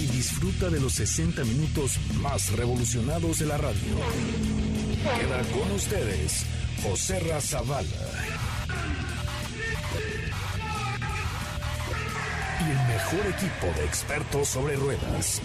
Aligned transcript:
disfruta 0.00 0.70
de 0.70 0.80
los 0.80 0.92
60 0.94 1.44
minutos 1.44 1.98
más 2.20 2.52
revolucionados 2.52 3.38
de 3.38 3.46
la 3.46 3.56
radio. 3.56 3.96
Queda 5.18 5.42
con 5.52 5.70
ustedes 5.72 6.46
José 6.82 7.20
Razabala. 7.20 7.88
Y 12.60 12.70
el 12.70 12.88
mejor 12.88 13.26
equipo 13.34 13.66
de 13.78 13.84
expertos 13.84 14.48
sobre 14.48 14.76
ruedas. 14.76 15.40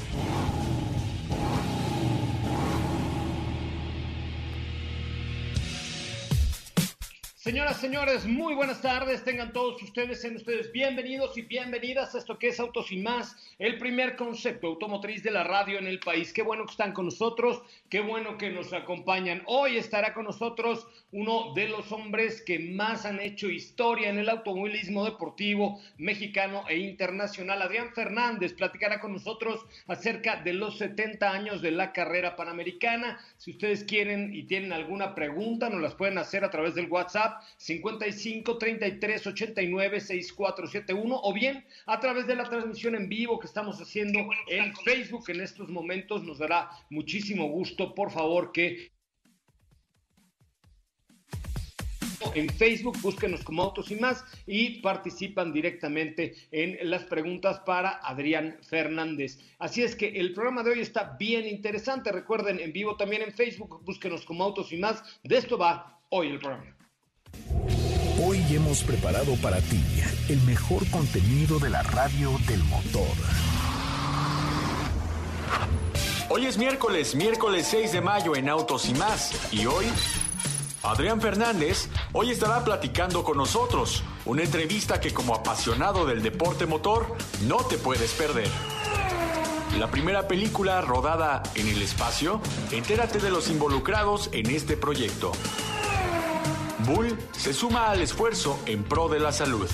Señoras, 7.42 7.80
señores, 7.80 8.26
muy 8.26 8.54
buenas 8.54 8.82
tardes. 8.82 9.24
Tengan 9.24 9.54
todos 9.54 9.82
ustedes, 9.82 10.20
sean 10.20 10.36
ustedes 10.36 10.74
bienvenidos 10.74 11.38
y 11.38 11.44
bienvenidas 11.44 12.14
a 12.14 12.18
esto 12.18 12.38
que 12.38 12.50
es 12.50 12.60
Autos 12.60 12.92
y 12.92 12.98
Más, 12.98 13.34
el 13.60 13.78
primer 13.78 14.18
concepto 14.18 14.68
automotriz 14.68 15.24
de 15.24 15.32
la 15.32 15.46
radio 15.46 15.80
en 15.80 15.88
el 15.88 16.02
país. 16.02 16.34
Qué 16.34 16.42
bueno 16.42 16.66
que 16.66 16.72
están 16.72 16.92
con 16.92 17.06
nosotros, 17.06 17.62
qué 17.90 18.02
bueno 18.02 18.38
que 18.38 18.50
nos 18.50 18.74
acompañan. 18.74 19.42
Hoy 19.46 19.78
estará 19.78 20.14
con 20.14 20.26
nosotros 20.26 20.86
uno 21.14 21.54
de 21.54 21.70
los 21.70 21.94
hombres 21.94 22.42
que 22.42 22.60
más 22.60 23.06
han 23.06 23.22
hecho 23.22 23.50
historia 23.50 24.10
en 24.10 24.20
el 24.20 24.28
automovilismo 24.28 25.06
deportivo 25.06 25.80
mexicano 25.98 26.66
e 26.68 26.80
internacional. 26.80 27.62
Adrián 27.62 27.94
Fernández 27.94 28.52
platicará 28.52 29.00
con 29.00 29.14
nosotros 29.14 29.66
acerca 29.88 30.36
de 30.36 30.52
los 30.52 30.78
70 30.78 31.32
años 31.32 31.62
de 31.62 31.72
la 31.72 31.94
carrera 31.94 32.36
panamericana. 32.36 33.18
Si 33.38 33.52
ustedes 33.52 33.86
quieren 33.86 34.36
y 34.36 34.44
tienen 34.44 34.74
alguna 34.74 35.16
pregunta, 35.16 35.70
nos 35.70 35.80
las 35.80 35.96
pueden 35.96 36.18
hacer 36.18 36.44
a 36.44 36.52
través 36.52 36.76
del 36.76 36.92
WhatsApp 36.92 37.30
55 37.58 38.58
33 38.58 39.28
89 39.28 40.02
6471 40.02 41.20
o 41.22 41.34
bien 41.34 41.66
a 41.86 42.00
través 42.00 42.28
de 42.28 42.36
la 42.36 42.50
transmisión 42.50 42.96
en 42.96 43.10
vivo 43.10 43.40
que 43.40 43.48
estamos 43.48 43.80
haciendo 43.82 44.20
en 44.48 44.76
Facebook 44.76 45.30
en 45.30 45.42
estos 45.42 45.70
momentos. 45.70 46.24
Nos 46.24 46.40
dará 46.40 46.70
muchísimo 46.90 47.48
gusto, 47.50 47.94
por 47.96 48.12
favor, 48.12 48.52
que 48.52 48.92
en 52.36 52.50
Facebook, 52.50 52.98
búsquenos 53.02 53.44
como 53.44 53.64
Autos 53.64 53.92
y 53.92 53.96
más 53.96 54.24
y 54.46 54.82
participan 54.82 55.54
directamente 55.54 56.36
en 56.52 56.78
las 56.90 57.04
preguntas 57.06 57.60
para 57.62 58.00
Adrián 58.04 58.58
Fernández. 58.62 59.40
Así 59.58 59.84
es 59.84 59.96
que 59.96 60.08
el 60.08 60.34
programa 60.34 60.64
de 60.64 60.72
hoy 60.72 60.80
está 60.82 61.16
bien 61.18 61.48
interesante. 61.48 62.12
Recuerden, 62.12 62.60
en 62.60 62.74
vivo 62.74 62.98
también 62.98 63.22
en 63.22 63.34
Facebook, 63.34 63.84
búsquenos 63.86 64.26
como 64.26 64.44
Autos 64.44 64.72
y 64.72 64.78
más. 64.78 65.04
De 65.24 65.38
esto 65.38 65.58
va 65.58 66.00
hoy 66.10 66.28
el 66.28 66.40
programa. 66.40 66.79
Hoy 68.22 68.44
hemos 68.50 68.84
preparado 68.84 69.36
para 69.38 69.62
ti 69.62 69.84
el 70.28 70.42
mejor 70.42 70.86
contenido 70.90 71.58
de 71.60 71.70
la 71.70 71.82
radio 71.84 72.38
del 72.48 72.64
motor. 72.66 73.08
Hoy 76.30 76.46
es 76.46 76.58
miércoles, 76.58 77.16
miércoles 77.16 77.68
6 77.72 77.92
de 77.94 78.02
mayo 78.02 78.36
en 78.36 78.50
Autos 78.50 78.88
y 78.90 78.94
más. 78.94 79.32
Y 79.52 79.66
hoy, 79.66 79.86
Adrián 80.84 81.22
Fernández 81.22 81.90
hoy 82.14 82.30
estará 82.30 82.64
platicando 82.64 83.24
con 83.24 83.38
nosotros. 83.38 84.04
Una 84.26 84.44
entrevista 84.44 85.00
que 85.00 85.14
como 85.14 85.34
apasionado 85.34 86.06
del 86.06 86.22
deporte 86.22 86.66
motor 86.66 87.16
no 87.48 87.58
te 87.66 87.78
puedes 87.78 88.12
perder. 88.12 88.50
La 89.80 89.90
primera 89.90 90.28
película 90.28 90.82
rodada 90.82 91.42
en 91.56 91.68
el 91.68 91.82
espacio, 91.82 92.42
entérate 92.72 93.20
de 93.20 93.30
los 93.30 93.50
involucrados 93.50 94.30
en 94.34 94.50
este 94.52 94.76
proyecto. 94.76 95.32
Bull 96.90 97.16
se 97.32 97.54
suma 97.54 97.92
al 97.92 98.02
esfuerzo 98.02 98.60
en 98.66 98.84
pro 98.84 99.10
de 99.10 99.20
la 99.20 99.32
salud. 99.32 99.70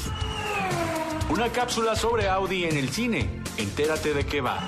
Una 1.29 1.49
cápsula 1.49 1.95
sobre 1.95 2.27
Audi 2.27 2.65
en 2.65 2.75
el 2.75 2.89
cine. 2.89 3.41
Entérate 3.57 4.13
de 4.13 4.25
qué 4.25 4.41
va. 4.41 4.67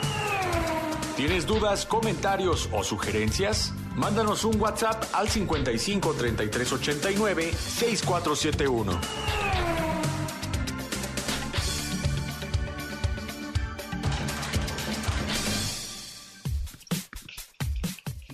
¿Tienes 1.17 1.45
dudas, 1.45 1.85
comentarios 1.85 2.69
o 2.71 2.85
sugerencias? 2.85 3.73
Mándanos 3.95 4.45
un 4.45 4.61
WhatsApp 4.61 5.03
al 5.13 5.27
55 5.27 6.13
33 6.13 6.71
89 6.71 7.51
6471. 7.51 9.76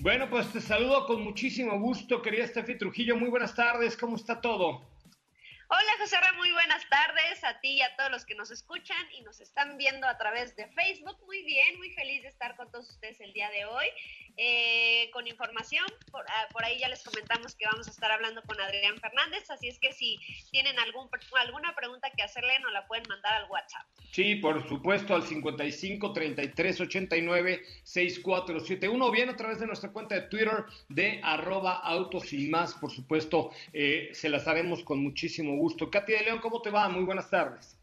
Bueno, 0.04 0.28
pues 0.28 0.52
te 0.52 0.60
saludo 0.60 1.06
con 1.06 1.22
muchísimo 1.22 1.80
gusto, 1.80 2.20
querida 2.20 2.46
Steffi 2.46 2.76
Trujillo. 2.76 3.16
Muy 3.16 3.30
buenas 3.30 3.54
tardes, 3.54 3.96
¿cómo 3.96 4.16
está 4.16 4.38
todo? 4.38 4.86
Hola 5.70 5.92
José 5.98 6.20
Ra, 6.20 6.30
muy 6.34 6.52
buenas 6.52 6.86
tardes 6.90 7.42
a 7.42 7.58
ti 7.60 7.78
y 7.78 7.80
a 7.80 7.96
todos 7.96 8.10
los 8.10 8.26
que 8.26 8.34
nos 8.34 8.50
escuchan 8.50 8.98
y 9.16 9.22
nos 9.22 9.40
están 9.40 9.78
viendo 9.78 10.06
a 10.06 10.18
través 10.18 10.54
de 10.56 10.68
Facebook. 10.68 11.16
Muy 11.24 11.42
bien, 11.44 11.78
muy 11.78 11.90
feliz 11.94 12.20
de 12.20 12.28
estar 12.28 12.54
con 12.54 12.70
todos 12.70 12.90
ustedes 12.90 13.18
el 13.22 13.32
día 13.32 13.48
de 13.48 13.64
hoy. 13.64 13.86
Eh, 14.36 15.10
con 15.12 15.26
información, 15.28 15.86
por, 16.10 16.24
ah, 16.28 16.48
por, 16.52 16.64
ahí 16.64 16.78
ya 16.80 16.88
les 16.88 17.04
comentamos 17.04 17.54
que 17.54 17.66
vamos 17.66 17.86
a 17.86 17.90
estar 17.90 18.10
hablando 18.10 18.42
con 18.42 18.60
Adrián 18.60 18.98
Fernández, 18.98 19.48
así 19.48 19.68
es 19.68 19.78
que 19.78 19.92
si 19.92 20.18
tienen 20.50 20.76
algún, 20.80 21.08
alguna 21.38 21.74
pregunta 21.76 22.10
que 22.16 22.22
hacerle, 22.24 22.58
nos 22.58 22.72
la 22.72 22.86
pueden 22.86 23.04
mandar 23.08 23.34
al 23.34 23.48
WhatsApp. 23.48 23.86
Sí, 24.10 24.36
por 24.36 24.66
supuesto, 24.68 25.14
al 25.14 25.22
55 25.22 26.12
33 26.12 26.80
89 26.80 27.62
6471, 27.84 29.06
o 29.06 29.10
bien 29.12 29.28
a 29.28 29.36
través 29.36 29.60
de 29.60 29.66
nuestra 29.66 29.92
cuenta 29.92 30.16
de 30.16 30.22
Twitter 30.22 30.64
de 30.88 31.20
arroba 31.22 31.74
autos 31.74 32.32
y 32.32 32.48
más, 32.48 32.74
por 32.74 32.90
supuesto, 32.90 33.50
eh, 33.72 34.10
se 34.12 34.28
las 34.28 34.48
haremos 34.48 34.82
con 34.82 35.00
muchísimo 35.00 35.56
gusto. 35.56 35.90
Katy 35.90 36.12
de 36.12 36.24
León, 36.24 36.40
¿cómo 36.40 36.60
te 36.60 36.70
va? 36.70 36.88
Muy 36.88 37.04
buenas 37.04 37.30
tardes. 37.30 37.76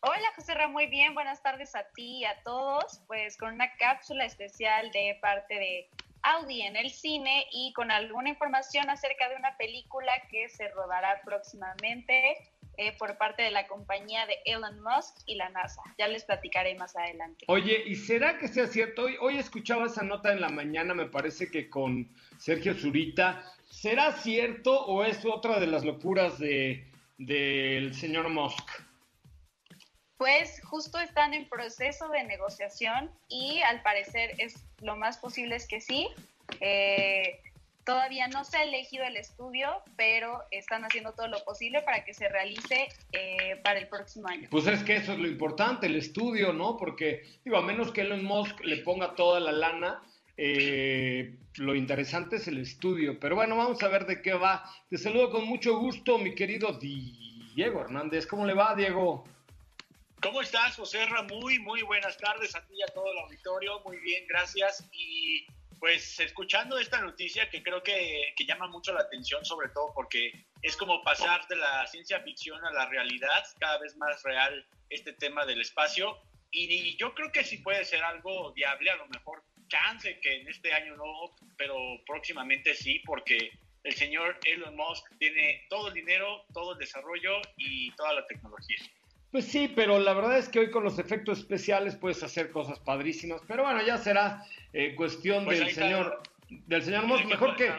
Hola 0.00 0.32
José 0.36 0.54
Ra, 0.54 0.68
muy 0.68 0.86
bien, 0.86 1.12
buenas 1.14 1.42
tardes 1.42 1.74
a 1.74 1.82
ti 1.92 2.18
y 2.18 2.24
a 2.24 2.40
todos, 2.44 3.00
pues 3.08 3.36
con 3.36 3.52
una 3.52 3.74
cápsula 3.78 4.24
especial 4.26 4.92
de 4.92 5.18
parte 5.20 5.54
de 5.54 5.90
Audi 6.22 6.62
en 6.62 6.76
el 6.76 6.90
cine 6.90 7.46
y 7.50 7.72
con 7.72 7.90
alguna 7.90 8.28
información 8.28 8.88
acerca 8.90 9.28
de 9.28 9.34
una 9.34 9.56
película 9.56 10.12
que 10.30 10.48
se 10.50 10.68
rodará 10.68 11.20
próximamente 11.24 12.36
eh, 12.76 12.92
por 12.96 13.18
parte 13.18 13.42
de 13.42 13.50
la 13.50 13.66
compañía 13.66 14.24
de 14.26 14.36
Elon 14.44 14.80
Musk 14.82 15.16
y 15.26 15.34
la 15.34 15.48
NASA. 15.48 15.82
Ya 15.98 16.06
les 16.06 16.22
platicaré 16.22 16.76
más 16.76 16.94
adelante. 16.94 17.44
Oye, 17.48 17.82
¿y 17.84 17.96
será 17.96 18.38
que 18.38 18.46
sea 18.46 18.68
cierto? 18.68 19.02
Hoy, 19.02 19.16
hoy 19.20 19.38
escuchaba 19.38 19.86
esa 19.86 20.04
nota 20.04 20.30
en 20.30 20.40
la 20.40 20.48
mañana, 20.48 20.94
me 20.94 21.06
parece 21.06 21.50
que 21.50 21.68
con 21.68 22.08
Sergio 22.38 22.74
Zurita. 22.74 23.42
¿Será 23.68 24.12
cierto 24.12 24.86
o 24.86 25.04
es 25.04 25.24
otra 25.24 25.58
de 25.58 25.66
las 25.66 25.84
locuras 25.84 26.38
de, 26.38 26.86
del 27.18 27.94
señor 27.94 28.28
Musk? 28.28 28.87
Pues 30.18 30.60
justo 30.64 30.98
están 30.98 31.32
en 31.32 31.48
proceso 31.48 32.08
de 32.08 32.24
negociación 32.24 33.10
y 33.28 33.60
al 33.60 33.82
parecer 33.82 34.32
es 34.38 34.54
lo 34.82 34.96
más 34.96 35.16
posible 35.18 35.56
es 35.56 35.66
que 35.66 35.80
sí. 35.80 36.08
Eh, 36.60 37.40
todavía 37.84 38.26
no 38.28 38.44
se 38.44 38.58
ha 38.58 38.64
elegido 38.64 39.04
el 39.04 39.16
estudio, 39.16 39.70
pero 39.96 40.42
están 40.50 40.84
haciendo 40.84 41.12
todo 41.12 41.28
lo 41.28 41.42
posible 41.44 41.82
para 41.82 42.04
que 42.04 42.12
se 42.12 42.28
realice 42.28 42.88
eh, 43.12 43.60
para 43.62 43.78
el 43.78 43.86
próximo 43.86 44.28
año. 44.28 44.48
Pues 44.50 44.66
es 44.66 44.82
que 44.82 44.96
eso 44.96 45.12
es 45.12 45.18
lo 45.18 45.28
importante, 45.28 45.86
el 45.86 45.94
estudio, 45.94 46.52
¿no? 46.52 46.76
Porque, 46.76 47.22
digo, 47.44 47.56
a 47.56 47.62
menos 47.62 47.92
que 47.92 48.00
Elon 48.00 48.24
Musk 48.24 48.60
le 48.64 48.78
ponga 48.78 49.14
toda 49.14 49.38
la 49.38 49.52
lana, 49.52 50.02
eh, 50.36 51.34
lo 51.54 51.74
interesante 51.76 52.36
es 52.36 52.48
el 52.48 52.58
estudio. 52.58 53.18
Pero 53.20 53.36
bueno, 53.36 53.56
vamos 53.56 53.82
a 53.82 53.88
ver 53.88 54.04
de 54.04 54.20
qué 54.20 54.34
va. 54.34 54.64
Te 54.90 54.98
saludo 54.98 55.30
con 55.30 55.46
mucho 55.46 55.78
gusto, 55.78 56.18
mi 56.18 56.34
querido 56.34 56.78
Diego 56.78 57.80
Hernández. 57.80 58.26
¿Cómo 58.26 58.44
le 58.44 58.54
va, 58.54 58.74
Diego? 58.74 59.24
¿Cómo 60.20 60.42
estás, 60.42 60.74
José? 60.74 61.06
Muy, 61.30 61.60
muy 61.60 61.82
buenas 61.82 62.16
tardes 62.18 62.54
a 62.56 62.66
ti 62.66 62.74
y 62.74 62.82
a 62.82 62.92
todo 62.92 63.12
el 63.12 63.18
auditorio. 63.18 63.80
Muy 63.84 63.98
bien, 63.98 64.26
gracias. 64.26 64.84
Y 64.92 65.46
pues 65.78 66.18
escuchando 66.18 66.76
esta 66.76 67.00
noticia 67.00 67.48
que 67.50 67.62
creo 67.62 67.84
que, 67.84 68.34
que, 68.36 68.44
llama 68.44 68.66
mucho 68.66 68.92
la 68.92 69.02
atención, 69.02 69.44
sobre 69.44 69.68
todo 69.68 69.92
porque 69.94 70.32
es 70.62 70.76
como 70.76 71.04
pasar 71.04 71.46
de 71.46 71.54
la 71.54 71.86
ciencia 71.86 72.20
ficción 72.20 72.64
a 72.64 72.72
la 72.72 72.86
realidad, 72.86 73.44
cada 73.60 73.78
vez 73.78 73.96
más 73.96 74.20
real 74.24 74.66
este 74.90 75.12
tema 75.12 75.46
del 75.46 75.60
espacio. 75.60 76.18
Y, 76.50 76.64
y 76.64 76.96
yo 76.96 77.14
creo 77.14 77.30
que 77.30 77.44
sí 77.44 77.58
puede 77.58 77.84
ser 77.84 78.02
algo 78.02 78.52
viable, 78.54 78.90
a 78.90 78.96
lo 78.96 79.06
mejor 79.06 79.44
chance 79.68 80.18
que 80.18 80.40
en 80.40 80.48
este 80.48 80.72
año 80.72 80.96
no, 80.96 81.36
pero 81.56 81.76
próximamente 82.06 82.74
sí, 82.74 83.00
porque 83.06 83.52
el 83.84 83.94
señor 83.94 84.40
Elon 84.44 84.74
Musk 84.74 85.16
tiene 85.18 85.64
todo 85.70 85.88
el 85.88 85.94
dinero, 85.94 86.44
todo 86.52 86.72
el 86.72 86.78
desarrollo 86.78 87.40
y 87.56 87.92
toda 87.92 88.14
la 88.14 88.26
tecnología. 88.26 88.78
Pues 89.30 89.44
sí, 89.44 89.70
pero 89.74 89.98
la 89.98 90.14
verdad 90.14 90.38
es 90.38 90.48
que 90.48 90.58
hoy 90.58 90.70
con 90.70 90.84
los 90.84 90.98
efectos 90.98 91.38
especiales 91.40 91.96
puedes 91.96 92.22
hacer 92.22 92.50
cosas 92.50 92.78
padrísimas. 92.80 93.42
Pero 93.46 93.62
bueno, 93.62 93.84
ya 93.84 93.98
será 93.98 94.44
eh, 94.72 94.94
cuestión 94.94 95.44
Pues 95.44 95.58
del 95.58 95.70
señor, 95.70 96.22
del 96.48 96.82
señor 96.82 97.06
Moss. 97.06 97.24
Mejor 97.26 97.54
que, 97.56 97.70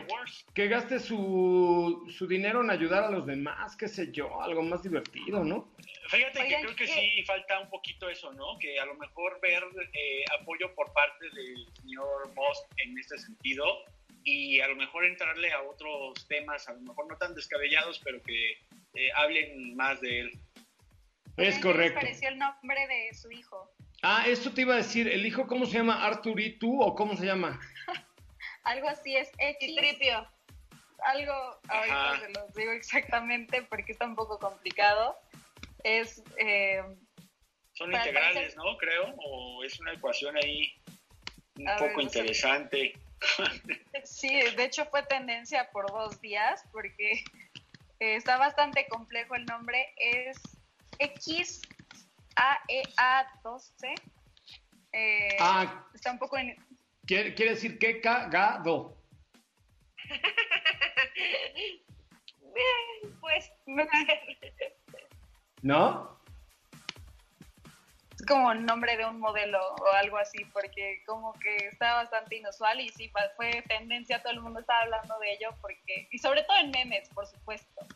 que 0.54 0.68
gaste 0.68 1.00
su, 1.00 2.06
su 2.16 2.28
dinero 2.28 2.62
en 2.64 2.70
ayudar 2.70 3.06
a 3.06 3.10
los 3.10 3.26
demás, 3.26 3.76
qué 3.76 3.88
sé 3.88 4.12
yo, 4.12 4.42
algo 4.42 4.62
más 4.62 4.84
divertido, 4.84 5.44
¿no? 5.44 5.74
Fíjate 6.10 6.40
Oigan, 6.40 6.62
que 6.62 6.66
creo 6.66 6.76
que 6.76 6.86
¿qué? 6.86 6.92
sí 6.92 7.24
falta 7.24 7.60
un 7.60 7.70
poquito 7.70 8.10
eso, 8.10 8.32
¿no? 8.34 8.58
Que 8.60 8.80
a 8.80 8.86
lo 8.86 8.94
mejor 8.96 9.40
ver 9.42 9.64
eh, 9.94 10.26
apoyo 10.40 10.74
por 10.76 10.92
parte 10.94 11.26
del 11.34 11.66
señor 11.82 12.28
Musk 12.36 12.66
en 12.78 12.98
este 12.98 13.18
sentido 13.18 13.66
y 14.24 14.60
a 14.60 14.68
lo 14.68 14.76
mejor 14.76 15.06
entrarle 15.06 15.52
a 15.52 15.64
otros 15.64 16.28
temas, 16.28 16.68
a 16.68 16.74
lo 16.74 16.82
mejor 16.82 17.08
no 17.08 17.18
tan 17.18 17.34
descabellados, 17.34 18.00
pero 18.04 18.22
que 18.22 18.52
eh, 18.94 19.12
hablen 19.16 19.76
más 19.76 20.02
de 20.02 20.22
él. 20.22 20.32
Es 21.40 21.56
¿Qué 21.56 21.62
correcto. 21.62 22.00
les 22.00 22.06
pareció 22.06 22.30
el 22.30 22.38
nombre 22.38 22.88
de 22.88 23.14
su 23.14 23.32
hijo? 23.32 23.72
Ah, 24.02 24.24
esto 24.28 24.54
te 24.54 24.62
iba 24.62 24.74
a 24.74 24.78
decir, 24.78 25.08
¿el 25.08 25.26
hijo 25.26 25.48
cómo 25.48 25.66
se 25.66 25.74
llama? 25.78 26.06
¿Arturitu 26.06 26.82
o 26.82 26.96
cómo 26.96 27.16
se 27.18 27.26
llama? 27.26 27.60
Algo 28.64 28.88
así 28.90 29.16
es 29.16 29.30
X. 29.38 29.70
Citripio. 29.70 30.28
Algo, 31.04 31.34
ahorita 31.70 32.12
Ajá. 32.12 32.20
se 32.20 32.30
los 32.32 32.54
digo 32.54 32.72
exactamente 32.74 33.62
porque 33.64 33.92
está 33.94 34.06
un 34.06 34.16
poco 34.16 34.38
complicado. 34.38 35.16
Es, 35.84 36.22
eh, 36.38 36.82
Son 37.74 37.94
integrales, 37.94 38.54
parecer- 38.54 38.56
¿no? 38.58 38.78
Creo, 38.78 39.16
o 39.18 39.64
es 39.64 39.80
una 39.80 39.94
ecuación 39.94 40.36
ahí 40.38 40.74
un 41.58 41.70
A 41.70 41.78
poco 41.78 42.02
interesante. 42.02 42.94
sí, 44.04 44.30
de 44.58 44.64
hecho 44.66 44.86
fue 44.86 45.04
tendencia 45.04 45.70
por 45.72 45.88
dos 45.88 46.20
días 46.22 46.64
porque 46.72 47.12
eh, 48.00 48.16
está 48.16 48.38
bastante 48.38 48.88
complejo 48.88 49.36
el 49.36 49.46
nombre. 49.46 49.94
Es 49.98 50.38
X 51.00 51.62
A 52.36 52.60
E 52.68 52.84
A 52.98 53.26
12. 53.44 53.96
Eh, 54.94 55.38
Ah, 55.40 55.86
Está 55.94 56.12
un 56.12 56.20
poco 56.20 56.38
en, 56.38 56.56
quiere, 57.06 57.34
quiere 57.34 57.52
decir 57.52 57.78
que 57.80 58.02
cagado. 58.02 58.98
Pues, 63.22 63.52
¿No? 65.62 66.20
es 68.20 68.26
como 68.26 68.52
el 68.52 68.66
nombre 68.66 68.98
de 68.98 69.06
un 69.06 69.20
modelo 69.20 69.60
o 69.76 69.88
algo 69.94 70.18
así, 70.18 70.44
porque 70.52 71.02
como 71.06 71.32
que 71.34 71.56
está 71.68 71.94
bastante 71.94 72.36
inusual 72.38 72.82
y 72.82 72.90
sí, 72.90 73.10
fue 73.38 73.64
tendencia, 73.68 74.22
todo 74.22 74.34
el 74.34 74.42
mundo 74.42 74.60
estaba 74.60 74.82
hablando 74.82 75.18
de 75.20 75.34
ello, 75.34 75.50
porque 75.62 76.08
y 76.12 76.18
sobre 76.18 76.44
todo 76.44 76.58
en 76.58 76.72
memes, 76.72 77.08
por 77.10 77.26
supuesto. 77.28 77.88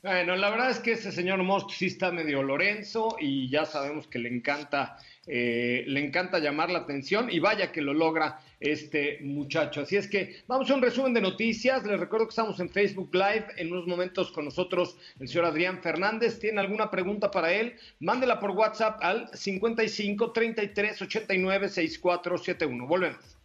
Bueno, 0.00 0.36
la 0.36 0.48
verdad 0.50 0.70
es 0.70 0.78
que 0.78 0.92
ese 0.92 1.10
señor 1.10 1.42
Musk 1.42 1.70
sí 1.70 1.86
está 1.86 2.12
medio 2.12 2.40
Lorenzo 2.40 3.16
y 3.18 3.48
ya 3.48 3.64
sabemos 3.64 4.06
que 4.06 4.20
le 4.20 4.28
encanta, 4.28 4.96
eh, 5.26 5.82
le 5.88 6.04
encanta 6.04 6.38
llamar 6.38 6.70
la 6.70 6.80
atención 6.80 7.28
y 7.32 7.40
vaya 7.40 7.72
que 7.72 7.80
lo 7.80 7.92
logra 7.92 8.38
este 8.60 9.18
muchacho. 9.22 9.80
Así 9.80 9.96
es 9.96 10.06
que 10.06 10.44
vamos 10.46 10.70
a 10.70 10.74
un 10.74 10.82
resumen 10.82 11.14
de 11.14 11.20
noticias. 11.20 11.84
Les 11.84 11.98
recuerdo 11.98 12.26
que 12.26 12.30
estamos 12.30 12.60
en 12.60 12.70
Facebook 12.70 13.12
Live 13.12 13.46
en 13.56 13.72
unos 13.72 13.88
momentos 13.88 14.30
con 14.30 14.44
nosotros 14.44 14.96
el 15.18 15.26
señor 15.26 15.46
Adrián 15.46 15.82
Fernández. 15.82 16.38
¿Tiene 16.38 16.60
alguna 16.60 16.92
pregunta 16.92 17.32
para 17.32 17.52
él? 17.52 17.74
Mándela 17.98 18.38
por 18.38 18.52
WhatsApp 18.52 18.98
al 19.02 19.28
55 19.36 20.30
33 20.30 21.02
89 21.02 21.68
6471. 21.70 22.86
Volvemos. 22.86 23.37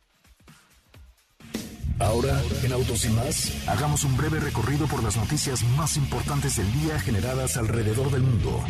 Ahora, 1.99 2.41
en 2.63 2.73
Autos 2.73 3.05
y 3.05 3.09
más, 3.09 3.51
hagamos 3.67 4.03
un 4.03 4.17
breve 4.17 4.39
recorrido 4.39 4.87
por 4.87 5.03
las 5.03 5.15
noticias 5.15 5.63
más 5.77 5.95
importantes 5.95 6.57
del 6.57 6.71
día 6.73 6.99
generadas 6.99 7.57
alrededor 7.57 8.11
del 8.11 8.21
mundo. 8.21 8.63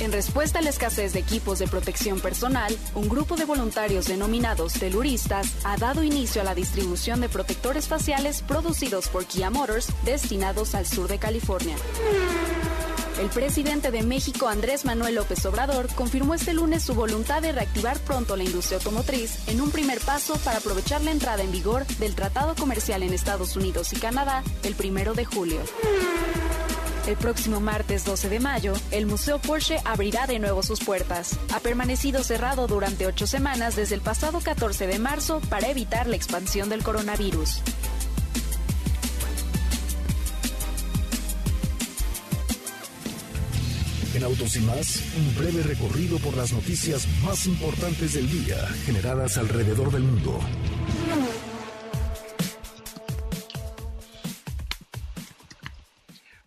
En 0.00 0.12
respuesta 0.12 0.58
a 0.58 0.62
la 0.62 0.68
escasez 0.68 1.14
de 1.14 1.20
equipos 1.20 1.58
de 1.60 1.66
protección 1.66 2.20
personal, 2.20 2.76
un 2.94 3.08
grupo 3.08 3.36
de 3.36 3.46
voluntarios 3.46 4.06
denominados 4.06 4.74
teluristas 4.74 5.54
ha 5.64 5.78
dado 5.78 6.02
inicio 6.02 6.42
a 6.42 6.44
la 6.44 6.54
distribución 6.54 7.22
de 7.22 7.30
protectores 7.30 7.88
faciales 7.88 8.42
producidos 8.42 9.08
por 9.08 9.24
Kia 9.24 9.48
Motors 9.48 9.88
destinados 10.04 10.74
al 10.74 10.86
sur 10.86 11.08
de 11.08 11.18
California. 11.18 11.76
El 13.18 13.28
presidente 13.28 13.92
de 13.92 14.02
México, 14.02 14.48
Andrés 14.48 14.84
Manuel 14.84 15.14
López 15.14 15.46
Obrador, 15.46 15.86
confirmó 15.94 16.34
este 16.34 16.52
lunes 16.52 16.82
su 16.82 16.94
voluntad 16.94 17.42
de 17.42 17.52
reactivar 17.52 17.98
pronto 18.00 18.36
la 18.36 18.42
industria 18.42 18.78
automotriz 18.78 19.48
en 19.48 19.60
un 19.60 19.70
primer 19.70 20.00
paso 20.00 20.36
para 20.38 20.58
aprovechar 20.58 21.00
la 21.02 21.12
entrada 21.12 21.44
en 21.44 21.52
vigor 21.52 21.86
del 21.98 22.16
Tratado 22.16 22.56
Comercial 22.56 23.04
en 23.04 23.12
Estados 23.12 23.56
Unidos 23.56 23.92
y 23.92 23.96
Canadá 23.96 24.42
el 24.64 24.74
primero 24.74 25.14
de 25.14 25.24
julio. 25.24 25.60
El 27.06 27.16
próximo 27.16 27.60
martes 27.60 28.04
12 28.04 28.30
de 28.30 28.40
mayo, 28.40 28.72
el 28.90 29.06
Museo 29.06 29.38
Porsche 29.38 29.76
abrirá 29.84 30.26
de 30.26 30.38
nuevo 30.38 30.62
sus 30.62 30.80
puertas. 30.80 31.38
Ha 31.54 31.60
permanecido 31.60 32.24
cerrado 32.24 32.66
durante 32.66 33.06
ocho 33.06 33.26
semanas 33.26 33.76
desde 33.76 33.94
el 33.94 34.00
pasado 34.00 34.40
14 34.40 34.86
de 34.86 34.98
marzo 34.98 35.40
para 35.50 35.68
evitar 35.68 36.06
la 36.06 36.16
expansión 36.16 36.68
del 36.68 36.82
coronavirus. 36.82 37.60
Autos 44.24 44.56
y 44.56 44.60
más, 44.60 45.04
un 45.18 45.36
breve 45.36 45.62
recorrido 45.62 46.18
por 46.18 46.34
las 46.34 46.50
noticias 46.52 47.06
más 47.22 47.46
importantes 47.46 48.14
del 48.14 48.30
día 48.30 48.56
generadas 48.86 49.36
alrededor 49.36 49.92
del 49.92 50.02
mundo. 50.02 50.40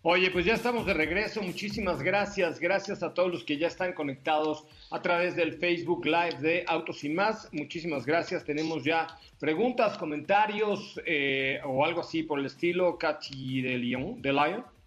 Oye, 0.02 0.30
pues 0.30 0.44
ya 0.44 0.54
estamos 0.54 0.86
de 0.86 0.94
regreso. 0.94 1.40
Muchísimas 1.40 2.02
gracias. 2.02 2.58
Gracias 2.58 3.02
a 3.02 3.14
todos 3.14 3.30
los 3.30 3.44
que 3.44 3.58
ya 3.58 3.68
están 3.68 3.92
conectados 3.92 4.64
a 4.90 5.00
través 5.00 5.36
del 5.36 5.52
Facebook 5.52 6.04
Live 6.04 6.38
de 6.40 6.64
Autos 6.66 7.04
y 7.04 7.10
más. 7.10 7.48
Muchísimas 7.52 8.06
gracias. 8.06 8.44
Tenemos 8.44 8.82
ya 8.82 9.06
preguntas, 9.38 9.98
comentarios 9.98 11.00
eh, 11.04 11.60
o 11.64 11.84
algo 11.84 12.00
así 12.00 12.22
por 12.22 12.40
el 12.40 12.46
estilo. 12.46 12.98
Katy 12.98 13.62
de 13.62 13.78
León, 13.78 14.20
de 14.20 14.32
Lion. 14.32 14.77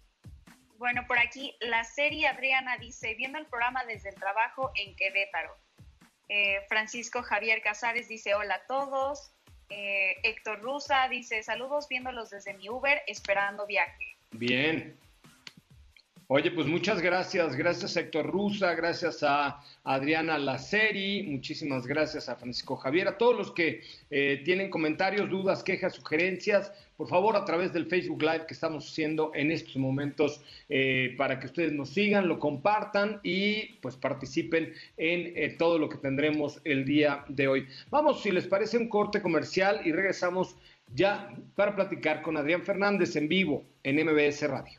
Bueno, 0.82 1.06
por 1.06 1.20
aquí 1.20 1.54
la 1.60 1.84
serie 1.84 2.26
Adriana 2.26 2.76
dice, 2.76 3.14
viendo 3.14 3.38
el 3.38 3.46
programa 3.46 3.84
desde 3.84 4.08
el 4.08 4.16
trabajo 4.16 4.72
en 4.74 4.96
Querétaro. 4.96 5.56
Eh, 6.28 6.56
Francisco 6.68 7.22
Javier 7.22 7.62
Casares 7.62 8.08
dice, 8.08 8.34
hola 8.34 8.56
a 8.56 8.66
todos. 8.66 9.32
Eh, 9.70 10.16
Héctor 10.24 10.60
Rusa 10.60 11.06
dice, 11.08 11.44
saludos 11.44 11.86
viéndolos 11.88 12.30
desde 12.30 12.54
mi 12.54 12.68
Uber, 12.68 13.00
esperando 13.06 13.64
viaje. 13.64 14.16
Bien. 14.32 14.98
Oye, 16.34 16.50
pues 16.50 16.66
muchas 16.66 17.02
gracias. 17.02 17.56
Gracias 17.56 17.94
a 17.94 18.00
Héctor 18.00 18.30
Rusa, 18.30 18.74
gracias 18.74 19.22
a 19.22 19.60
Adriana 19.84 20.38
Laceri, 20.38 21.24
muchísimas 21.24 21.86
gracias 21.86 22.30
a 22.30 22.36
Francisco 22.36 22.74
Javier, 22.74 23.06
a 23.06 23.18
todos 23.18 23.36
los 23.36 23.50
que 23.50 23.82
eh, 24.08 24.40
tienen 24.42 24.70
comentarios, 24.70 25.28
dudas, 25.28 25.62
quejas, 25.62 25.92
sugerencias, 25.92 26.72
por 26.96 27.06
favor 27.10 27.36
a 27.36 27.44
través 27.44 27.74
del 27.74 27.84
Facebook 27.84 28.22
Live 28.22 28.46
que 28.48 28.54
estamos 28.54 28.88
haciendo 28.88 29.30
en 29.34 29.50
estos 29.50 29.76
momentos 29.76 30.40
eh, 30.70 31.14
para 31.18 31.38
que 31.38 31.48
ustedes 31.48 31.74
nos 31.74 31.90
sigan, 31.90 32.28
lo 32.28 32.38
compartan 32.38 33.20
y 33.22 33.74
pues 33.82 33.96
participen 33.96 34.72
en 34.96 35.34
eh, 35.36 35.54
todo 35.58 35.78
lo 35.78 35.90
que 35.90 35.98
tendremos 35.98 36.62
el 36.64 36.86
día 36.86 37.26
de 37.28 37.46
hoy. 37.46 37.66
Vamos, 37.90 38.22
si 38.22 38.30
les 38.30 38.46
parece, 38.46 38.78
un 38.78 38.88
corte 38.88 39.20
comercial 39.20 39.82
y 39.84 39.92
regresamos 39.92 40.56
ya 40.94 41.28
para 41.56 41.76
platicar 41.76 42.22
con 42.22 42.38
Adrián 42.38 42.62
Fernández 42.62 43.16
en 43.16 43.28
vivo 43.28 43.64
en 43.82 43.96
MBS 44.02 44.48
Radio. 44.48 44.78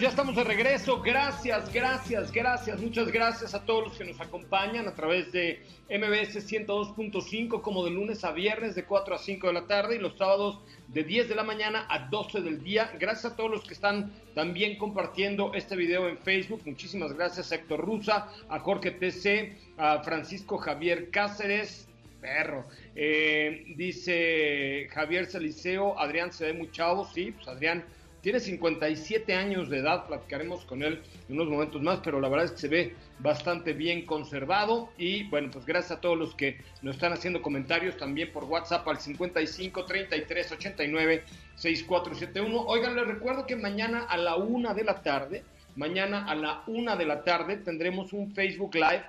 Ya 0.00 0.08
estamos 0.08 0.34
de 0.36 0.44
regreso. 0.44 1.02
Gracias, 1.02 1.70
gracias, 1.70 2.32
gracias. 2.32 2.80
Muchas 2.80 3.12
gracias 3.12 3.54
a 3.54 3.64
todos 3.64 3.88
los 3.88 3.98
que 3.98 4.04
nos 4.04 4.18
acompañan 4.20 4.88
a 4.88 4.94
través 4.94 5.32
de 5.32 5.60
MBS 5.90 6.36
102.5 6.50 7.60
como 7.60 7.84
de 7.84 7.90
lunes 7.90 8.24
a 8.24 8.32
viernes 8.32 8.74
de 8.74 8.84
4 8.84 9.14
a 9.14 9.18
5 9.18 9.46
de 9.48 9.52
la 9.52 9.66
tarde 9.66 9.96
y 9.96 9.98
los 9.98 10.16
sábados 10.16 10.60
de 10.88 11.04
10 11.04 11.28
de 11.28 11.34
la 11.34 11.42
mañana 11.42 11.86
a 11.90 12.08
12 12.08 12.40
del 12.40 12.62
día. 12.62 12.90
Gracias 12.98 13.32
a 13.32 13.36
todos 13.36 13.50
los 13.50 13.64
que 13.64 13.74
están 13.74 14.12
también 14.34 14.78
compartiendo 14.78 15.52
este 15.52 15.76
video 15.76 16.08
en 16.08 16.16
Facebook. 16.16 16.62
Muchísimas 16.64 17.12
gracias 17.12 17.52
a 17.52 17.56
Héctor 17.56 17.80
Rusa, 17.80 18.28
a 18.48 18.60
Jorge 18.60 18.92
TC, 18.92 19.56
a 19.76 20.02
Francisco 20.02 20.56
Javier 20.56 21.10
Cáceres, 21.10 21.86
perro. 22.20 22.64
Eh, 22.94 23.74
dice 23.76 24.88
Javier 24.90 25.26
Celiceo, 25.26 25.98
Adrián 25.98 26.32
se 26.32 26.46
ve 26.46 26.52
muy 26.54 26.70
chavo, 26.70 27.04
sí, 27.04 27.32
pues 27.32 27.46
Adrián 27.46 27.84
tiene 28.22 28.38
57 28.38 29.34
años 29.34 29.68
de 29.68 29.78
edad, 29.78 30.06
platicaremos 30.06 30.64
con 30.64 30.84
él 30.84 31.02
en 31.28 31.34
unos 31.34 31.48
momentos 31.48 31.82
más, 31.82 31.98
pero 32.04 32.20
la 32.20 32.28
verdad 32.28 32.46
es 32.46 32.52
que 32.52 32.58
se 32.58 32.68
ve 32.68 32.94
bastante 33.18 33.72
bien 33.72 34.06
conservado. 34.06 34.90
Y 34.96 35.24
bueno, 35.24 35.50
pues 35.50 35.66
gracias 35.66 35.98
a 35.98 36.00
todos 36.00 36.16
los 36.16 36.34
que 36.36 36.58
nos 36.82 36.94
están 36.94 37.12
haciendo 37.12 37.42
comentarios 37.42 37.96
también 37.96 38.32
por 38.32 38.44
WhatsApp 38.44 38.86
al 38.86 39.00
55 39.00 39.84
33 39.84 40.52
89 40.52 41.24
6471. 41.56 42.64
Oigan, 42.66 42.94
les 42.94 43.08
recuerdo 43.08 43.44
que 43.44 43.56
mañana 43.56 44.04
a 44.04 44.16
la 44.16 44.36
una 44.36 44.72
de 44.72 44.84
la 44.84 45.02
tarde, 45.02 45.42
mañana 45.74 46.24
a 46.24 46.36
la 46.36 46.62
una 46.68 46.94
de 46.94 47.06
la 47.06 47.24
tarde 47.24 47.56
tendremos 47.56 48.12
un 48.12 48.32
Facebook 48.32 48.76
Live 48.76 49.04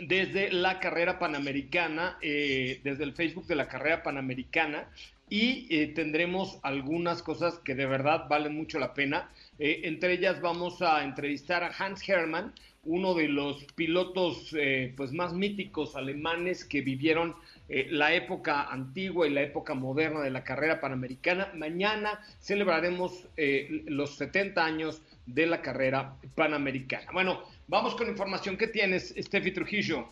desde 0.00 0.50
la 0.50 0.80
carrera 0.80 1.18
panamericana, 1.20 2.18
eh, 2.22 2.80
desde 2.82 3.04
el 3.04 3.12
Facebook 3.12 3.46
de 3.46 3.54
la 3.54 3.68
carrera 3.68 4.02
panamericana, 4.02 4.88
y 5.30 5.68
eh, 5.70 5.86
tendremos 5.94 6.58
algunas 6.62 7.22
cosas 7.22 7.58
que 7.60 7.76
de 7.76 7.86
verdad 7.86 8.26
valen 8.28 8.54
mucho 8.54 8.80
la 8.80 8.92
pena. 8.92 9.30
Eh, 9.60 9.82
entre 9.84 10.14
ellas 10.14 10.40
vamos 10.40 10.82
a 10.82 11.04
entrevistar 11.04 11.62
a 11.62 11.70
Hans 11.78 12.06
Hermann, 12.06 12.52
uno 12.82 13.14
de 13.14 13.28
los 13.28 13.64
pilotos 13.76 14.54
eh, 14.58 14.92
pues 14.96 15.12
más 15.12 15.32
míticos 15.32 15.94
alemanes 15.94 16.64
que 16.64 16.80
vivieron 16.82 17.36
la 17.68 18.12
época 18.14 18.64
antigua 18.64 19.28
y 19.28 19.30
la 19.30 19.42
época 19.42 19.74
moderna 19.74 20.22
de 20.22 20.30
la 20.30 20.42
carrera 20.42 20.80
panamericana. 20.80 21.52
Mañana 21.54 22.20
celebraremos 22.40 23.28
los 23.86 24.16
70 24.16 24.64
años 24.64 25.02
de 25.26 25.46
la 25.46 25.62
carrera 25.62 26.16
panamericana. 26.34 27.06
Bueno, 27.12 27.44
vamos 27.68 27.94
con 27.94 28.08
información 28.08 28.56
que 28.56 28.66
tienes, 28.66 29.14
Steffi 29.16 29.52
Trujillo. 29.52 30.08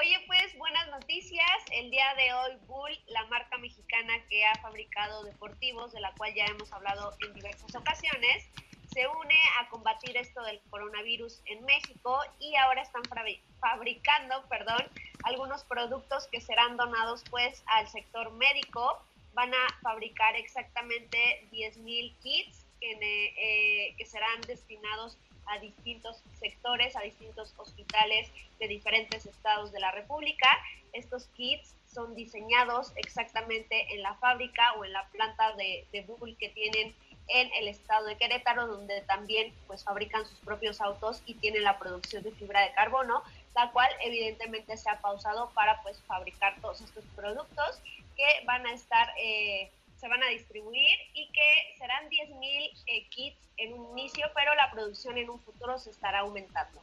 Oye, 0.00 0.18
pues 0.26 0.56
buenas 0.56 0.88
noticias. 0.88 1.46
El 1.72 1.90
día 1.90 2.14
de 2.14 2.32
hoy 2.32 2.56
Bull, 2.66 2.90
la 3.08 3.26
marca 3.26 3.58
mexicana 3.58 4.14
que 4.30 4.46
ha 4.46 4.56
fabricado 4.62 5.24
deportivos, 5.24 5.92
de 5.92 6.00
la 6.00 6.10
cual 6.14 6.32
ya 6.32 6.46
hemos 6.46 6.72
hablado 6.72 7.12
en 7.20 7.34
diversas 7.34 7.74
ocasiones, 7.74 8.48
se 8.94 9.06
une 9.06 9.36
a 9.58 9.68
combatir 9.68 10.16
esto 10.16 10.42
del 10.44 10.58
coronavirus 10.70 11.42
en 11.44 11.62
México 11.66 12.18
y 12.38 12.56
ahora 12.56 12.80
están 12.80 13.02
fabri- 13.02 13.42
fabricando, 13.60 14.42
perdón, 14.48 14.88
algunos 15.24 15.64
productos 15.64 16.28
que 16.28 16.40
serán 16.40 16.78
donados 16.78 17.22
pues 17.28 17.62
al 17.66 17.86
sector 17.86 18.32
médico. 18.32 19.02
Van 19.34 19.52
a 19.52 19.66
fabricar 19.82 20.34
exactamente 20.34 21.46
10.000 21.52 22.16
kits 22.22 22.66
que, 22.80 22.92
eh, 23.36 23.94
que 23.98 24.06
serán 24.06 24.40
destinados 24.46 25.18
a 25.46 25.58
distintos 25.58 26.22
sectores, 26.38 26.96
a 26.96 27.00
distintos 27.00 27.54
hospitales 27.56 28.30
de 28.58 28.68
diferentes 28.68 29.26
estados 29.26 29.72
de 29.72 29.80
la 29.80 29.90
República. 29.90 30.48
Estos 30.92 31.26
kits 31.36 31.74
son 31.92 32.14
diseñados 32.14 32.92
exactamente 32.96 33.94
en 33.94 34.02
la 34.02 34.14
fábrica 34.14 34.74
o 34.74 34.84
en 34.84 34.92
la 34.92 35.06
planta 35.08 35.54
de, 35.56 35.86
de 35.92 36.02
Google 36.02 36.36
que 36.36 36.50
tienen 36.50 36.94
en 37.30 37.50
el 37.54 37.68
estado 37.68 38.06
de 38.06 38.16
Querétaro, 38.16 38.66
donde 38.66 39.02
también 39.02 39.54
pues 39.66 39.84
fabrican 39.84 40.26
sus 40.26 40.38
propios 40.40 40.80
autos 40.80 41.22
y 41.26 41.34
tienen 41.34 41.62
la 41.62 41.78
producción 41.78 42.22
de 42.22 42.32
fibra 42.32 42.62
de 42.62 42.72
carbono, 42.72 43.22
la 43.54 43.70
cual 43.70 43.88
evidentemente 44.00 44.76
se 44.76 44.90
ha 44.90 45.00
pausado 45.00 45.50
para 45.50 45.80
pues 45.82 46.00
fabricar 46.06 46.60
todos 46.60 46.80
estos 46.80 47.04
productos 47.14 47.80
que 48.16 48.44
van 48.46 48.66
a 48.66 48.72
estar, 48.72 49.12
eh, 49.22 49.70
se 50.00 50.08
van 50.08 50.22
a 50.22 50.28
distribuir 50.28 50.96
y 51.14 51.30
que 51.32 51.78
serán 51.78 52.08
10.000 52.08 52.82
eh, 52.86 53.06
kits 53.10 53.36
en 53.58 53.74
un 53.74 53.98
inicio, 53.98 54.26
pero 54.34 54.54
la 54.54 54.70
producción 54.72 55.18
en 55.18 55.28
un 55.28 55.38
futuro 55.40 55.78
se 55.78 55.90
estará 55.90 56.20
aumentando. 56.20 56.80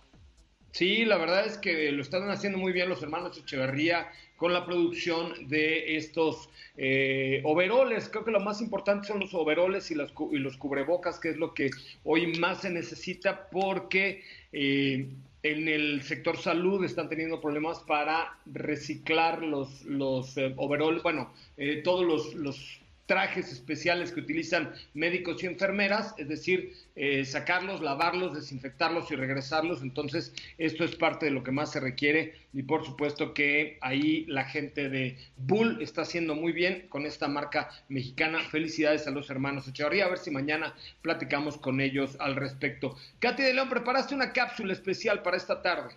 Sí, 0.71 1.05
la 1.05 1.17
verdad 1.17 1.45
es 1.45 1.57
que 1.57 1.91
lo 1.91 2.03
están 2.03 2.29
haciendo 2.29 2.59
muy 2.59 2.71
bien 2.71 2.89
los 2.89 3.01
hermanos 3.01 3.35
Echeverría 3.37 4.11
con 4.35 4.53
la 4.53 4.65
producción 4.65 5.47
de 5.47 5.97
estos 5.97 6.49
eh, 6.75 7.41
overoles. 7.43 8.09
Creo 8.09 8.23
que 8.23 8.31
lo 8.31 8.39
más 8.39 8.61
importante 8.61 9.07
son 9.07 9.19
los 9.19 9.33
overoles 9.33 9.89
y, 9.89 9.95
las 9.95 10.13
y 10.31 10.37
los 10.37 10.57
cubrebocas, 10.57 11.19
que 11.19 11.29
es 11.29 11.37
lo 11.37 11.55
que 11.55 11.71
hoy 12.03 12.37
más 12.37 12.61
se 12.61 12.69
necesita 12.69 13.49
porque 13.49 14.23
eh, 14.51 15.09
en 15.41 15.67
el 15.67 16.03
sector 16.03 16.37
salud 16.37 16.83
están 16.83 17.09
teniendo 17.09 17.41
problemas 17.41 17.79
para 17.79 18.37
reciclar 18.45 19.41
los, 19.41 19.83
los 19.85 20.37
eh, 20.37 20.53
overoles, 20.57 21.01
bueno, 21.03 21.33
eh, 21.57 21.81
todos 21.83 22.35
los 22.35 22.79
trajes 23.07 23.51
especiales 23.51 24.11
que 24.11 24.19
utilizan 24.19 24.73
médicos 24.93 25.41
y 25.41 25.47
enfermeras, 25.47 26.13
es 26.17 26.27
decir, 26.27 26.75
eh, 26.95 27.25
sacarlos, 27.25 27.81
lavarlos, 27.81 28.35
desinfectarlos 28.35 29.09
y 29.11 29.15
regresarlos. 29.15 29.81
Entonces, 29.81 30.33
esto 30.57 30.83
es 30.83 30.95
parte 30.95 31.25
de 31.25 31.31
lo 31.31 31.43
que 31.43 31.51
más 31.51 31.71
se 31.71 31.79
requiere 31.79 32.35
y 32.53 32.63
por 32.63 32.85
supuesto 32.85 33.33
que 33.33 33.77
ahí 33.81 34.25
la 34.27 34.43
gente 34.43 34.89
de 34.89 35.17
Bull 35.37 35.81
está 35.81 36.01
haciendo 36.01 36.35
muy 36.35 36.51
bien 36.51 36.85
con 36.89 37.05
esta 37.05 37.27
marca 37.27 37.69
mexicana. 37.87 38.41
Felicidades 38.41 39.07
a 39.07 39.11
los 39.11 39.29
hermanos 39.29 39.67
Echevarría, 39.67 40.05
a 40.05 40.09
ver 40.09 40.19
si 40.19 40.29
mañana 40.29 40.75
platicamos 41.01 41.57
con 41.57 41.79
ellos 41.79 42.17
al 42.19 42.35
respecto. 42.35 42.97
Katy 43.19 43.41
de 43.41 43.53
León, 43.53 43.69
preparaste 43.69 44.15
una 44.15 44.33
cápsula 44.33 44.73
especial 44.73 45.21
para 45.23 45.37
esta 45.37 45.61
tarde. 45.61 45.95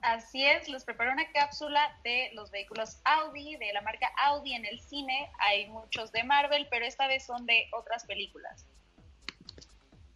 Así 0.00 0.44
es, 0.44 0.68
les 0.68 0.84
preparé 0.84 1.10
una 1.10 1.30
cápsula 1.32 1.80
de 2.04 2.30
los 2.34 2.50
vehículos 2.50 3.00
Audi, 3.04 3.56
de 3.56 3.72
la 3.72 3.80
marca 3.80 4.08
Audi 4.26 4.54
en 4.54 4.64
el 4.64 4.78
cine. 4.78 5.30
Hay 5.38 5.66
muchos 5.68 6.12
de 6.12 6.22
Marvel, 6.22 6.66
pero 6.70 6.84
esta 6.84 7.08
vez 7.08 7.24
son 7.24 7.46
de 7.46 7.66
otras 7.72 8.04
películas. 8.04 8.66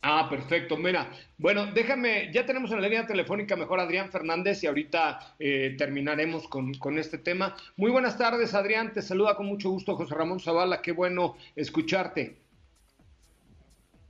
Ah, 0.02 0.28
perfecto. 0.30 0.76
Mira, 0.76 1.10
bueno, 1.36 1.66
déjame, 1.66 2.30
ya 2.32 2.46
tenemos 2.46 2.70
en 2.70 2.80
la 2.80 2.88
línea 2.88 3.06
telefónica 3.06 3.54
mejor 3.54 3.80
Adrián 3.80 4.10
Fernández 4.10 4.62
y 4.62 4.66
ahorita 4.66 5.34
eh, 5.38 5.74
terminaremos 5.76 6.48
con, 6.48 6.72
con 6.74 6.98
este 6.98 7.18
tema. 7.18 7.54
Muy 7.76 7.90
buenas 7.90 8.16
tardes, 8.16 8.54
Adrián. 8.54 8.94
Te 8.94 9.02
saluda 9.02 9.36
con 9.36 9.46
mucho 9.46 9.70
gusto 9.70 9.96
José 9.96 10.14
Ramón 10.14 10.40
Zavala. 10.40 10.80
Qué 10.80 10.92
bueno 10.92 11.36
escucharte. 11.54 12.38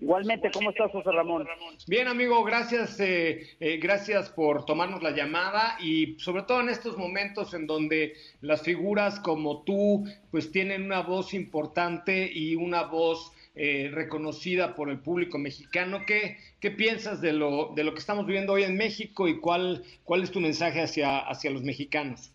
Igualmente, 0.01 0.51
¿cómo 0.51 0.71
estás, 0.71 0.91
José 0.93 1.13
Ramón? 1.13 1.47
Bien, 1.87 2.09
amigo, 2.09 2.43
gracias, 2.43 2.99
eh, 3.01 3.47
eh, 3.61 3.77
gracias 3.77 4.31
por 4.31 4.65
tomarnos 4.65 5.03
la 5.03 5.11
llamada 5.11 5.77
y 5.79 6.19
sobre 6.19 6.45
todo 6.45 6.63
en 6.63 6.71
estos 6.71 6.97
momentos 6.97 7.53
en 7.53 7.67
donde 7.67 8.15
las 8.41 8.63
figuras 8.63 9.21
como 9.21 9.63
tú, 9.63 10.05
pues 10.31 10.51
tienen 10.51 10.85
una 10.85 11.03
voz 11.03 11.35
importante 11.35 12.31
y 12.33 12.57
una 12.57 12.85
voz 12.85 13.33
eh, 13.55 13.91
reconocida 13.93 14.75
por 14.75 14.89
el 14.89 15.01
público 15.01 15.37
mexicano. 15.37 16.05
¿Qué, 16.07 16.39
qué 16.61 16.71
piensas 16.71 17.21
de 17.21 17.35
lo, 17.35 17.73
de 17.75 17.85
lo 17.85 17.93
que 17.93 17.99
estamos 17.99 18.25
viviendo 18.27 18.55
hoy 18.55 18.63
en 18.63 18.77
México 18.77 19.29
y 19.29 19.39
cuál, 19.39 19.85
cuál 20.05 20.23
es 20.23 20.31
tu 20.31 20.41
mensaje 20.41 20.81
hacia, 20.81 21.19
hacia 21.19 21.51
los 21.51 21.63
mexicanos? 21.63 22.33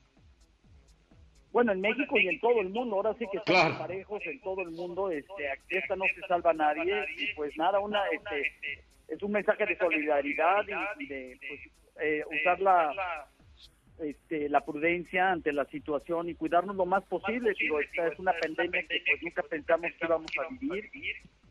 Bueno, 1.55 1.71
en 1.71 1.79
México 1.79 2.19
y 2.19 2.27
en 2.27 2.37
todo 2.41 2.59
el 2.59 2.67
mundo, 2.67 2.97
ahora 2.97 3.13
sí 3.17 3.25
que 3.31 3.37
estamos 3.37 3.61
Claro. 3.61 3.77
parejos 3.77 4.21
en 4.25 4.41
todo 4.41 4.61
el 4.61 4.71
mundo, 4.71 5.09
este, 5.09 5.53
esta 5.69 5.95
no 5.95 6.03
se 6.13 6.19
salva 6.27 6.51
nadie, 6.51 7.05
y 7.17 7.33
pues 7.33 7.55
nada, 7.55 7.79
una, 7.79 8.01
este, 8.09 8.83
es 9.07 9.23
un 9.23 9.31
mensaje 9.31 9.65
de 9.65 9.77
solidaridad 9.77 10.65
y, 10.67 11.03
y 11.03 11.07
de 11.07 11.39
pues, 11.47 11.61
eh, 12.01 12.23
usar 12.29 12.59
la, 12.59 12.93
este, 13.99 14.49
la 14.49 14.65
prudencia 14.65 15.31
ante 15.31 15.53
la 15.53 15.63
situación 15.67 16.27
y 16.27 16.35
cuidarnos 16.35 16.75
lo 16.75 16.85
más 16.85 17.05
posible, 17.05 17.53
digo, 17.57 17.79
esta 17.79 18.07
es 18.07 18.19
una 18.19 18.33
pandemia 18.33 18.85
que 18.89 19.01
pues 19.07 19.23
nunca 19.23 19.41
pensamos 19.43 19.93
que 19.97 20.05
íbamos 20.05 20.31
a 20.37 20.53
vivir, 20.59 20.89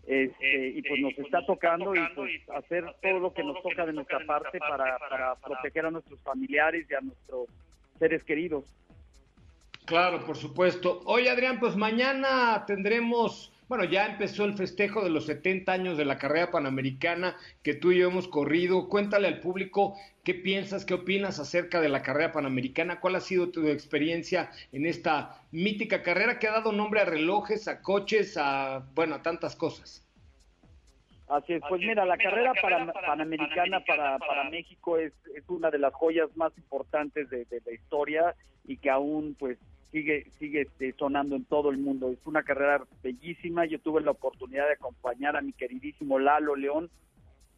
este, 0.06 0.68
y 0.68 0.82
pues 0.82 1.00
nos 1.00 1.18
está 1.18 1.46
tocando 1.46 1.94
y 1.96 2.00
pues 2.14 2.30
hacer 2.50 2.84
todo 3.00 3.20
lo 3.20 3.32
que 3.32 3.42
nos 3.42 3.62
toca 3.62 3.87
de 3.87 3.94
nuestra 3.94 4.20
parte 4.26 4.58
para, 4.58 4.99
para 4.99 5.34
proteger 5.37 5.87
a 5.87 5.90
nuestros 5.90 6.20
familiares 6.20 6.87
y 6.90 6.94
a 6.94 7.00
nuestros 7.00 7.49
seres 7.99 8.23
queridos. 8.25 8.66
Claro, 9.84 10.24
por 10.24 10.36
supuesto. 10.36 11.02
Oye, 11.04 11.28
Adrián, 11.28 11.60
pues 11.60 11.76
mañana 11.76 12.64
tendremos, 12.66 13.52
bueno, 13.68 13.84
ya 13.84 14.06
empezó 14.06 14.46
el 14.46 14.54
festejo 14.54 15.04
de 15.04 15.10
los 15.10 15.26
70 15.26 15.70
años 15.70 15.98
de 15.98 16.06
la 16.06 16.16
carrera 16.16 16.50
panamericana 16.50 17.36
que 17.62 17.74
tú 17.74 17.92
y 17.92 17.98
yo 17.98 18.08
hemos 18.08 18.26
corrido. 18.26 18.88
Cuéntale 18.88 19.28
al 19.28 19.40
público 19.40 19.94
qué 20.24 20.32
piensas, 20.32 20.86
qué 20.86 20.94
opinas 20.94 21.38
acerca 21.38 21.82
de 21.82 21.90
la 21.90 22.00
carrera 22.00 22.32
panamericana, 22.32 22.98
cuál 22.98 23.16
ha 23.16 23.20
sido 23.20 23.50
tu 23.50 23.68
experiencia 23.68 24.50
en 24.72 24.86
esta 24.86 25.42
mítica 25.52 26.02
carrera 26.02 26.38
que 26.38 26.48
ha 26.48 26.52
dado 26.52 26.72
nombre 26.72 27.00
a 27.00 27.04
relojes, 27.04 27.68
a 27.68 27.82
coches, 27.82 28.38
a, 28.38 28.86
bueno, 28.94 29.16
a 29.16 29.22
tantas 29.22 29.54
cosas. 29.54 30.00
Así 31.28 31.54
es, 31.54 31.62
pues 31.68 31.80
mira, 31.82 32.06
la 32.06 32.16
carrera 32.16 32.52
para, 32.60 32.90
panamericana 32.90 33.80
para, 33.84 34.18
para 34.18 34.48
México 34.48 34.96
es, 34.96 35.12
es 35.34 35.44
una 35.48 35.70
de 35.70 35.78
las 35.78 35.92
joyas 35.92 36.34
más 36.36 36.56
importantes 36.56 37.28
de, 37.28 37.44
de 37.46 37.60
la 37.66 37.72
historia 37.72 38.34
y 38.66 38.76
que 38.78 38.90
aún 38.90 39.34
pues 39.38 39.58
sigue 39.94 40.26
sigue 40.40 40.62
este, 40.62 40.92
sonando 40.98 41.36
en 41.36 41.44
todo 41.44 41.70
el 41.70 41.78
mundo. 41.78 42.10
Es 42.10 42.26
una 42.26 42.42
carrera 42.42 42.84
bellísima. 43.00 43.64
Yo 43.64 43.78
tuve 43.78 44.00
la 44.00 44.10
oportunidad 44.10 44.66
de 44.66 44.72
acompañar 44.72 45.36
a 45.36 45.40
mi 45.40 45.52
queridísimo 45.52 46.18
Lalo 46.18 46.56
León 46.56 46.90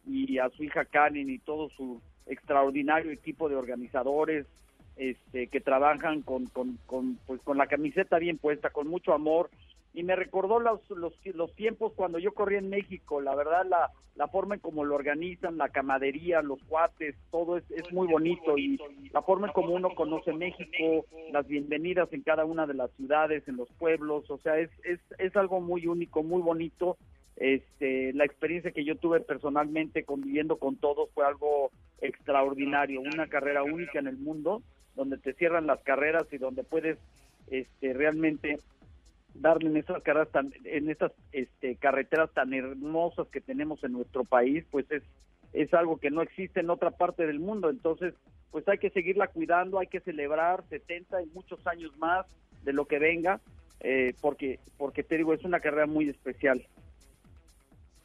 y 0.05 0.37
a 0.37 0.49
su 0.49 0.63
hija 0.63 0.85
Karen 0.85 1.31
y 1.31 1.39
todo 1.39 1.69
su 1.69 1.99
extraordinario 2.27 3.11
equipo 3.11 3.49
de 3.49 3.55
organizadores 3.55 4.45
este, 4.97 5.47
que 5.47 5.61
trabajan 5.61 6.21
con, 6.21 6.45
con, 6.45 6.77
con, 6.85 7.17
pues, 7.25 7.41
con 7.41 7.57
la 7.57 7.65
camiseta 7.65 8.19
bien 8.19 8.37
puesta, 8.37 8.69
con 8.69 8.87
mucho 8.87 9.13
amor. 9.13 9.49
Y 9.93 10.03
me 10.03 10.15
recordó 10.15 10.59
los, 10.59 10.87
los, 10.91 11.13
los 11.25 11.55
tiempos 11.55 11.93
cuando 11.93 12.19
yo 12.19 12.33
corrí 12.33 12.55
en 12.55 12.69
México. 12.69 13.19
La 13.19 13.33
verdad, 13.35 13.65
la, 13.65 13.91
la 14.15 14.27
forma 14.27 14.55
en 14.55 14.61
cómo 14.61 14.83
lo 14.83 14.95
organizan, 14.95 15.57
la 15.57 15.69
camadería, 15.69 16.41
los 16.41 16.61
cuates, 16.63 17.15
todo 17.31 17.57
es, 17.57 17.63
es 17.71 17.91
muy 17.91 18.07
bonito. 18.07 18.57
Y 18.57 18.79
la 19.11 19.21
forma 19.21 19.47
en 19.47 19.53
cómo 19.53 19.73
uno 19.73 19.89
conoce 19.95 20.33
México, 20.33 21.05
las 21.31 21.47
bienvenidas 21.47 22.11
en 22.13 22.21
cada 22.21 22.45
una 22.45 22.67
de 22.67 22.73
las 22.73 22.91
ciudades, 22.91 23.47
en 23.47 23.57
los 23.57 23.69
pueblos. 23.79 24.29
O 24.29 24.37
sea, 24.39 24.59
es, 24.59 24.69
es, 24.83 24.99
es 25.17 25.35
algo 25.35 25.61
muy 25.61 25.87
único, 25.87 26.23
muy 26.23 26.41
bonito. 26.41 26.97
Este, 27.35 28.13
la 28.13 28.25
experiencia 28.25 28.71
que 28.71 28.83
yo 28.83 28.95
tuve 28.97 29.19
personalmente 29.19 30.03
conviviendo 30.03 30.57
con 30.57 30.75
todos 30.75 31.09
fue 31.13 31.23
algo 31.25 31.69
extraordinario, 32.01 33.01
una 33.01 33.27
carrera 33.27 33.63
única 33.63 33.99
en 33.99 34.07
el 34.07 34.17
mundo, 34.17 34.63
donde 34.95 35.19
te 35.19 35.33
cierran 35.33 35.67
las 35.67 35.79
carreras 35.83 36.25
y 36.31 36.39
donde 36.39 36.63
puedes 36.63 36.97
este, 37.51 37.93
realmente 37.93 38.59
darle 39.39 39.69
en 39.69 39.77
esas 39.77 40.01
carreras 40.03 40.29
tan, 40.31 40.53
en 40.63 40.89
estas 40.89 41.11
este, 41.31 41.75
carreteras 41.75 42.31
tan 42.33 42.53
hermosas 42.53 43.27
que 43.27 43.41
tenemos 43.41 43.83
en 43.83 43.93
nuestro 43.93 44.23
país, 44.23 44.65
pues 44.71 44.89
es 44.91 45.03
es 45.53 45.73
algo 45.73 45.97
que 45.97 46.11
no 46.11 46.21
existe 46.21 46.59
en 46.59 46.69
otra 46.69 46.91
parte 46.91 47.25
del 47.25 47.39
mundo, 47.39 47.69
entonces 47.69 48.13
pues 48.51 48.67
hay 48.67 48.77
que 48.77 48.89
seguirla 48.89 49.27
cuidando, 49.27 49.79
hay 49.79 49.87
que 49.87 49.99
celebrar 50.01 50.63
70 50.69 51.21
y 51.21 51.25
muchos 51.27 51.65
años 51.67 51.95
más 51.97 52.25
de 52.63 52.73
lo 52.73 52.85
que 52.85 52.99
venga, 52.99 53.39
eh, 53.79 54.13
porque 54.21 54.59
porque 54.77 55.03
te 55.03 55.17
digo 55.17 55.33
es 55.33 55.43
una 55.43 55.59
carrera 55.59 55.85
muy 55.85 56.09
especial. 56.09 56.65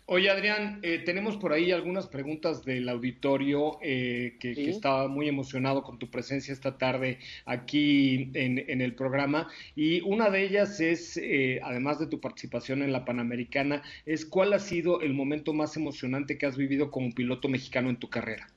Oye, 0.06 0.28
Adrián, 0.30 0.80
eh, 0.82 0.98
tenemos 0.98 1.36
por 1.36 1.52
ahí 1.52 1.70
algunas 1.70 2.08
preguntas 2.08 2.64
del 2.64 2.88
auditorio 2.88 3.78
eh, 3.82 4.36
que, 4.40 4.54
Sí. 4.54 4.64
que 4.64 4.70
estaba 4.70 5.06
muy 5.06 5.28
emocionado 5.28 5.84
con 5.84 5.98
tu 5.98 6.10
presencia 6.10 6.52
esta 6.52 6.76
tarde 6.76 7.18
aquí 7.46 8.30
en, 8.34 8.58
en 8.68 8.80
el 8.80 8.94
programa. 8.96 9.48
Y 9.76 10.00
una 10.02 10.28
de 10.28 10.42
ellas 10.42 10.80
es, 10.80 11.16
eh, 11.16 11.60
además 11.62 12.00
de 12.00 12.08
tu 12.08 12.20
participación 12.20 12.82
en 12.82 12.92
la 12.92 13.04
Panamericana, 13.04 13.82
es 14.04 14.26
cuál 14.26 14.52
ha 14.54 14.58
sido 14.58 15.00
el 15.00 15.14
momento 15.14 15.52
más 15.52 15.76
emocionante 15.76 16.36
que 16.36 16.46
has 16.46 16.56
vivido 16.56 16.90
como 16.90 17.12
piloto 17.12 17.48
mexicano 17.48 17.88
en 17.88 17.96
tu 17.96 18.10
carrera. 18.10 18.48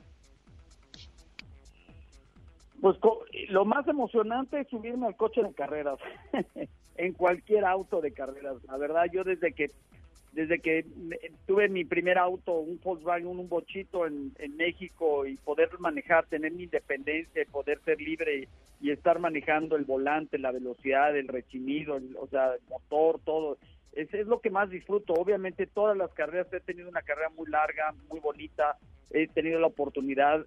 Pues 2.82 2.98
lo 3.50 3.66
más 3.66 3.88
emocionante 3.88 4.60
es 4.60 4.68
subirme 4.68 5.08
al 5.08 5.16
coche 5.16 5.42
de 5.42 5.54
carreras, 5.54 5.98
en 6.98 7.14
cualquier 7.14 7.66
auto 7.66 8.02
de 8.02 8.12
carreras. 8.12 8.58
La 8.66 8.78
verdad, 8.78 9.06
yo 9.12 9.24
desde 9.24 9.54
que 9.54 9.72
desde 10.36 10.60
que 10.60 10.86
tuve 11.48 11.70
mi 11.70 11.86
primer 11.86 12.18
auto, 12.18 12.60
un 12.60 12.78
Volkswagen, 12.84 13.26
un 13.28 13.48
bochito 13.48 14.06
en, 14.06 14.34
en 14.38 14.58
México 14.58 15.26
y 15.26 15.38
poder 15.38 15.70
manejar, 15.80 16.26
tener 16.26 16.52
mi 16.52 16.64
independencia, 16.64 17.46
poder 17.50 17.80
ser 17.86 18.02
libre 18.02 18.50
y, 18.82 18.92
estar 18.92 19.18
manejando 19.18 19.78
el 19.78 19.86
volante, 19.86 20.38
la 20.38 20.52
velocidad, 20.52 21.18
el 21.18 21.28
rechinido, 21.30 21.96
el- 21.98 22.16
o 22.20 22.28
sea, 22.28 22.54
el 22.54 22.60
motor, 22.70 23.20
todo. 23.26 23.58
Es, 23.94 24.14
es 24.14 24.28
lo 24.28 24.42
que 24.42 24.50
más 24.52 24.70
disfruto. 24.70 25.14
Obviamente 25.14 25.66
todas 25.66 25.98
las 25.98 26.12
carreras, 26.14 26.52
he 26.54 26.60
tenido 26.60 26.90
una 26.90 27.02
carrera 27.02 27.30
muy 27.30 27.50
larga, 27.50 27.96
muy 28.10 28.20
bonita, 28.20 28.78
he 29.12 29.28
tenido 29.28 29.60
la 29.60 29.68
oportunidad 29.68 30.46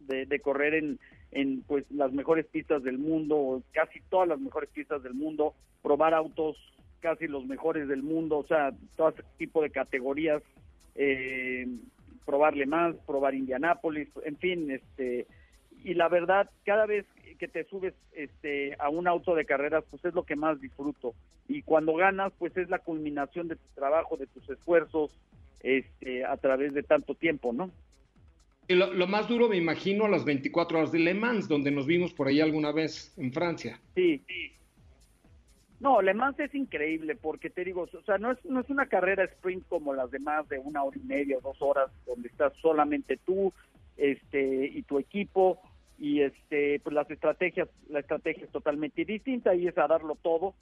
de, 0.00 0.24
de 0.26 0.40
correr 0.40 0.74
en, 0.74 0.98
en 1.32 1.62
pues 1.62 1.84
las 1.90 2.12
mejores 2.12 2.46
pistas 2.46 2.82
del 2.84 2.98
mundo, 2.98 3.62
casi 3.72 4.00
todas 4.08 4.28
las 4.28 4.38
mejores 4.40 4.70
pistas 4.70 5.02
del 5.02 5.14
mundo, 5.14 5.54
probar 5.82 6.14
autos 6.14 6.56
casi 7.04 7.28
los 7.28 7.44
mejores 7.44 7.86
del 7.86 8.02
mundo, 8.02 8.38
o 8.38 8.46
sea, 8.46 8.72
todo 8.96 9.10
ese 9.10 9.22
tipo 9.36 9.60
de 9.60 9.68
categorías, 9.68 10.42
eh, 10.94 11.68
probarle 12.24 12.64
más, 12.64 12.96
probar 13.06 13.34
Indianápolis, 13.34 14.08
en 14.24 14.38
fin, 14.38 14.70
este, 14.70 15.26
y 15.84 15.92
la 15.92 16.08
verdad, 16.08 16.48
cada 16.64 16.86
vez 16.86 17.04
que 17.38 17.46
te 17.46 17.64
subes 17.64 17.92
este, 18.14 18.74
a 18.78 18.88
un 18.88 19.06
auto 19.06 19.34
de 19.34 19.44
carreras, 19.44 19.84
pues 19.90 20.02
es 20.06 20.14
lo 20.14 20.22
que 20.22 20.34
más 20.34 20.58
disfruto. 20.62 21.12
Y 21.46 21.60
cuando 21.60 21.94
ganas, 21.94 22.32
pues 22.38 22.56
es 22.56 22.70
la 22.70 22.78
culminación 22.78 23.48
de 23.48 23.56
tu 23.56 23.68
trabajo, 23.74 24.16
de 24.16 24.26
tus 24.26 24.48
esfuerzos, 24.48 25.10
este, 25.60 26.24
a 26.24 26.38
través 26.38 26.72
de 26.72 26.84
tanto 26.84 27.14
tiempo, 27.14 27.52
¿no? 27.52 27.70
Y 28.66 28.76
lo, 28.76 28.94
lo 28.94 29.06
más 29.06 29.28
duro, 29.28 29.50
me 29.50 29.58
imagino, 29.58 30.08
las 30.08 30.24
24 30.24 30.78
horas 30.78 30.90
de 30.90 31.00
Le 31.00 31.12
Mans, 31.12 31.48
donde 31.48 31.70
nos 31.70 31.84
vimos 31.84 32.14
por 32.14 32.28
ahí 32.28 32.40
alguna 32.40 32.72
vez 32.72 33.12
en 33.18 33.30
Francia. 33.30 33.78
Sí. 33.94 34.22
No, 35.84 36.00
Le 36.00 36.14
Mans 36.14 36.40
es 36.40 36.54
increíble 36.54 37.14
porque 37.14 37.50
te 37.50 37.62
digo, 37.62 37.82
o 37.82 38.02
sea, 38.06 38.16
no 38.16 38.32
es, 38.32 38.42
no 38.46 38.60
es 38.60 38.70
una 38.70 38.86
carrera 38.86 39.24
sprint 39.24 39.68
como 39.68 39.92
las 39.92 40.10
demás 40.10 40.48
de 40.48 40.58
una 40.58 40.82
hora 40.82 40.96
y 40.96 41.06
media 41.06 41.36
o 41.36 41.42
dos 41.42 41.60
horas 41.60 41.90
donde 42.06 42.28
estás 42.28 42.54
solamente 42.62 43.18
tú 43.18 43.52
este, 43.98 44.64
y 44.64 44.80
tu 44.84 44.98
equipo 44.98 45.60
y 45.98 46.22
este, 46.22 46.80
pues 46.80 46.94
las 46.94 47.10
estrategias, 47.10 47.68
la 47.90 47.98
estrategia 47.98 48.46
es 48.46 48.50
totalmente 48.50 49.04
distinta 49.04 49.54
y 49.54 49.66
es 49.66 49.76
a 49.76 49.86
darlo 49.86 50.16
todo. 50.22 50.54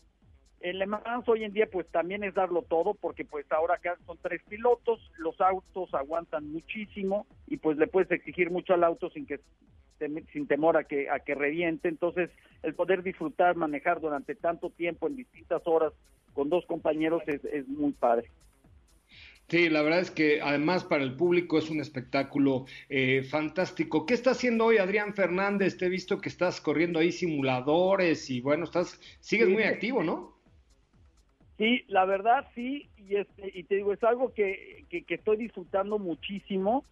En 0.63 0.79
Le 0.79 0.87
Mans 0.87 1.29
hoy 1.29 1.43
en 1.43 1.53
día 1.53 1.67
pues 1.71 1.89
también 1.89 2.23
es 2.23 2.35
darlo 2.35 2.63
todo 2.63 2.95
porque 2.95 3.25
pues 3.25 3.51
ahora 3.51 3.75
acá 3.75 3.97
son 4.07 4.17
tres 4.23 4.41
pilotos, 4.49 5.01
los 5.19 5.41
autos 5.41 5.93
aguantan 5.93 6.53
muchísimo 6.53 7.27
y 7.49 7.57
pues 7.57 7.77
le 7.79 7.89
puedes 7.89 8.11
exigir 8.13 8.51
mucho 8.51 8.73
al 8.73 8.85
auto 8.85 9.11
sin 9.11 9.27
que 9.27 9.41
sin 10.33 10.47
temor 10.49 10.77
a 10.77 10.85
que 10.85 11.11
a 11.11 11.21
que 11.21 11.35
reviente, 11.35 11.89
entonces 11.89 12.31
el 12.63 12.75
poder 12.75 13.03
disfrutar, 13.03 13.57
manejar 13.57 14.01
durante 14.01 14.35
tanto 14.37 14.71
tiempo 14.71 15.09
en 15.09 15.17
distintas 15.17 15.63
horas 15.67 15.93
con 16.33 16.49
dos 16.49 16.65
compañeros 16.67 17.23
es, 17.27 17.45
es 17.45 17.67
muy 17.69 17.93
padre. 17.93 18.31
Sí, 19.49 19.69
la 19.69 19.83
verdad 19.83 20.01
es 20.01 20.11
que 20.11 20.41
además 20.41 20.85
para 20.85 21.03
el 21.03 21.15
público 21.17 21.59
es 21.59 21.69
un 21.71 21.81
espectáculo 21.81 22.65
eh, 22.89 23.23
fantástico. 23.25 24.07
¿Qué 24.07 24.15
está 24.15 24.31
haciendo 24.31 24.65
hoy 24.67 24.79
Adrián 24.79 25.15
Fernández? 25.15 25.77
Te 25.77 25.87
he 25.87 25.89
visto 25.91 26.21
que 26.21 26.31
estás 26.31 26.61
corriendo 26.61 26.99
ahí 27.01 27.13
simuladores 27.13 28.31
y 28.31 28.41
bueno, 28.41 28.65
estás, 28.65 28.99
sigues 29.21 29.49
Sí. 29.49 29.53
muy 29.53 29.65
activo, 29.65 30.03
¿no? 30.03 30.42
Sí, 31.59 31.85
la 31.89 32.05
verdad 32.05 32.47
sí, 32.55 32.89
y 32.97 33.17
este 33.17 33.51
y 33.55 33.65
te 33.65 33.77
digo 33.77 33.93
es 33.93 34.03
algo 34.03 34.33
que, 34.33 34.85
que, 34.89 35.05
estoy 35.15 35.37
disfrutando 35.37 35.99
muchísimo. 35.99 36.85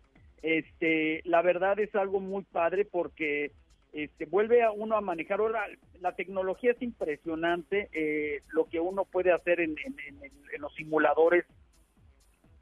Este, 0.42 1.23
la 1.25 1.42
verdad 1.42 1.79
es 1.81 1.94
algo 1.94 2.20
muy 2.20 2.44
padre 2.44 2.85
porque 2.85 3.53
este 3.92 4.25
vuelve 4.27 4.62
a 4.62 4.70
uno 4.70 4.96
a 4.96 5.01
manejar 5.01 5.40
ahora 5.40 5.64
la 6.01 6.14
tecnología 6.14 6.70
es 6.73 6.81
impresionante 6.81 7.88
eh, 7.92 8.42
lo 8.53 8.66
que 8.66 8.81
uno 8.81 9.05
puede 9.05 9.33
hacer 9.33 9.61
en- 9.61 9.77
en 9.79 10.61
los 10.61 10.73
simuladores 10.75 11.44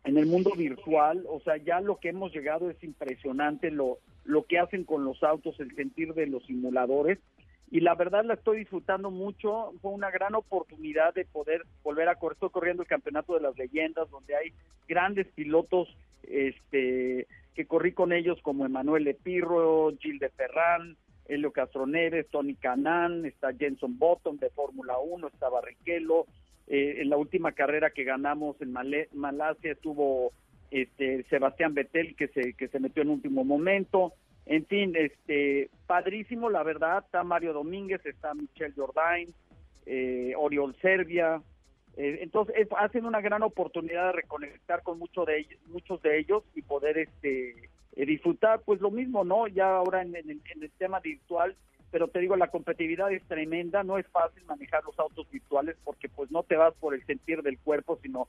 en 0.05 0.17
el 0.17 0.27
mundo 0.27 0.53
virtual, 0.57 1.25
o 1.29 1.41
sea, 1.41 1.59
ya 1.59 1.81
lo 1.81 1.97
que 1.97 2.09
hemos 2.09 2.33
llegado 2.33 2.71
es 2.71 2.83
impresionante 2.83 3.71
lo, 3.71 3.99
lo 4.25 4.45
que 4.45 4.59
hacen 4.59 4.85
con 4.85 5.05
los 5.05 5.23
autos, 5.23 5.61
el 5.61 5.75
sentir 5.75 6.15
de 6.15 6.27
los 6.27 6.45
simuladores. 6.47 7.19
Y 7.71 7.81
la 7.81 7.95
verdad 7.95 8.25
la 8.25 8.35
estoy 8.35 8.59
disfrutando 8.61 9.11
mucho. 9.11 9.73
Fue 9.83 9.91
una 9.91 10.11
gran 10.11 10.35
oportunidad 10.35 11.13
de 11.15 11.25
poder 11.27 11.65
volver 11.83 12.09
a 12.09 12.15
correr. 12.15 12.35
Estoy 12.35 12.51
corriendo 12.51 12.83
el 12.83 12.89
campeonato 12.89 13.35
de 13.35 13.41
las 13.41 13.57
leyendas, 13.59 14.09
donde 14.11 14.35
hay 14.37 14.53
grandes 14.89 15.27
pilotos 15.35 15.89
este, 16.23 17.27
que 17.55 17.67
corrí 17.67 17.93
con 17.93 18.13
ellos, 18.13 18.39
como 18.43 18.65
Emanuel 18.65 19.07
Epirro, 19.07 19.93
Gil 20.01 20.19
de 20.19 20.31
Ferran, 20.31 20.97
Helio 21.27 21.53
Castroneves, 21.53 22.29
Tony 22.31 22.55
Canan, 22.55 23.27
está 23.27 23.53
Jenson 23.53 23.99
Button 23.99 24.39
de 24.39 24.51
Fórmula 24.51 24.99
1, 24.99 25.29
está 25.29 25.49
Barrichello. 25.51 26.27
Eh, 26.67 27.01
en 27.01 27.11
la 27.11 27.17
última 27.17 27.53
carrera 27.53 27.91
que 27.91 28.05
ganamos 28.05 28.57
en 28.61 28.73
Malasia 28.73 29.73
estuvo 29.73 30.33
este, 30.71 31.25
Sebastián 31.25 31.73
Vettel 31.75 32.15
que 32.15 32.29
se, 32.29 32.53
que 32.55 32.69
se 32.69 32.79
metió 32.79 33.03
en 33.03 33.11
último 33.11 33.45
momento. 33.45 34.13
En 34.49 34.65
fin, 34.67 34.95
este, 34.97 35.69
padrísimo, 35.87 36.49
la 36.51 36.63
verdad. 36.63 37.05
Está 37.05 37.23
Mario 37.23 37.53
Domínguez, 37.53 38.05
está 38.07 38.33
Michelle 38.35 38.73
Jordain, 38.75 39.33
eh, 39.87 40.33
Oriol 40.37 40.75
Serbia. 40.81 41.41
Eh, 41.97 42.21
entonces, 42.23 42.55
es- 42.57 42.69
hacen 42.77 43.05
una 43.05 43.21
gran 43.21 43.43
oportunidad 43.43 44.07
de 44.07 44.13
reconectar 44.13 44.83
con 44.83 44.99
muchos 44.99 45.27
de 45.27 45.39
ellos, 45.41 45.61
muchos 45.69 46.01
de 46.03 46.19
ellos 46.19 46.43
y 46.55 46.63
poder 46.63 46.97
este, 46.99 47.51
eh, 47.97 48.07
disfrutar, 48.07 48.61
pues 48.65 48.81
lo 48.81 48.91
mismo, 48.91 49.23
¿no? 49.25 49.49
Ya 49.49 49.69
ahora 49.77 50.01
en, 50.03 50.17
el- 50.17 50.41
tema 50.79 51.01
virtual, 51.01 51.55
pero 51.91 52.09
te 52.09 52.21
digo, 52.21 52.37
la 52.37 52.49
competitividad 52.51 53.13
es 53.13 53.23
tremenda, 53.25 53.83
no 53.83 53.99
es 53.99 54.07
fácil 54.09 54.45
manejar 54.47 54.85
los 54.85 54.99
autos 54.99 55.29
virtuales 55.31 55.77
porque 55.85 56.09
pues 56.09 56.31
no 56.31 56.43
te 56.45 56.57
vas 56.57 56.73
por 56.75 56.95
el 56.95 57.05
sentir 57.05 57.43
del 57.43 57.59
cuerpo, 57.59 57.99
sino 58.03 58.29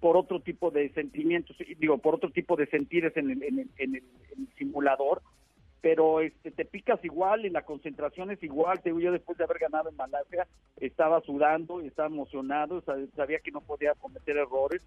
por 0.00 0.16
otro 0.16 0.40
tipo 0.40 0.70
de 0.70 0.90
sentimientos, 0.90 1.56
digo, 1.78 1.98
por 1.98 2.14
otro 2.16 2.30
tipo 2.30 2.54
de 2.56 2.66
sentires 2.66 3.16
en 3.16 3.30
el, 3.30 3.42
en 3.42 3.58
el- 3.60 3.70
en 3.78 3.94
el 3.96 4.02
simulador, 4.58 5.22
pero 5.80 6.20
este 6.20 6.50
te 6.50 6.64
picas 6.64 7.02
igual 7.04 7.46
y 7.46 7.50
la 7.50 7.62
concentración 7.62 8.30
es 8.30 8.42
igual, 8.42 8.80
te 8.80 8.90
digo, 8.90 9.00
yo 9.00 9.12
después 9.12 9.38
de 9.38 9.44
haber 9.44 9.58
ganado 9.58 9.88
en 9.88 9.96
Malasia 9.96 10.46
estaba 10.76 11.20
sudando 11.22 11.80
y 11.80 11.86
estaba 11.86 12.08
emocionado, 12.08 12.82
sab- 12.82 13.10
sabía 13.14 13.38
que 13.40 13.50
no 13.50 13.60
podía 13.60 13.94
cometer 13.94 14.36
errores, 14.36 14.82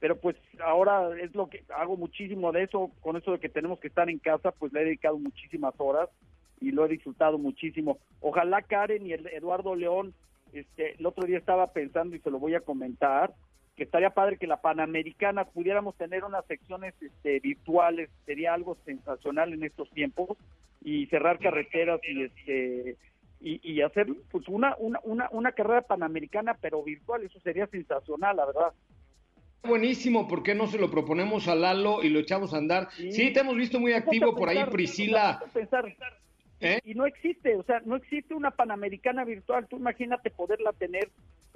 pero 0.00 0.16
pues 0.16 0.36
ahora 0.64 1.10
es 1.20 1.34
lo 1.34 1.48
que 1.48 1.64
hago 1.74 1.96
muchísimo 1.96 2.52
de 2.52 2.62
eso, 2.64 2.90
con 3.00 3.16
eso 3.16 3.32
de 3.32 3.40
que 3.40 3.48
tenemos 3.48 3.80
que 3.80 3.88
estar 3.88 4.08
en 4.08 4.18
casa, 4.18 4.52
pues 4.52 4.72
le 4.72 4.82
he 4.82 4.84
dedicado 4.84 5.18
muchísimas 5.18 5.74
horas 5.78 6.08
y 6.60 6.70
lo 6.70 6.84
he 6.84 6.88
disfrutado 6.88 7.38
muchísimo. 7.38 7.98
Ojalá 8.20 8.62
Karen 8.62 9.06
y 9.06 9.12
el 9.12 9.26
Eduardo 9.28 9.74
León, 9.74 10.14
este, 10.52 10.94
el 10.98 11.04
otro 11.06 11.26
día 11.26 11.38
estaba 11.38 11.72
pensando 11.72 12.14
y 12.14 12.20
se 12.20 12.30
lo 12.30 12.38
voy 12.38 12.54
a 12.54 12.60
comentar, 12.60 13.32
que 13.78 13.84
estaría 13.84 14.10
padre 14.10 14.36
que 14.36 14.48
la 14.48 14.60
Panamericana 14.60 15.44
pudiéramos 15.44 15.96
tener 15.96 16.24
unas 16.24 16.44
secciones 16.46 16.94
este, 17.00 17.38
virtuales, 17.38 18.10
sería 18.26 18.52
algo 18.52 18.76
sensacional 18.84 19.54
en 19.54 19.62
estos 19.62 19.88
tiempos, 19.90 20.36
y 20.82 21.06
cerrar 21.06 21.38
carreteras 21.38 22.00
y 22.02 22.24
este 22.24 22.96
y, 23.40 23.60
y 23.62 23.82
hacer 23.82 24.08
pues 24.32 24.48
una, 24.48 24.74
una, 24.78 24.98
una, 25.04 25.28
una 25.30 25.52
carrera 25.52 25.82
panamericana 25.82 26.56
pero 26.60 26.82
virtual, 26.82 27.22
eso 27.22 27.38
sería 27.40 27.68
sensacional, 27.68 28.36
la 28.36 28.46
verdad. 28.46 28.72
Buenísimo, 29.62 30.26
¿por 30.26 30.42
qué 30.42 30.56
no 30.56 30.66
se 30.66 30.78
lo 30.78 30.90
proponemos 30.90 31.46
a 31.46 31.54
Lalo 31.54 32.02
y 32.02 32.08
lo 32.08 32.18
echamos 32.18 32.52
a 32.52 32.58
andar? 32.58 32.90
Sí, 32.90 33.32
te 33.32 33.40
hemos 33.40 33.56
visto 33.56 33.78
muy 33.78 33.92
activo 33.92 34.34
por 34.34 34.48
ahí, 34.48 34.64
Priscila. 34.70 35.40
pensar. 35.52 35.84
¿Eh? 36.60 36.80
Y 36.84 36.94
no 36.94 37.06
existe, 37.06 37.54
o 37.54 37.62
sea, 37.62 37.80
no 37.84 37.94
existe 37.94 38.34
una 38.34 38.50
Panamericana 38.50 39.24
virtual. 39.24 39.68
Tú 39.68 39.76
imagínate 39.76 40.30
poderla 40.30 40.72
tener, 40.72 41.08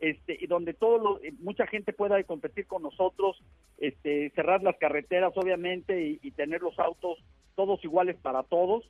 este, 0.03 0.37
y 0.39 0.47
donde 0.49 0.75
todo 0.75 0.99
lo- 0.99 1.23
eh, 1.23 1.33
mucha 1.39 1.67
gente 1.67 1.93
pueda 1.93 2.23
competir 2.25 2.67
con 2.67 2.83
nosotros, 2.83 3.43
este, 3.79 4.31
cerrar 4.31 4.63
las 4.63 4.77
carreteras, 4.77 5.33
obviamente, 5.37 5.93
y, 6.07 6.19
y 6.23 6.33
tener 6.33 6.61
los 6.61 6.79
autos 6.79 7.19
todos 7.55 7.83
iguales 7.85 8.17
para 8.21 8.43
todos, 8.43 8.85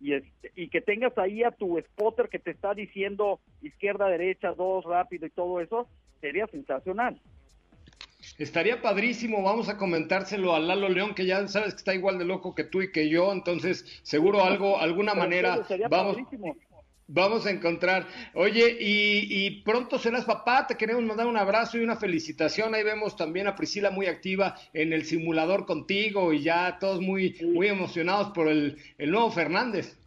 y 0.00 0.14
este, 0.14 0.50
y 0.56 0.68
que 0.68 0.80
tengas 0.80 1.16
ahí 1.18 1.42
a 1.42 1.50
tu 1.50 1.78
spotter 1.78 2.28
que 2.28 2.38
te 2.38 2.50
está 2.50 2.72
diciendo 2.74 3.40
izquierda, 3.62 4.08
derecha, 4.08 4.52
dos, 4.52 4.84
rápido 4.84 5.26
y 5.26 5.30
todo 5.30 5.60
eso, 5.60 5.86
sería 6.20 6.46
sensacional. 6.46 7.20
Estaría 8.38 8.80
padrísimo, 8.80 9.42
vamos 9.42 9.68
a 9.68 9.76
comentárselo 9.76 10.54
a 10.54 10.58
Lalo 10.60 10.88
León, 10.88 11.14
que 11.14 11.26
ya 11.26 11.46
sabes 11.46 11.74
que 11.74 11.78
está 11.78 11.94
igual 11.94 12.18
de 12.18 12.24
loco 12.24 12.54
que 12.54 12.64
tú 12.64 12.80
y 12.80 12.90
que 12.90 13.08
yo, 13.10 13.32
entonces 13.32 14.00
seguro 14.02 14.42
algo, 14.42 14.78
alguna 14.78 15.12
Pero 15.12 15.24
manera 15.24 15.64
sería 15.64 15.88
vamos, 15.88 16.16
padrísimo. 16.16 16.56
Vamos 17.06 17.46
a 17.46 17.50
encontrar. 17.50 18.06
Oye, 18.34 18.76
y, 18.80 19.46
y 19.46 19.62
pronto 19.62 19.98
serás 19.98 20.24
papá, 20.24 20.66
te 20.66 20.76
queremos 20.76 21.02
mandar 21.04 21.26
un 21.26 21.36
abrazo 21.36 21.78
y 21.78 21.84
una 21.84 21.96
felicitación. 21.96 22.74
Ahí 22.74 22.82
vemos 22.82 23.16
también 23.16 23.46
a 23.46 23.56
Priscila 23.56 23.90
muy 23.90 24.06
activa 24.06 24.56
en 24.72 24.92
el 24.92 25.04
simulador 25.04 25.66
contigo 25.66 26.32
y 26.32 26.42
ya 26.42 26.78
todos 26.78 27.00
muy, 27.00 27.36
muy 27.52 27.68
emocionados 27.68 28.28
por 28.28 28.48
el, 28.48 28.78
el 28.98 29.10
nuevo 29.10 29.30
Fernández. 29.30 29.98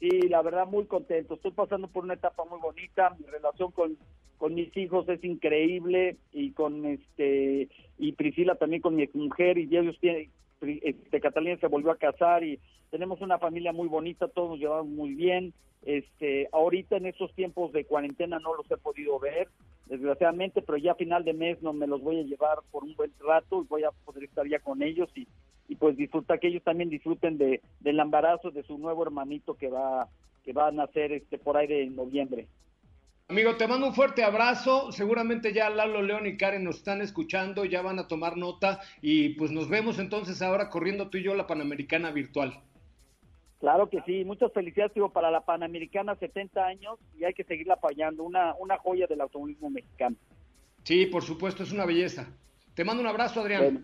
Sí, 0.00 0.28
la 0.28 0.42
verdad 0.42 0.66
muy 0.66 0.86
contento. 0.86 1.34
Estoy 1.34 1.52
pasando 1.52 1.86
por 1.86 2.04
una 2.04 2.14
etapa 2.14 2.44
muy 2.44 2.58
bonita. 2.60 3.14
Mi 3.18 3.26
relación 3.26 3.70
con, 3.70 3.96
con 4.36 4.54
mis 4.54 4.76
hijos 4.76 5.08
es 5.08 5.22
increíble 5.22 6.16
y 6.32 6.50
con 6.50 6.84
este 6.86 7.68
y 7.98 8.12
Priscila 8.12 8.56
también 8.56 8.82
con 8.82 8.96
mi 8.96 9.08
mujer 9.14 9.58
y 9.58 9.68
ellos 9.76 9.96
tienen 10.00 10.28
este 10.62 11.20
Catalina 11.20 11.58
se 11.58 11.66
volvió 11.66 11.90
a 11.90 11.96
casar 11.96 12.44
y 12.44 12.58
tenemos 12.90 13.20
una 13.20 13.38
familia 13.38 13.72
muy 13.72 13.88
bonita, 13.88 14.28
todos 14.28 14.58
llevamos 14.58 14.88
muy 14.88 15.14
bien. 15.14 15.52
Este, 15.84 16.48
ahorita 16.52 16.96
en 16.96 17.06
estos 17.06 17.34
tiempos 17.34 17.72
de 17.72 17.84
cuarentena 17.84 18.38
no 18.38 18.54
los 18.54 18.70
he 18.70 18.76
podido 18.76 19.18
ver, 19.18 19.48
desgraciadamente, 19.86 20.62
pero 20.62 20.78
ya 20.78 20.92
a 20.92 20.96
final 20.96 21.24
de 21.24 21.32
mes 21.32 21.60
no 21.60 21.72
me 21.72 21.86
los 21.86 22.00
voy 22.00 22.20
a 22.20 22.22
llevar 22.22 22.58
por 22.70 22.84
un 22.84 22.94
buen 22.94 23.12
rato 23.18 23.62
y 23.62 23.66
voy 23.66 23.84
a 23.84 23.90
poder 24.04 24.24
estar 24.24 24.46
ya 24.46 24.60
con 24.60 24.82
ellos 24.82 25.10
y, 25.16 25.26
y 25.68 25.74
pues 25.74 25.96
disfruta 25.96 26.38
que 26.38 26.48
ellos 26.48 26.62
también 26.62 26.88
disfruten 26.88 27.36
de 27.36 27.60
del 27.80 27.98
embarazo 27.98 28.50
de 28.50 28.62
su 28.62 28.78
nuevo 28.78 29.02
hermanito 29.02 29.54
que 29.54 29.68
va 29.68 30.08
que 30.44 30.52
va 30.52 30.68
a 30.68 30.72
nacer 30.72 31.12
este 31.12 31.38
por 31.38 31.56
ahí 31.56 31.66
de 31.66 31.86
noviembre. 31.86 32.46
Amigo, 33.32 33.56
te 33.56 33.66
mando 33.66 33.86
un 33.86 33.94
fuerte 33.94 34.22
abrazo. 34.22 34.92
Seguramente 34.92 35.54
ya 35.54 35.70
Lalo 35.70 36.02
León 36.02 36.26
y 36.26 36.36
Karen 36.36 36.64
nos 36.64 36.76
están 36.76 37.00
escuchando, 37.00 37.64
ya 37.64 37.80
van 37.80 37.98
a 37.98 38.06
tomar 38.06 38.36
nota 38.36 38.80
y 39.00 39.30
pues 39.30 39.50
nos 39.50 39.70
vemos 39.70 39.98
entonces 39.98 40.42
ahora 40.42 40.68
corriendo 40.68 41.08
tú 41.08 41.16
y 41.16 41.22
yo 41.22 41.34
la 41.34 41.46
Panamericana 41.46 42.10
virtual. 42.10 42.60
Claro 43.58 43.88
que 43.88 44.02
sí, 44.02 44.26
muchas 44.26 44.52
felicidades 44.52 44.92
digo, 44.92 45.14
para 45.14 45.30
la 45.30 45.40
Panamericana 45.40 46.14
70 46.14 46.62
años 46.62 46.98
y 47.18 47.24
hay 47.24 47.32
que 47.32 47.44
seguirla 47.44 47.72
apoyando, 47.72 48.22
una 48.22 48.54
una 48.56 48.76
joya 48.76 49.06
del 49.06 49.22
automovilismo 49.22 49.70
mexicano. 49.70 50.14
Sí, 50.84 51.06
por 51.06 51.22
supuesto, 51.22 51.62
es 51.62 51.72
una 51.72 51.86
belleza. 51.86 52.26
Te 52.74 52.84
mando 52.84 53.00
un 53.00 53.08
abrazo, 53.08 53.40
Adrián. 53.40 53.62
Bueno, 53.62 53.80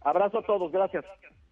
abrazo 0.00 0.38
a 0.38 0.42
todos, 0.42 0.72
gracias. 0.72 1.04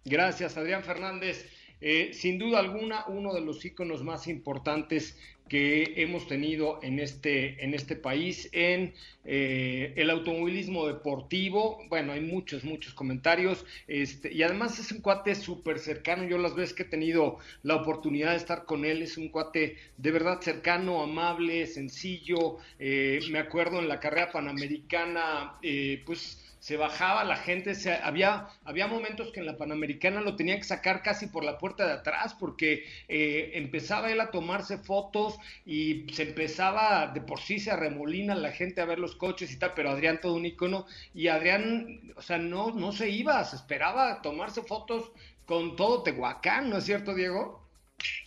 Gracias, 0.03 0.57
Adrián 0.57 0.83
Fernández. 0.83 1.47
Eh, 1.85 2.13
sin 2.13 2.39
duda 2.39 2.59
alguna, 2.59 3.05
uno 3.07 3.33
de 3.33 3.41
los 3.41 3.65
íconos 3.65 4.03
más 4.03 4.29
importantes 4.29 5.19
que 5.47 5.93
hemos 5.97 6.27
tenido 6.27 6.79
en 6.81 6.99
este, 6.99 7.63
en 7.63 7.73
este 7.73 7.95
país 7.95 8.49
en 8.53 8.93
eh, 9.25 9.93
el 9.95 10.09
automovilismo 10.09 10.87
deportivo. 10.87 11.81
Bueno, 11.89 12.13
hay 12.13 12.21
muchos, 12.21 12.63
muchos 12.63 12.93
comentarios. 12.93 13.65
Este, 13.87 14.33
y 14.33 14.43
además 14.43 14.79
es 14.79 14.91
un 14.91 15.01
cuate 15.01 15.35
súper 15.35 15.79
cercano. 15.79 16.23
Yo 16.23 16.37
las 16.37 16.55
veces 16.55 16.73
que 16.73 16.83
he 16.83 16.87
tenido 16.87 17.37
la 17.61 17.75
oportunidad 17.75 18.31
de 18.31 18.37
estar 18.37 18.65
con 18.65 18.85
él, 18.85 19.01
es 19.01 19.17
un 19.17 19.29
cuate 19.29 19.77
de 19.97 20.11
verdad 20.11 20.41
cercano, 20.41 21.03
amable, 21.03 21.67
sencillo. 21.67 22.57
Eh, 22.79 23.19
me 23.31 23.39
acuerdo 23.39 23.79
en 23.79 23.87
la 23.87 23.99
carrera 23.99 24.31
panamericana, 24.31 25.57
eh, 25.61 26.01
pues 26.05 26.42
se 26.63 26.77
bajaba 26.77 27.25
la 27.25 27.35
gente, 27.35 27.75
se, 27.75 27.93
había, 27.93 28.47
había 28.63 28.87
momentos 28.87 29.33
que 29.33 29.41
en 29.41 29.45
la 29.45 29.57
Panamericana 29.57 30.21
lo 30.21 30.37
tenía 30.37 30.55
que 30.55 30.63
sacar 30.63 31.01
casi 31.01 31.27
por 31.27 31.43
la 31.43 31.57
puerta 31.57 31.85
de 31.85 31.91
atrás 31.91 32.35
porque 32.39 32.87
eh, 33.09 33.51
empezaba 33.55 34.09
él 34.09 34.21
a 34.21 34.31
tomarse 34.31 34.77
fotos 34.77 35.35
y 35.65 36.05
se 36.13 36.23
empezaba, 36.23 37.07
de 37.07 37.19
por 37.19 37.41
sí 37.41 37.59
se 37.59 37.71
arremolina 37.71 38.33
la 38.33 38.53
gente 38.53 38.79
a 38.79 38.85
ver 38.85 38.97
los 38.97 39.17
coches 39.17 39.51
y 39.51 39.59
tal, 39.59 39.73
pero 39.73 39.89
Adrián 39.89 40.21
todo 40.21 40.35
un 40.35 40.45
icono 40.45 40.87
y 41.13 41.27
Adrián, 41.27 42.13
o 42.15 42.21
sea, 42.21 42.37
no, 42.37 42.71
no 42.71 42.93
se 42.93 43.09
iba, 43.09 43.43
se 43.43 43.57
esperaba 43.57 44.21
tomarse 44.21 44.61
fotos 44.61 45.11
con 45.45 45.75
todo 45.75 46.03
Tehuacán, 46.03 46.69
¿no 46.69 46.77
es 46.77 46.85
cierto, 46.85 47.13
Diego? 47.13 47.61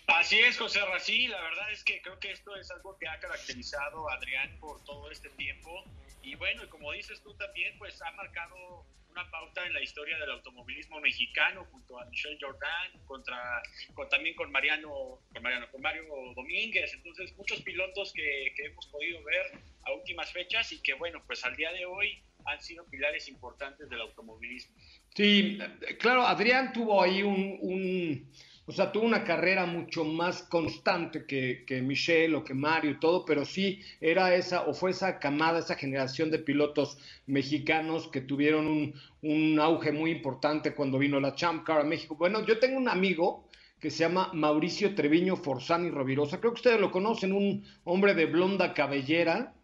Así 0.09 0.39
es, 0.41 0.59
José 0.59 0.81
Rací, 0.85 1.27
la 1.29 1.41
verdad 1.41 1.73
es 1.73 1.83
que 1.85 2.03
creo 2.03 2.19
que 2.19 2.33
esto 2.33 2.55
es 2.55 2.71
algo 2.71 2.99
que 2.99 3.09
ha 3.09 3.19
caracterizado 3.19 4.11
a 4.11 4.15
Adrián 4.17 4.59
por 4.61 4.85
todo 4.85 5.11
este 5.11 5.31
tiempo 5.31 5.87
y 6.27 6.35
bueno, 6.35 6.65
y 6.65 6.69
como 6.69 6.93
dices 6.93 7.23
tú 7.23 7.35
también, 7.37 7.79
pues 7.79 8.01
ha 8.03 8.11
marcado 8.13 8.85
una 9.09 9.31
pauta 9.31 9.65
en 9.65 9.73
la 9.73 9.81
historia 9.81 10.19
del 10.19 10.31
automovilismo 10.31 11.01
mexicano 11.01 11.65
junto 11.71 11.99
a 11.99 12.05
Michelle 12.07 12.37
Jordan, 12.39 13.05
contra, 13.07 13.63
con, 13.95 14.09
también 14.11 14.35
con 14.35 14.51
Mariano, 14.53 15.21
con 15.33 15.43
Mariano, 15.43 15.71
con 15.71 15.81
Mario 15.81 16.03
Domínguez, 16.35 16.93
entonces 16.93 17.35
muchos 17.37 17.63
pilotos 17.63 18.13
que, 18.13 18.53
que 18.57 18.67
hemos 18.67 18.87
podido 18.89 19.23
ver 19.25 19.47
a 19.85 19.93
últimas 19.93 20.31
fechas 20.33 20.71
y 20.73 20.83
que 20.83 20.95
bueno, 20.95 21.23
pues 21.27 21.45
al 21.45 21.57
día 21.57 21.73
de 21.73 21.87
hoy 21.87 22.23
han 22.45 22.61
sido 22.61 22.85
pilares 22.91 23.29
importantes 23.29 23.89
del 23.89 24.01
automovilismo. 24.03 24.77
Sí, 25.15 25.59
claro, 25.99 26.27
Adrián 26.27 26.73
tuvo 26.73 27.03
ahí 27.03 27.23
un, 27.23 27.57
un- 27.61 28.33
o 28.67 28.73
sea, 28.73 28.91
tuvo 28.91 29.05
una 29.05 29.23
carrera 29.23 29.65
mucho 29.65 30.05
más 30.05 30.43
constante 30.43 31.25
que, 31.25 31.65
que 31.67 31.83
Michelle 31.83 32.35
o 32.35 32.43
que 32.43 32.53
Mario 32.53 32.91
y 32.93 33.01
todo, 33.01 33.25
pero 33.25 33.45
sí 33.45 33.81
era 34.01 34.35
esa, 34.35 34.63
o 34.67 34.75
fue 34.75 34.91
esa 34.91 35.21
camada, 35.21 35.61
esa 35.61 35.77
generación 35.77 36.33
de 36.33 36.41
pilotos 36.41 36.99
mexicanos 37.27 38.09
que 38.09 38.21
tuvieron 38.21 38.67
un, 38.67 38.95
un 39.23 39.61
auge 39.61 39.93
muy 39.93 40.11
importante 40.11 40.75
cuando 40.75 40.99
vino 40.99 41.21
la 41.21 41.35
Champ 41.35 41.65
Car 41.65 41.81
a 41.81 41.85
México. 41.85 42.17
Bueno, 42.17 42.45
yo 42.45 42.59
tengo 42.59 42.77
un 42.77 42.89
amigo 42.89 43.49
que 43.81 43.91
se 43.91 43.99
llama 43.99 44.31
Mauricio 44.33 44.95
Treviño 44.97 45.37
Forzani 45.37 45.91
Rovirosa, 45.91 46.41
creo 46.41 46.53
que 46.53 46.61
ustedes 46.61 46.81
lo 46.81 46.91
conocen, 46.91 47.33
un 47.33 47.65
hombre 47.85 48.15
de 48.15 48.27
blonda 48.27 48.75
cabellera, 48.75 49.55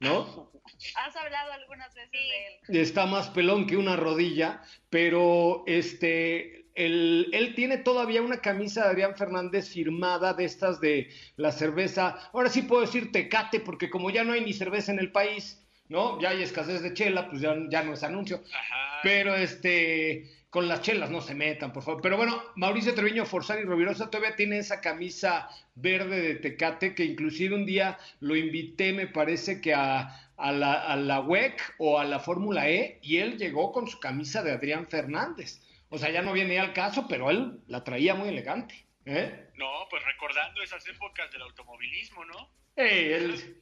¿no? 0.00 0.52
Has 0.96 1.16
hablado 1.16 1.52
algunas 1.52 1.92
veces 1.94 2.10
de 2.12 2.76
él. 2.76 2.80
está 2.80 3.06
más 3.06 3.30
pelón 3.30 3.66
que 3.66 3.76
una 3.76 3.96
rodilla, 3.96 4.62
pero 4.90 5.64
este, 5.66 6.63
él, 6.74 7.28
él 7.32 7.54
tiene 7.54 7.78
todavía 7.78 8.22
una 8.22 8.38
camisa 8.38 8.82
de 8.82 8.90
Adrián 8.90 9.16
Fernández 9.16 9.68
firmada 9.68 10.34
de 10.34 10.44
estas 10.44 10.80
de 10.80 11.08
la 11.36 11.52
cerveza, 11.52 12.18
ahora 12.32 12.50
sí 12.50 12.62
puedo 12.62 12.82
decir 12.82 13.12
tecate, 13.12 13.60
porque 13.60 13.90
como 13.90 14.10
ya 14.10 14.24
no 14.24 14.32
hay 14.32 14.40
ni 14.40 14.52
cerveza 14.52 14.92
en 14.92 14.98
el 14.98 15.12
país, 15.12 15.60
¿no? 15.88 16.20
Ya 16.20 16.30
hay 16.30 16.42
escasez 16.42 16.82
de 16.82 16.94
chela, 16.94 17.28
pues 17.28 17.40
ya, 17.42 17.54
ya 17.68 17.82
no 17.82 17.92
es 17.94 18.02
anuncio, 18.02 18.42
Ajá. 18.52 19.00
pero 19.02 19.34
este, 19.34 20.30
con 20.50 20.66
las 20.66 20.82
chelas 20.82 21.10
no 21.10 21.20
se 21.20 21.34
metan, 21.34 21.72
por 21.72 21.82
favor. 21.82 22.00
Pero 22.02 22.16
bueno, 22.16 22.42
Mauricio 22.56 22.94
Treviño 22.94 23.26
Forzani 23.26 23.62
Rovirosa 23.62 24.10
todavía 24.10 24.36
tiene 24.36 24.58
esa 24.58 24.80
camisa 24.80 25.48
verde 25.74 26.20
de 26.20 26.34
Tecate 26.36 26.94
que 26.94 27.04
inclusive 27.04 27.54
un 27.54 27.66
día 27.66 27.98
lo 28.20 28.34
invité, 28.34 28.92
me 28.92 29.06
parece 29.06 29.60
que 29.60 29.74
a, 29.74 30.28
a 30.36 30.52
la, 30.52 30.72
a 30.72 30.96
la 30.96 31.20
WEC 31.20 31.60
o 31.78 31.98
a 31.98 32.04
la 32.04 32.18
Fórmula 32.18 32.68
E 32.68 32.98
y 33.02 33.18
él 33.18 33.36
llegó 33.36 33.72
con 33.72 33.86
su 33.86 34.00
camisa 34.00 34.42
de 34.42 34.52
Adrián 34.52 34.86
Fernández. 34.86 35.60
O 35.90 35.98
sea, 35.98 36.10
ya 36.10 36.22
no 36.22 36.32
viene 36.32 36.58
al 36.58 36.72
caso, 36.72 37.06
pero 37.08 37.30
él 37.30 37.60
la 37.66 37.84
traía 37.84 38.14
muy 38.14 38.28
elegante. 38.28 38.86
¿eh? 39.06 39.48
No, 39.56 39.86
pues 39.90 40.04
recordando 40.04 40.62
esas 40.62 40.86
épocas 40.88 41.30
del 41.30 41.42
automovilismo, 41.42 42.24
¿no? 42.24 42.50
Ey, 42.76 43.12
él 43.12 43.56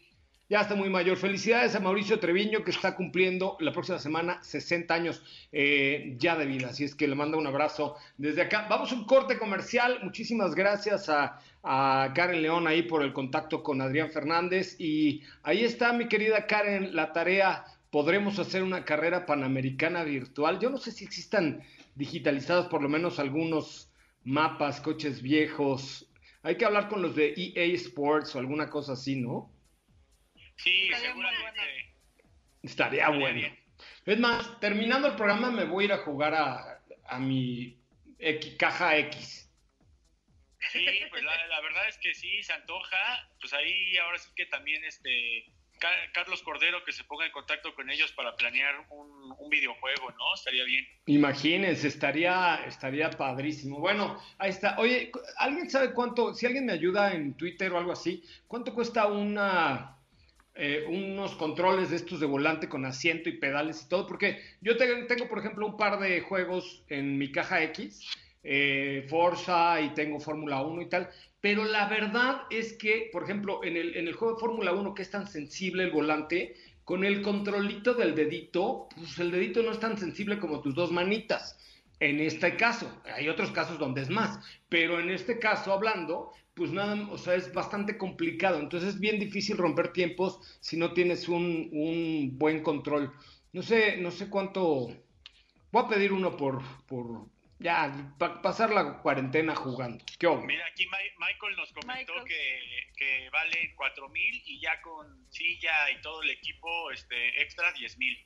ya 0.52 0.60
está 0.60 0.74
muy 0.74 0.90
mayor. 0.90 1.16
Felicidades 1.16 1.74
a 1.74 1.80
Mauricio 1.80 2.20
Treviño 2.20 2.62
que 2.62 2.72
está 2.72 2.94
cumpliendo 2.94 3.56
la 3.60 3.72
próxima 3.72 3.98
semana 3.98 4.42
60 4.42 4.92
años 4.92 5.22
eh, 5.50 6.14
ya 6.18 6.36
de 6.36 6.44
vida. 6.44 6.68
Así 6.68 6.84
es 6.84 6.94
que 6.94 7.08
le 7.08 7.14
mando 7.14 7.38
un 7.38 7.46
abrazo 7.46 7.96
desde 8.18 8.42
acá. 8.42 8.66
Vamos 8.68 8.92
a 8.92 8.96
un 8.96 9.06
corte 9.06 9.38
comercial. 9.38 10.00
Muchísimas 10.02 10.54
gracias 10.54 11.08
a, 11.08 11.40
a 11.62 12.12
Karen 12.14 12.42
León 12.42 12.66
ahí 12.66 12.82
por 12.82 13.02
el 13.02 13.14
contacto 13.14 13.62
con 13.62 13.80
Adrián 13.80 14.10
Fernández. 14.10 14.76
Y 14.78 15.22
ahí 15.42 15.64
está 15.64 15.94
mi 15.94 16.06
querida 16.06 16.46
Karen, 16.46 16.94
la 16.94 17.14
tarea. 17.14 17.64
Podremos 17.90 18.38
hacer 18.38 18.62
una 18.62 18.84
carrera 18.84 19.24
panamericana 19.24 20.04
virtual. 20.04 20.58
Yo 20.60 20.68
no 20.68 20.76
sé 20.76 20.92
si 20.92 21.04
existan 21.04 21.62
digitalizados 21.94 22.66
por 22.68 22.82
lo 22.82 22.88
menos 22.88 23.18
algunos 23.18 23.92
mapas, 24.24 24.80
coches 24.80 25.22
viejos, 25.22 26.08
Hay 26.44 26.56
que 26.56 26.64
hablar 26.64 26.88
con 26.88 27.02
los 27.02 27.14
de 27.14 27.34
EA 27.36 27.66
Sports 27.74 28.34
o 28.34 28.38
alguna 28.40 28.68
cosa 28.68 28.92
así, 28.94 29.16
¿no? 29.16 29.50
Sí, 30.56 30.90
seguramente. 30.94 31.94
Estaría 32.62 33.08
bueno. 33.10 33.48
Es 34.06 34.18
más, 34.18 34.58
terminando 34.60 35.08
el 35.08 35.14
programa 35.16 35.50
me 35.50 35.64
voy 35.64 35.84
a 35.84 35.86
ir 35.86 35.92
a 35.92 35.98
jugar 35.98 36.34
a, 36.34 36.82
a 37.06 37.18
mi 37.18 37.78
X- 38.18 38.56
caja 38.58 38.96
X. 38.98 39.50
Sí, 40.70 40.86
pues 41.10 41.22
la, 41.24 41.46
la 41.48 41.60
verdad 41.60 41.88
es 41.88 41.98
que 41.98 42.14
sí, 42.14 42.42
se 42.42 42.52
antoja. 42.52 43.28
Pues 43.40 43.52
ahí 43.52 43.96
ahora 43.98 44.18
sí 44.18 44.30
que 44.36 44.46
también 44.46 44.84
este 44.84 45.44
Carlos 46.12 46.42
Cordero 46.42 46.84
que 46.84 46.92
se 46.92 47.04
ponga 47.04 47.26
en 47.26 47.32
contacto 47.32 47.74
con 47.74 47.90
ellos 47.90 48.12
para 48.12 48.36
planear 48.36 48.86
un, 48.90 49.12
videojuego, 49.50 50.10
¿no? 50.12 50.34
Estaría 50.34 50.64
bien. 50.64 50.86
Imagínense, 51.04 51.86
estaría, 51.86 52.64
estaría 52.66 53.10
padrísimo. 53.10 53.80
Bueno, 53.80 54.18
ahí 54.38 54.48
está. 54.48 54.78
Oye, 54.78 55.12
¿alguien 55.36 55.68
sabe 55.68 55.92
cuánto, 55.92 56.32
si 56.34 56.46
alguien 56.46 56.64
me 56.64 56.72
ayuda 56.72 57.12
en 57.12 57.34
Twitter 57.34 57.70
o 57.72 57.78
algo 57.78 57.92
así, 57.92 58.24
cuánto 58.48 58.72
cuesta 58.72 59.06
una, 59.08 59.98
eh, 60.54 60.86
unos 60.88 61.34
controles 61.34 61.90
de 61.90 61.96
estos 61.96 62.18
de 62.18 62.24
volante 62.26 62.66
con 62.66 62.86
asiento 62.86 63.28
y 63.28 63.36
pedales 63.36 63.82
y 63.82 63.88
todo? 63.90 64.06
Porque 64.06 64.40
yo 64.62 64.78
te- 64.78 65.04
tengo, 65.04 65.28
por 65.28 65.38
ejemplo, 65.40 65.66
un 65.66 65.76
par 65.76 65.98
de 65.98 66.22
juegos 66.22 66.82
en 66.88 67.18
mi 67.18 67.30
caja 67.30 67.62
X, 67.64 68.00
eh, 68.42 69.06
Forza 69.08 69.80
y 69.80 69.90
tengo 69.94 70.18
Fórmula 70.20 70.62
1 70.62 70.82
y 70.82 70.88
tal, 70.88 71.08
pero 71.40 71.64
la 71.64 71.88
verdad 71.88 72.42
es 72.50 72.74
que, 72.74 73.08
por 73.12 73.24
ejemplo, 73.24 73.64
en 73.64 73.76
el, 73.76 73.96
en 73.96 74.08
el 74.08 74.14
juego 74.14 74.34
de 74.34 74.40
Fórmula 74.40 74.72
1 74.72 74.94
que 74.94 75.02
es 75.02 75.10
tan 75.10 75.26
sensible 75.26 75.84
el 75.84 75.90
volante, 75.90 76.54
con 76.84 77.04
el 77.04 77.22
controlito 77.22 77.94
del 77.94 78.14
dedito, 78.14 78.88
pues 78.96 79.18
el 79.18 79.30
dedito 79.30 79.62
no 79.62 79.70
es 79.70 79.80
tan 79.80 79.96
sensible 79.98 80.38
como 80.38 80.60
tus 80.60 80.74
dos 80.74 80.90
manitas. 80.90 81.58
En 82.00 82.18
este 82.18 82.56
caso, 82.56 83.00
hay 83.04 83.28
otros 83.28 83.52
casos 83.52 83.78
donde 83.78 84.02
es 84.02 84.10
más, 84.10 84.40
pero 84.68 84.98
en 84.98 85.10
este 85.10 85.38
caso 85.38 85.72
hablando, 85.72 86.32
pues 86.54 86.72
nada, 86.72 87.08
o 87.10 87.18
sea, 87.18 87.36
es 87.36 87.52
bastante 87.52 87.96
complicado. 87.96 88.58
Entonces 88.58 88.94
es 88.94 89.00
bien 89.00 89.20
difícil 89.20 89.56
romper 89.56 89.92
tiempos 89.92 90.40
si 90.60 90.76
no 90.76 90.92
tienes 90.92 91.28
un, 91.28 91.70
un 91.72 92.36
buen 92.38 92.62
control. 92.62 93.12
No 93.52 93.62
sé, 93.62 93.98
no 93.98 94.10
sé 94.10 94.28
cuánto. 94.28 94.88
Voy 95.70 95.84
a 95.84 95.88
pedir 95.88 96.12
uno 96.12 96.36
por, 96.36 96.60
por 96.86 97.26
ya, 97.62 98.14
para 98.18 98.42
pasar 98.42 98.70
la 98.70 98.98
cuarentena 98.98 99.54
jugando. 99.54 100.04
¿Qué 100.18 100.26
onda? 100.26 100.46
Mira, 100.46 100.64
aquí 100.66 100.84
Mi- 100.86 101.24
Michael 101.26 101.56
nos 101.56 101.72
comentó 101.72 102.12
Michael. 102.14 102.28
que, 102.28 102.60
que 102.96 103.30
vale 103.30 103.74
cuatro 103.76 104.08
mil 104.08 104.42
y 104.46 104.60
ya 104.60 104.80
con 104.82 105.26
silla 105.30 105.90
y 105.96 106.00
todo 106.02 106.22
el 106.22 106.30
equipo 106.30 106.90
este 106.90 107.42
extra 107.42 107.72
10 107.72 107.98
mil. 107.98 108.18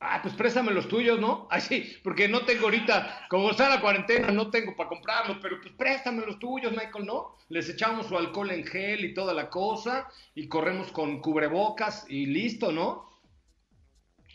Ah, 0.00 0.20
pues 0.20 0.34
préstame 0.34 0.72
los 0.72 0.86
tuyos, 0.88 1.18
¿no? 1.18 1.48
Ay, 1.50 1.60
sí, 1.62 1.96
porque 2.02 2.28
no 2.28 2.44
tengo 2.44 2.64
ahorita, 2.64 3.26
como 3.30 3.50
está 3.52 3.68
la 3.70 3.80
cuarentena, 3.80 4.30
no 4.32 4.50
tengo 4.50 4.76
para 4.76 4.88
comprarlos, 4.90 5.38
pero 5.40 5.60
pues 5.62 5.72
préstame 5.74 6.26
los 6.26 6.38
tuyos, 6.38 6.72
Michael, 6.72 7.06
¿no? 7.06 7.36
Les 7.48 7.68
echamos 7.70 8.06
su 8.08 8.18
alcohol 8.18 8.50
en 8.50 8.66
gel 8.66 9.04
y 9.04 9.14
toda 9.14 9.32
la 9.32 9.48
cosa, 9.48 10.08
y 10.34 10.46
corremos 10.48 10.92
con 10.92 11.20
cubrebocas 11.20 12.04
y 12.10 12.26
listo, 12.26 12.70
¿no? 12.72 13.08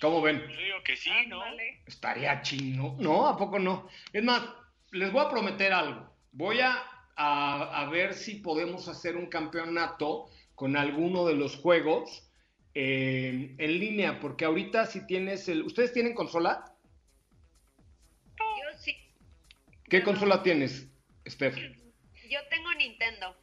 ¿Cómo 0.02 0.22
ven? 0.22 0.40
Yo 0.42 0.58
digo 0.58 0.84
que 0.84 0.96
sí, 0.96 1.12
¿no? 1.28 1.42
Estaría 1.86 2.42
chino. 2.42 2.96
No, 3.00 3.28
¿a 3.28 3.38
poco 3.38 3.60
no? 3.60 3.90
Es 4.14 4.24
más, 4.24 4.44
les 4.92 5.12
voy 5.12 5.26
a 5.26 5.30
prometer 5.30 5.74
algo. 5.74 6.10
Voy 6.32 6.62
a, 6.62 6.82
a- 7.16 7.82
a 7.82 7.90
ver 7.90 8.14
si 8.14 8.36
podemos 8.36 8.88
hacer 8.88 9.18
un 9.18 9.28
campeonato 9.28 10.30
con 10.56 10.78
alguno 10.78 11.26
de 11.26 11.36
los 11.36 11.58
juegos 11.58 12.26
eh, 12.74 13.56
en 13.58 13.80
línea, 13.80 14.20
porque 14.20 14.46
ahorita 14.46 14.86
si 14.86 15.06
tienes 15.06 15.50
el... 15.50 15.64
¿Ustedes 15.64 15.92
tienen 15.92 16.14
consola? 16.14 16.64
Yo 18.38 18.78
sí, 18.80 18.96
¿Qué 19.90 20.04
consola 20.04 20.44
tienes, 20.44 20.88
Steph? 21.28 21.58
yo 22.30 22.40
tengo 22.50 22.72
Nintendo. 22.76 23.36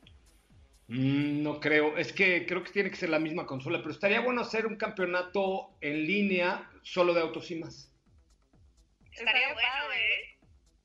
Mm, 0.88 1.42
no 1.42 1.58
creo, 1.58 1.96
es 1.98 2.12
que 2.12 2.46
creo 2.46 2.62
que 2.62 2.70
tiene 2.70 2.90
que 2.90 2.96
ser 2.96 3.10
la 3.10 3.18
misma 3.18 3.46
consola, 3.46 3.78
pero 3.78 3.90
estaría 3.90 4.20
bueno 4.20 4.40
hacer 4.40 4.66
un 4.66 4.76
campeonato 4.76 5.70
en 5.80 6.06
línea 6.06 6.70
solo 6.82 7.12
de 7.12 7.20
autos 7.20 7.50
y 7.50 7.56
más. 7.56 7.90
Estaría 9.12 9.48
Estaría 9.48 9.54
bueno. 9.54 9.92
¿eh? 9.94 10.36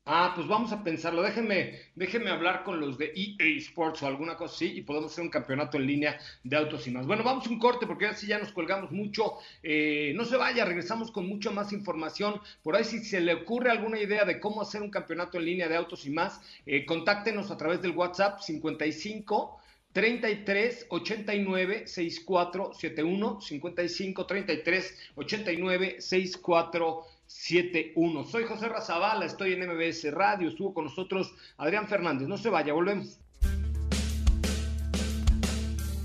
Ah, 0.04 0.32
pues 0.34 0.48
vamos 0.48 0.72
a 0.72 0.82
pensarlo. 0.82 1.22
Déjenme, 1.22 1.78
déjenme 1.94 2.30
hablar 2.30 2.64
con 2.64 2.80
los 2.80 2.98
de 2.98 3.12
EA 3.14 3.56
Sports 3.58 4.02
o 4.02 4.08
alguna 4.08 4.36
cosa 4.36 4.56
así 4.56 4.78
y 4.78 4.82
podemos 4.82 5.12
hacer 5.12 5.22
un 5.22 5.30
campeonato 5.30 5.76
en 5.76 5.86
línea 5.86 6.18
de 6.42 6.56
autos 6.56 6.88
y 6.88 6.90
más. 6.90 7.06
Bueno, 7.06 7.22
vamos 7.22 7.46
a 7.46 7.50
un 7.50 7.60
corte 7.60 7.86
porque 7.86 8.06
así 8.06 8.26
ya 8.26 8.40
nos 8.40 8.50
colgamos 8.50 8.90
mucho. 8.90 9.34
Eh, 9.62 10.12
no 10.16 10.24
se 10.24 10.36
vaya, 10.36 10.64
regresamos 10.64 11.12
con 11.12 11.28
mucha 11.28 11.52
más 11.52 11.72
información. 11.72 12.40
Por 12.64 12.74
ahí 12.74 12.82
si 12.82 12.98
se 13.04 13.20
le 13.20 13.32
ocurre 13.32 13.70
alguna 13.70 14.00
idea 14.00 14.24
de 14.24 14.40
cómo 14.40 14.60
hacer 14.62 14.82
un 14.82 14.90
campeonato 14.90 15.38
en 15.38 15.44
línea 15.44 15.68
de 15.68 15.76
autos 15.76 16.04
y 16.04 16.10
más, 16.10 16.40
eh, 16.66 16.84
contáctenos 16.84 17.52
a 17.52 17.56
través 17.56 17.80
del 17.80 17.92
WhatsApp 17.92 18.40
55 18.40 19.61
33 19.92 20.86
89 20.88 21.86
64 21.86 22.72
71 22.74 23.40
55 23.40 24.26
33 24.26 24.98
89 25.16 25.96
64 26.00 27.06
71. 27.26 28.24
Soy 28.24 28.44
José 28.44 28.68
Razabala, 28.68 29.26
estoy 29.26 29.52
en 29.52 29.68
MBS 29.68 30.10
Radio, 30.12 30.48
estuvo 30.48 30.74
con 30.74 30.84
nosotros 30.84 31.34
Adrián 31.58 31.88
Fernández. 31.88 32.28
No 32.28 32.36
se 32.36 32.50
vaya, 32.50 32.72
volvemos. 32.72 33.18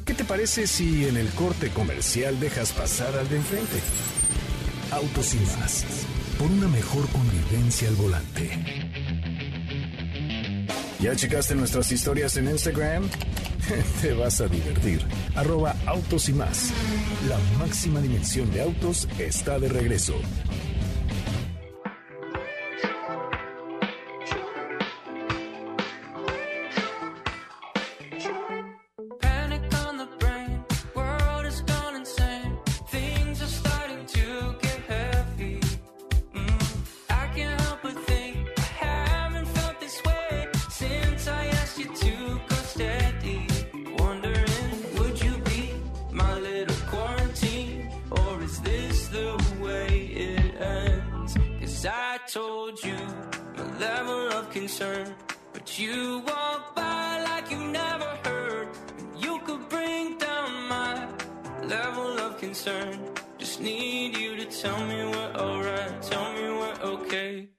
¿Qué 0.06 0.14
te 0.14 0.24
parece 0.24 0.68
si 0.68 1.06
en 1.06 1.18
el 1.18 1.30
corte 1.30 1.70
comercial 1.70 2.40
dejas 2.40 2.74
pasar 2.74 3.18
al 3.18 3.28
de 3.30 3.38
enfrente? 3.38 3.80
Autos 4.92 5.34
y 5.36 5.40
más. 5.60 6.06
Por 6.40 6.50
una 6.50 6.68
mejor 6.68 7.08
convivencia 7.10 7.90
al 7.90 7.96
volante. 7.96 8.50
¿Ya 11.00 11.16
checaste 11.16 11.56
nuestras 11.56 11.92
historias 11.92 12.38
en 12.38 12.48
Instagram? 12.48 13.10
Te 14.02 14.14
vas 14.14 14.42
a 14.42 14.48
divertir. 14.48 15.02
Arroba 15.36 15.76
autos 15.86 16.30
y 16.30 16.34
más. 16.34 16.72
La 17.28 17.38
máxima 17.60 18.02
dimensión 18.02 18.52
de 18.52 18.62
autos 18.62 19.08
está 19.20 19.60
de 19.60 19.70
regreso. 19.70 20.16
Level 61.68 62.18
of 62.20 62.38
concern. 62.38 62.98
Just 63.38 63.60
need 63.60 64.18
you 64.18 64.38
to 64.38 64.46
tell 64.46 64.80
me 64.88 65.04
we're 65.04 65.34
alright, 65.36 66.02
tell 66.02 66.32
me 66.34 66.44
we're 66.44 66.80
okay. 66.82 67.50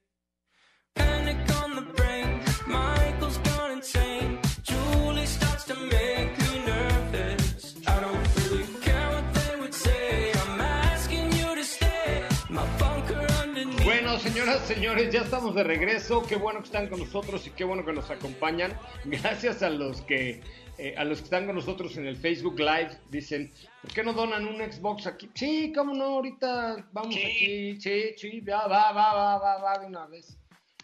Señoras, 14.65 14.67
señores, 14.67 15.13
ya 15.13 15.21
estamos 15.21 15.55
de 15.55 15.63
regreso. 15.63 16.23
Qué 16.27 16.35
bueno 16.35 16.59
que 16.59 16.65
están 16.65 16.87
con 16.87 16.99
nosotros 16.99 17.45
y 17.47 17.51
qué 17.51 17.63
bueno 17.63 17.85
que 17.85 17.93
nos 17.93 18.09
acompañan. 18.09 18.73
Gracias 19.05 19.63
a 19.63 19.69
los 19.69 20.01
que 20.01 20.41
eh, 20.77 20.95
a 20.97 21.03
los 21.03 21.19
que 21.19 21.25
están 21.25 21.45
con 21.45 21.55
nosotros 21.55 21.97
en 21.97 22.05
el 22.07 22.15
Facebook 22.17 22.57
Live. 22.59 22.97
Dicen, 23.09 23.51
¿por 23.81 23.91
qué 23.93 24.03
no 24.03 24.13
donan 24.13 24.45
un 24.47 24.57
Xbox 24.71 25.07
aquí? 25.07 25.29
Sí, 25.33 25.73
cómo 25.75 25.93
no, 25.93 26.05
ahorita 26.05 26.87
vamos 26.91 27.13
Sí. 27.15 27.21
aquí. 27.21 27.81
Sí, 27.81 28.13
sí, 28.17 28.41
ya 28.45 28.65
va, 28.67 28.91
va, 28.91 29.13
va, 29.13 29.37
va, 29.37 29.57
va 29.57 29.79
de 29.79 29.87
una 29.87 30.05
vez. 30.07 30.37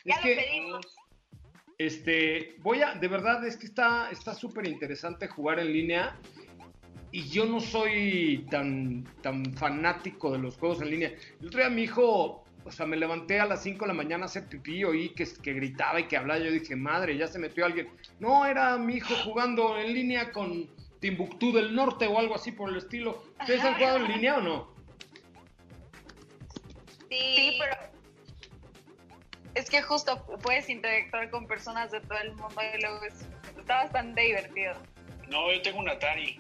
Ya 0.04 0.16
Es 0.16 0.18
lo 0.18 0.24
que, 0.24 0.36
pedimos. 0.36 0.96
este, 1.78 2.56
voy 2.60 2.82
a, 2.82 2.94
de 2.96 3.08
verdad 3.08 3.46
es 3.46 3.58
que 3.58 3.66
está 3.68 4.10
está 4.12 4.34
súper 4.34 4.68
interesante 4.68 5.28
jugar 5.28 5.60
en 5.60 5.72
línea 5.72 6.18
y 7.12 7.30
yo 7.30 7.46
no 7.46 7.62
soy 7.62 8.46
tan, 8.52 9.06
tan 9.22 9.54
fanático 9.56 10.32
de 10.34 10.40
los 10.40 10.58
juegos 10.58 10.82
en 10.82 10.90
línea. 10.92 11.14
El 11.40 11.48
otro 11.48 11.60
día 11.62 11.70
mi 11.70 11.84
hijo, 11.84 12.45
o 12.66 12.72
sea, 12.72 12.86
me 12.86 12.98
levanté 12.98 13.40
a 13.40 13.46
las 13.46 13.64
5 13.64 13.86
de 13.86 13.88
la 13.88 13.94
mañana 13.94 14.24
a 14.24 14.26
hacer 14.26 14.48
pipí, 14.48 14.84
oí 14.84 15.10
que, 15.10 15.26
que 15.42 15.54
gritaba 15.54 16.00
y 16.00 16.08
que 16.08 16.18
hablaba, 16.18 16.40
yo 16.40 16.52
dije, 16.52 16.76
madre, 16.76 17.16
ya 17.16 17.28
se 17.28 17.40
metió 17.40 17.66
alguien. 17.66 17.90
No, 18.20 18.46
era 18.46 18.78
mi 18.78 18.96
hijo 18.96 19.14
jugando 19.24 19.78
en 19.78 19.94
línea 19.94 20.32
con 20.32 20.70
Timbuktu 21.00 21.54
del 21.54 21.74
Norte 21.74 22.08
o 22.08 22.18
algo 22.20 22.36
así 22.36 22.52
por 22.52 22.70
el 22.70 22.78
estilo. 22.78 23.24
¿Ustedes 23.40 23.64
han 23.64 23.76
jugado 23.76 23.98
en 23.98 24.08
línea 24.12 24.38
o 24.38 24.42
no? 24.42 24.76
Sí, 27.10 27.36
Sí, 27.36 27.58
pero 27.60 27.78
es 29.54 29.70
que 29.70 29.82
justo 29.82 30.26
puedes 30.42 30.70
interactuar 30.70 31.30
con 31.30 31.48
personas 31.48 31.92
de 31.92 32.02
todo 32.02 32.18
el 32.20 32.34
mundo 32.34 32.62
y 32.76 32.82
luego 32.82 33.04
es 33.06 33.26
Está 33.66 33.78
bastante 33.84 34.22
divertido. 34.22 34.74
No, 35.28 35.52
yo 35.52 35.60
tengo 35.64 35.80
un 35.80 35.90
Atari. 35.90 36.40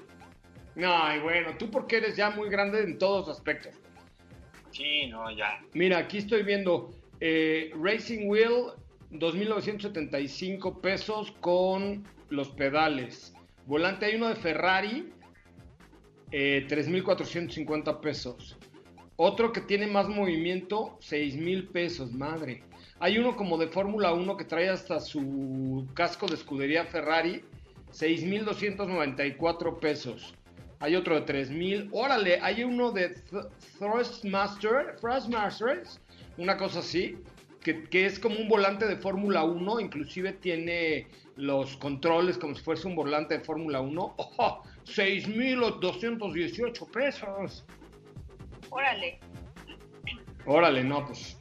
Ay, 0.77 1.19
bueno, 1.21 1.57
tú 1.57 1.71
porque 1.71 1.97
eres 1.97 2.15
ya 2.15 2.29
muy 2.29 2.49
grande 2.49 2.83
en 2.83 2.99
todos 2.99 3.29
aspectos. 3.29 3.73
Sí, 4.75 5.07
no, 5.07 5.31
ya. 5.31 5.61
Mira, 5.73 5.99
aquí 5.99 6.17
estoy 6.17 6.43
viendo 6.43 6.93
eh, 7.21 7.71
Racing 7.81 8.27
Wheel 8.27 8.73
2.975 9.11 10.81
pesos 10.81 11.31
con 11.39 12.03
los 12.29 12.49
pedales. 12.49 13.33
Volante 13.65 14.05
hay 14.05 14.15
uno 14.15 14.27
de 14.27 14.35
Ferrari, 14.35 15.13
eh, 16.31 16.67
3.450 16.69 18.01
pesos. 18.01 18.57
Otro 19.15 19.53
que 19.53 19.61
tiene 19.61 19.87
más 19.87 20.09
movimiento, 20.09 20.99
6.000 20.99 21.71
pesos, 21.71 22.11
madre. 22.11 22.63
Hay 22.99 23.17
uno 23.17 23.37
como 23.37 23.57
de 23.57 23.67
Fórmula 23.67 24.11
1 24.11 24.35
que 24.35 24.43
trae 24.43 24.67
hasta 24.67 24.99
su 24.99 25.87
casco 25.93 26.27
de 26.27 26.35
escudería 26.35 26.83
Ferrari, 26.83 27.43
6.294 27.93 29.79
pesos. 29.79 30.35
Hay 30.85 30.95
otro 30.95 31.15
de 31.15 31.21
3000. 31.21 31.89
Órale, 31.93 32.37
hay 32.43 32.63
uno 32.63 32.91
de 32.91 33.09
Th- 33.09 33.47
Thrustmaster, 33.79 34.97
Thrustmasters, 35.01 35.99
una 36.37 36.57
cosa 36.57 36.77
así, 36.77 37.17
que, 37.63 37.85
que 37.85 38.05
es 38.05 38.19
como 38.19 38.35
un 38.37 38.47
volante 38.47 38.85
de 38.85 38.95
Fórmula 38.95 39.43
1, 39.45 39.79
inclusive 39.79 40.33
tiene 40.33 41.07
los 41.37 41.75
controles 41.77 42.37
como 42.37 42.53
si 42.53 42.61
fuese 42.61 42.85
un 42.85 42.93
volante 42.95 43.39
de 43.39 43.43
Fórmula 43.43 43.81
1. 43.81 44.15
¡Oh! 44.37 44.61
6218 44.83 46.85
pesos. 46.91 47.65
Órale. 48.69 49.19
Órale, 50.45 50.83
no, 50.83 51.03
pues. 51.07 51.35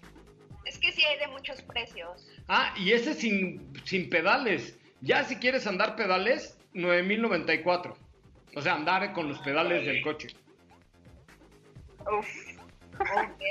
Es 0.64 0.78
que 0.78 0.90
sí 0.90 1.02
hay 1.04 1.18
de 1.18 1.26
muchos 1.26 1.60
precios. 1.60 2.26
Ah, 2.48 2.72
y 2.78 2.92
ese 2.92 3.12
sin, 3.12 3.60
sin 3.84 4.08
pedales. 4.08 4.78
Ya 5.02 5.22
si 5.24 5.36
quieres 5.36 5.66
andar 5.66 5.96
pedales, 5.96 6.58
9094. 6.72 7.98
O 8.56 8.62
sea, 8.62 8.74
andar 8.74 9.12
con 9.12 9.28
los 9.28 9.38
pedales 9.40 9.84
del 9.84 10.02
coche. 10.02 10.28
Uf. 12.00 12.28
Ok. 13.00 13.42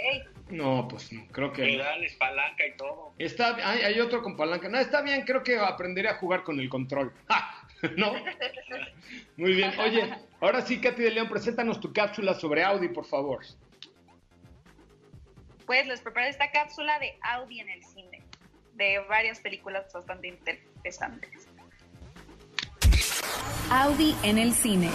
No, 0.49 0.87
pues 0.87 1.11
no, 1.11 1.25
creo 1.31 1.51
que. 1.51 1.63
Pedales, 1.63 2.15
palanca 2.15 2.65
y 2.65 2.77
todo. 2.77 3.13
Está, 3.17 3.55
hay, 3.55 3.81
hay 3.81 3.99
otro 3.99 4.21
con 4.21 4.37
palanca. 4.37 4.69
No, 4.69 4.77
está 4.77 5.01
bien, 5.01 5.23
creo 5.23 5.43
que 5.43 5.57
aprenderé 5.57 6.09
a 6.09 6.15
jugar 6.15 6.43
con 6.43 6.59
el 6.59 6.69
control. 6.69 7.13
¡Ja! 7.27 7.67
¿No? 7.97 8.13
Muy 9.35 9.53
bien. 9.53 9.77
Oye, 9.79 10.15
ahora 10.39 10.61
sí, 10.61 10.79
Katy 10.79 11.01
de 11.01 11.11
León, 11.11 11.27
preséntanos 11.27 11.79
tu 11.79 11.91
cápsula 11.91 12.33
sobre 12.33 12.63
Audi, 12.63 12.87
por 12.87 13.05
favor. 13.05 13.43
Pues 15.65 15.87
les 15.87 16.01
preparé 16.01 16.29
esta 16.29 16.51
cápsula 16.51 16.99
de 16.99 17.17
Audi 17.21 17.59
en 17.59 17.69
el 17.69 17.83
cine, 17.83 18.21
de 18.73 18.99
varias 19.09 19.39
películas 19.39 19.91
bastante 19.91 20.27
interesantes. 20.27 21.47
Audi 23.75 24.15
en 24.21 24.37
el 24.37 24.53
cine. 24.53 24.91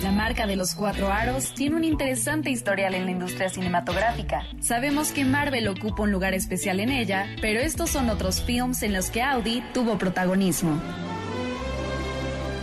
La 0.00 0.10
marca 0.12 0.46
de 0.46 0.56
los 0.56 0.74
cuatro 0.74 1.12
aros 1.12 1.52
tiene 1.52 1.76
un 1.76 1.84
interesante 1.84 2.48
historial 2.48 2.94
en 2.94 3.04
la 3.04 3.10
industria 3.10 3.50
cinematográfica. 3.50 4.46
Sabemos 4.62 5.10
que 5.12 5.26
Marvel 5.26 5.68
ocupa 5.68 6.04
un 6.04 6.10
lugar 6.10 6.32
especial 6.32 6.80
en 6.80 6.88
ella, 6.88 7.26
pero 7.42 7.60
estos 7.60 7.90
son 7.90 8.08
otros 8.08 8.40
films 8.40 8.82
en 8.82 8.94
los 8.94 9.10
que 9.10 9.20
Audi 9.20 9.62
tuvo 9.74 9.98
protagonismo. 9.98 10.80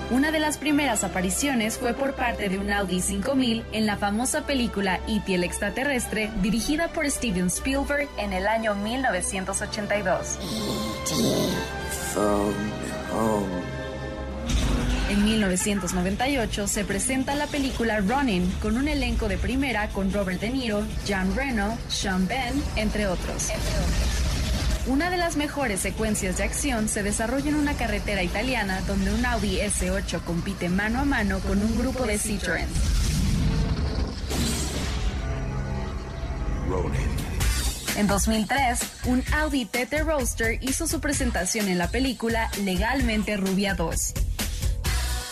Una 0.10 0.32
de 0.32 0.40
las 0.40 0.58
primeras 0.58 1.04
apariciones 1.04 1.78
fue 1.78 1.94
por 1.94 2.16
parte 2.16 2.50
de 2.50 2.58
un 2.58 2.72
Audi 2.72 3.02
5000 3.02 3.66
en 3.72 3.86
la 3.86 3.98
famosa 3.98 4.48
película 4.48 5.00
E.T. 5.08 5.36
el 5.36 5.44
extraterrestre, 5.44 6.32
dirigida 6.42 6.88
por 6.88 7.08
Steven 7.12 7.48
Spielberg 7.48 8.10
en 8.18 8.34
el 8.34 8.48
año 8.48 8.74
1982. 8.74 10.40
En 15.10 15.24
1998 15.24 16.68
se 16.68 16.84
presenta 16.84 17.36
la 17.36 17.46
película 17.46 18.00
Running 18.00 18.50
con 18.60 18.76
un 18.76 18.88
elenco 18.88 19.28
de 19.28 19.38
primera 19.38 19.88
con 19.90 20.12
Robert 20.12 20.42
De 20.42 20.50
Niro, 20.50 20.84
Jean 21.06 21.36
Reno, 21.36 21.78
Sean 21.90 22.26
Penn, 22.26 22.64
entre 22.76 23.06
otros. 23.06 23.50
Una 24.88 25.12
de 25.12 25.18
las 25.18 25.36
mejores 25.36 25.80
secuencias 25.80 26.38
de 26.38 26.44
acción 26.44 26.90
se 26.90 27.04
desarrolla 27.04 27.50
en 27.50 27.56
una 27.56 27.74
carretera 27.76 28.24
italiana 28.24 28.82
donde 28.88 29.14
un 29.14 29.24
Audi 29.26 29.60
S8 29.60 30.22
compite 30.22 30.70
mano 30.70 31.00
a 31.00 31.06
mano 31.06 31.40
con 31.40 31.62
un 31.62 31.78
grupo 31.78 32.06
de 32.06 32.16
Citroën. 32.16 32.68
En 37.96 38.08
2003, 38.08 38.80
un 39.06 39.24
Audi 39.36 39.66
TT 39.66 40.02
Roadster 40.04 40.58
hizo 40.62 40.88
su 40.88 41.00
presentación 41.00 41.68
en 41.68 41.78
la 41.78 41.90
película 41.90 42.50
Legalmente 42.64 43.38
Rubia 43.38 43.76
2. 43.76 44.25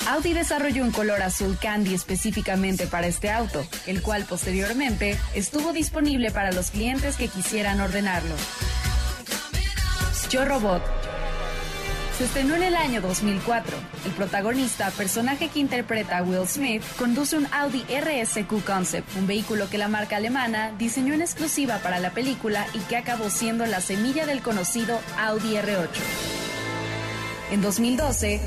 Audi 0.07 0.33
desarrolló 0.33 0.83
un 0.83 0.91
color 0.91 1.21
azul 1.21 1.57
candy 1.59 1.93
específicamente 1.93 2.87
para 2.87 3.07
este 3.07 3.31
auto, 3.31 3.65
el 3.87 4.01
cual 4.01 4.25
posteriormente 4.25 5.17
estuvo 5.33 5.71
disponible 5.71 6.29
para 6.29 6.51
los 6.51 6.71
clientes 6.71 7.15
que 7.15 7.29
quisieran 7.29 7.79
ordenarlo. 7.79 8.35
Yo 10.29 10.45
Robot. 10.45 10.83
Se 12.17 12.25
estrenó 12.25 12.55
en 12.55 12.63
el 12.63 12.75
año 12.75 13.01
2004. 13.01 13.77
El 14.05 14.11
protagonista, 14.11 14.91
personaje 14.91 15.47
que 15.47 15.59
interpreta 15.59 16.17
a 16.17 16.23
Will 16.23 16.47
Smith, 16.47 16.83
conduce 16.97 17.37
un 17.37 17.47
Audi 17.51 17.83
RSQ 17.89 18.63
Concept, 18.65 19.15
un 19.15 19.25
vehículo 19.25 19.69
que 19.69 19.77
la 19.77 19.87
marca 19.87 20.17
alemana 20.17 20.71
diseñó 20.77 21.13
en 21.13 21.21
exclusiva 21.21 21.77
para 21.77 21.99
la 21.99 22.11
película 22.11 22.67
y 22.73 22.79
que 22.79 22.97
acabó 22.97 23.29
siendo 23.29 23.65
la 23.65 23.79
semilla 23.79 24.25
del 24.25 24.41
conocido 24.41 24.99
Audi 25.17 25.55
R8. 25.55 25.87
En 27.51 27.61
2012, 27.61 28.41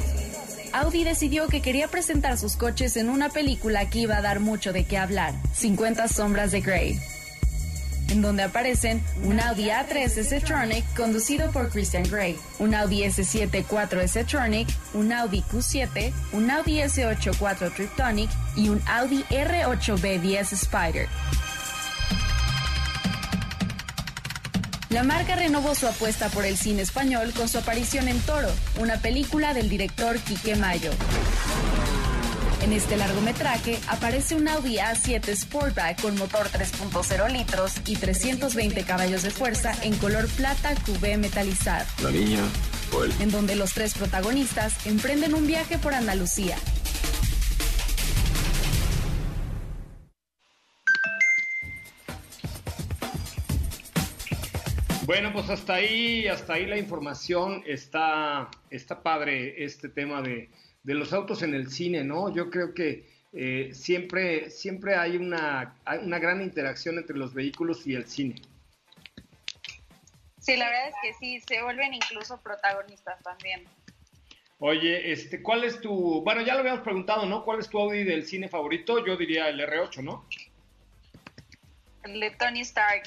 Audi 0.77 1.05
decidió 1.05 1.49
que 1.49 1.63
quería 1.63 1.89
presentar 1.89 2.37
sus 2.37 2.57
coches 2.57 2.99
en 2.99 3.09
una 3.09 3.31
película 3.31 3.89
que 3.89 4.01
iba 4.01 4.19
a 4.19 4.21
dar 4.21 4.41
mucho 4.41 4.75
de 4.75 4.85
qué 4.85 4.99
hablar, 4.99 5.33
50 5.55 6.07
sombras 6.07 6.53
de 6.53 6.61
Grey, 6.61 7.01
en 8.11 8.21
donde 8.21 8.43
aparecen 8.43 9.03
un 9.25 9.41
Audi 9.41 9.71
A3 9.71 10.19
S-Tronic 10.19 10.85
conducido 10.95 11.51
por 11.51 11.71
Christian 11.71 12.03
Grey, 12.03 12.37
un 12.59 12.75
Audi 12.75 13.05
S7 13.05 13.65
4 13.67 14.01
S-Tronic, 14.03 14.69
un 14.93 15.13
Audi 15.13 15.43
Q7, 15.51 16.13
un 16.33 16.51
Audi 16.51 16.81
S8 16.81 17.37
4 17.39 17.71
Triptonic 17.71 18.31
y 18.55 18.69
un 18.69 18.83
Audi 18.87 19.25
R8 19.31 19.97
B10 19.97 20.53
Spider. 20.53 21.09
La 24.97 25.03
marca 25.03 25.37
renovó 25.37 25.75
su 25.75 25.87
apuesta 25.87 26.31
por 26.31 26.47
el 26.47 26.57
cine 26.57 26.81
español 26.81 27.35
con 27.37 27.51
su 27.51 27.59
aparición 27.59 28.09
en 28.09 28.19
Toro, 28.21 28.49
una 28.81 28.97
película 28.97 29.53
del 29.53 29.69
director 29.69 30.19
Quique 30.21 30.57
Mayo. 30.57 30.91
En 32.63 32.73
este 32.73 32.97
largometraje 32.97 33.79
aparece 33.89 34.37
un 34.37 34.49
Audi 34.49 34.79
A7 34.79 35.37
Sportback 35.37 36.01
con 36.01 36.17
motor 36.17 36.49
3.0 36.49 37.31
litros 37.31 37.75
y 37.87 37.97
320 37.97 38.85
caballos 38.85 39.23
de 39.23 39.31
fuerza 39.31 39.75
en 39.83 39.95
color 39.97 40.29
plata 40.29 40.75
QV 40.75 41.19
metalizado, 41.19 41.85
La 42.03 42.11
niña 42.11 42.41
o 42.91 43.05
él. 43.05 43.13
en 43.21 43.31
donde 43.31 43.55
los 43.55 43.75
tres 43.75 43.93
protagonistas 43.93 44.87
emprenden 44.87 45.35
un 45.35 45.47
viaje 45.47 45.77
por 45.77 45.93
Andalucía. 45.93 46.57
Bueno, 55.07 55.33
pues 55.33 55.49
hasta 55.51 55.75
ahí, 55.75 56.27
hasta 56.27 56.55
ahí 56.55 56.67
la 56.67 56.77
información. 56.77 57.63
Está, 57.65 58.51
está 58.71 59.05
padre 59.05 59.63
este 59.65 59.89
tema 59.89 60.21
de, 60.21 60.51
de 60.83 60.95
los 60.95 61.13
autos 61.13 61.45
en 61.45 61.55
el 61.55 61.71
cine, 61.71 62.03
¿no? 62.03 62.35
Yo 62.35 62.51
creo 62.51 62.75
que 62.75 63.09
eh, 63.33 63.71
siempre, 63.73 64.51
siempre 64.51 64.97
hay 64.97 65.17
una, 65.17 65.77
hay 65.85 66.01
una 66.01 66.19
gran 66.19 66.43
interacción 66.43 66.99
entre 66.99 67.17
los 67.17 67.35
vehículos 67.35 67.87
y 67.87 67.95
el 67.95 68.07
cine. 68.07 68.43
Sí, 70.41 70.57
la 70.57 70.69
verdad 70.69 70.89
es 70.89 70.95
que 71.01 71.15
sí, 71.15 71.41
se 71.47 71.63
vuelven 71.63 71.95
incluso 71.95 72.41
protagonistas 72.41 73.23
también. 73.23 73.63
Oye, 74.59 75.13
este, 75.13 75.41
¿cuál 75.41 75.63
es 75.63 75.81
tu, 75.81 76.23
bueno, 76.23 76.43
ya 76.43 76.55
lo 76.55 76.61
habíamos 76.61 76.83
preguntado, 76.83 77.27
¿no? 77.27 77.45
¿Cuál 77.45 77.61
es 77.61 77.69
tu 77.69 77.79
Audi 77.79 78.03
del 78.03 78.27
cine 78.27 78.49
favorito? 78.49 79.07
Yo 79.07 79.17
diría 79.17 79.49
el 79.51 79.61
R8, 79.61 80.03
¿no? 80.03 80.27
El 82.03 82.19
de 82.19 82.31
Tony 82.33 82.63
Stark. 82.63 83.05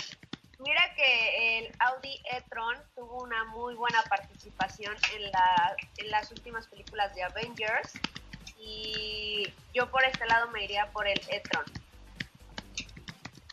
Mira 0.59 0.81
que 0.95 1.59
el 1.59 1.69
Audi 1.79 2.21
e-tron 2.35 2.75
tuvo 2.95 3.23
una 3.23 3.45
muy 3.45 3.75
buena 3.75 4.01
participación 4.09 4.93
en, 5.15 5.23
la- 5.31 5.75
en 5.97 6.11
las 6.11 6.31
últimas 6.31 6.67
películas 6.67 7.15
de 7.15 7.23
Avengers 7.23 7.95
y 8.61 9.47
yo 9.73 9.89
por 9.89 10.03
este 10.03 10.25
lado 10.27 10.49
me 10.51 10.65
iría 10.65 10.91
por 10.91 11.07
el 11.07 11.17
e-tron. 11.31 11.65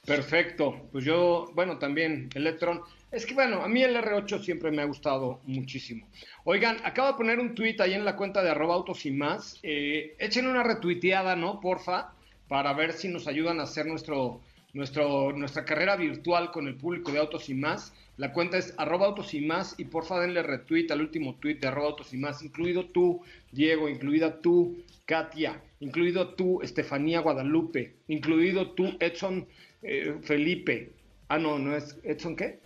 Perfecto. 0.04 0.88
Pues 0.92 1.04
yo, 1.04 1.50
bueno, 1.54 1.78
también 1.78 2.30
Electron. 2.34 2.82
Es 3.10 3.26
que 3.26 3.34
bueno, 3.34 3.62
a 3.62 3.68
mí 3.68 3.82
el 3.82 3.96
R8 3.96 4.40
siempre 4.42 4.70
me 4.70 4.82
ha 4.82 4.84
gustado 4.84 5.40
muchísimo. 5.44 6.08
Oigan, 6.44 6.78
acabo 6.84 7.08
de 7.08 7.14
poner 7.14 7.40
un 7.40 7.54
tweet 7.54 7.76
ahí 7.80 7.94
en 7.94 8.04
la 8.04 8.16
cuenta 8.16 8.42
de 8.42 8.50
arroba 8.50 8.74
autos 8.74 9.04
y 9.06 9.10
más. 9.10 9.58
Eh, 9.62 10.14
echen 10.18 10.46
una 10.46 10.62
retuiteada, 10.62 11.34
¿no? 11.34 11.60
Porfa, 11.60 12.12
para 12.48 12.72
ver 12.72 12.92
si 12.92 13.08
nos 13.08 13.26
ayudan 13.26 13.58
a 13.58 13.64
hacer 13.64 13.86
nuestro, 13.86 14.42
nuestro, 14.76 15.32
nuestra 15.32 15.64
carrera 15.64 15.96
virtual 15.96 16.50
con 16.50 16.68
el 16.68 16.76
público 16.76 17.10
de 17.10 17.18
Autos 17.18 17.48
y 17.48 17.54
Más. 17.54 17.94
La 18.18 18.32
cuenta 18.32 18.58
es 18.58 18.74
arroba 18.76 19.06
autos 19.06 19.34
y 19.34 19.40
más 19.40 19.74
y 19.78 19.84
porfa 19.86 20.20
denle 20.20 20.42
retweet 20.42 20.90
al 20.90 21.00
último 21.00 21.34
tweet 21.36 21.56
de 21.56 21.68
arroba 21.68 21.88
autos 21.88 22.14
y 22.14 22.16
más, 22.16 22.42
incluido 22.42 22.86
tú, 22.86 23.20
Diego, 23.52 23.90
incluida 23.90 24.40
tú, 24.40 24.82
Katia, 25.04 25.62
incluido 25.80 26.28
tú, 26.34 26.62
Estefanía 26.62 27.20
Guadalupe, 27.20 27.96
incluido 28.08 28.70
tú, 28.70 28.96
Edson 29.00 29.46
eh, 29.82 30.14
Felipe. 30.22 30.92
Ah, 31.28 31.38
no, 31.38 31.58
no 31.58 31.76
es 31.76 31.98
Edson 32.04 32.36
qué? 32.36 32.58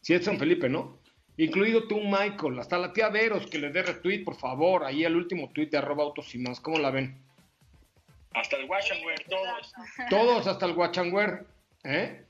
Sí, 0.00 0.14
Edson 0.14 0.38
Felipe, 0.38 0.68
¿no? 0.68 0.98
Incluido 1.36 1.86
tú, 1.86 2.00
Michael, 2.00 2.58
hasta 2.58 2.78
la 2.78 2.92
tía 2.92 3.08
Veros, 3.08 3.46
que 3.46 3.58
le 3.58 3.70
dé 3.70 3.82
retweet, 3.82 4.24
por 4.24 4.36
favor, 4.36 4.84
ahí 4.84 5.04
al 5.04 5.16
último 5.16 5.50
tweet 5.52 5.68
de 5.68 5.78
arroba 5.78 6.04
autos 6.04 6.34
y 6.34 6.38
más. 6.38 6.60
¿Cómo 6.60 6.78
la 6.78 6.90
ven? 6.90 7.23
Hasta 8.34 8.56
el 8.56 8.64
Washamware, 8.68 9.24
todos. 9.28 9.72
Todos 10.10 10.46
hasta 10.46 10.66
el 10.66 10.74
Guachangüer, 10.74 11.44
¿eh? 11.84 12.20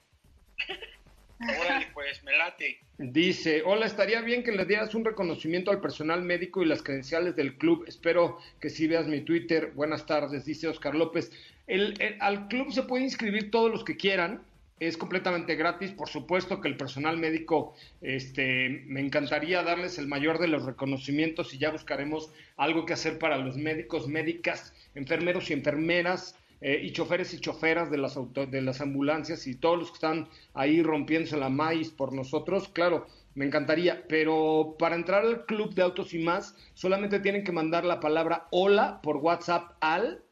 Órale, 1.41 1.89
pues, 1.93 2.23
me 2.23 2.37
late. 2.37 2.79
Dice, 2.99 3.63
hola, 3.65 3.87
estaría 3.87 4.21
bien 4.21 4.45
que 4.45 4.53
le 4.53 4.65
dieras 4.65 4.95
un 4.95 5.05
reconocimiento 5.05 5.71
al 5.71 5.81
personal 5.81 6.23
médico 6.23 6.63
y 6.63 6.67
las 6.67 6.83
credenciales 6.83 7.35
del 7.37 7.57
club. 7.59 7.85
Espero 7.89 8.39
que 8.61 8.71
sí 8.71 8.87
veas 8.87 9.07
mi 9.07 9.21
Twitter. 9.23 9.73
Buenas 9.75 10.07
tardes, 10.07 10.45
dice 10.45 10.69
Oscar 10.69 10.95
López. 10.95 11.33
El- 11.67 12.01
el- 12.01 12.17
al 12.21 12.49
club 12.49 12.73
se 12.73 12.83
puede 12.85 13.05
inscribir 13.05 13.51
todos 13.51 13.71
los 13.71 13.83
que 13.85 13.97
quieran. 13.97 14.43
Es 14.81 14.97
completamente 14.97 15.55
gratis. 15.57 15.91
Por 15.93 16.09
supuesto 16.09 16.61
que 16.61 16.69
el 16.69 16.77
personal 16.77 17.17
médico, 17.17 17.75
este, 18.01 18.83
me 18.87 19.01
encantaría 19.01 19.63
darles 19.63 19.99
el 19.99 20.07
mayor 20.07 20.39
de 20.39 20.49
los 20.49 20.65
reconocimientos 20.65 21.53
y 21.55 21.59
ya 21.59 21.71
buscaremos 21.71 22.31
algo 22.57 22.85
que 22.87 22.93
hacer 22.93 23.19
para 23.19 23.39
los 23.39 23.57
médicos, 23.57 24.09
médicas, 24.09 24.73
enfermeros 24.95 25.51
y 25.51 25.53
enfermeras 25.55 26.37
eh, 26.61 26.81
y 26.83 26.93
choferes 26.93 27.35
y 27.35 27.41
choferas 27.41 27.91
de 27.91 27.99
las, 27.99 28.17
auto- 28.17 28.47
de 28.47 28.63
las 28.63 28.81
ambulancias 28.81 29.47
y 29.47 29.55
todos 29.57 29.79
los 29.79 29.89
que 29.91 29.95
están 29.95 30.29
ahí 30.55 30.83
rompiéndose 30.83 31.37
la 31.37 31.49
maíz 31.51 31.91
por 31.91 32.13
nosotros, 32.15 32.69
claro, 32.69 33.07
me 33.35 33.45
encantaría, 33.45 34.05
pero 34.09 34.77
para 34.79 34.95
entrar 34.95 35.25
al 35.27 35.45
club 35.45 35.75
de 35.75 35.83
autos 35.83 36.15
y 36.15 36.21
más, 36.21 36.57
solamente 36.75 37.19
tienen 37.21 37.43
que 37.45 37.53
mandar 37.53 37.85
la 37.85 37.99
palabra 38.01 38.47
hola 38.51 39.01
por 39.03 39.17
WhatsApp 39.17 39.73
al 39.81 40.23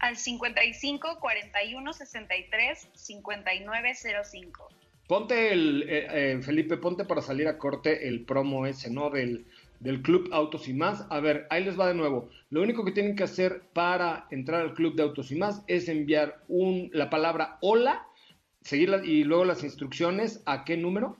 Al 0.00 0.16
55 0.16 1.18
41 1.20 1.92
63 1.92 2.88
5905. 2.92 4.68
Ponte 5.06 5.52
el, 5.52 5.84
eh, 5.88 6.06
eh, 6.10 6.42
Felipe, 6.42 6.76
ponte 6.76 7.04
para 7.04 7.22
salir 7.22 7.48
a 7.48 7.56
corte 7.56 8.06
el 8.08 8.24
promo 8.26 8.66
ese, 8.66 8.90
¿no? 8.90 9.08
Del, 9.10 9.46
del 9.80 10.02
Club 10.02 10.28
Autos 10.32 10.68
y 10.68 10.74
Más. 10.74 11.06
A 11.10 11.20
ver, 11.20 11.46
ahí 11.50 11.64
les 11.64 11.78
va 11.78 11.88
de 11.88 11.94
nuevo. 11.94 12.28
Lo 12.50 12.62
único 12.62 12.84
que 12.84 12.92
tienen 12.92 13.16
que 13.16 13.24
hacer 13.24 13.62
para 13.72 14.26
entrar 14.30 14.60
al 14.62 14.74
Club 14.74 14.94
de 14.94 15.02
Autos 15.02 15.30
y 15.30 15.36
Más 15.36 15.62
es 15.66 15.88
enviar 15.88 16.42
un, 16.48 16.90
la 16.92 17.10
palabra 17.10 17.58
hola, 17.60 18.06
seguirla 18.62 19.04
y 19.04 19.24
luego 19.24 19.44
las 19.44 19.62
instrucciones. 19.64 20.42
¿A 20.46 20.64
qué 20.64 20.76
número? 20.76 21.16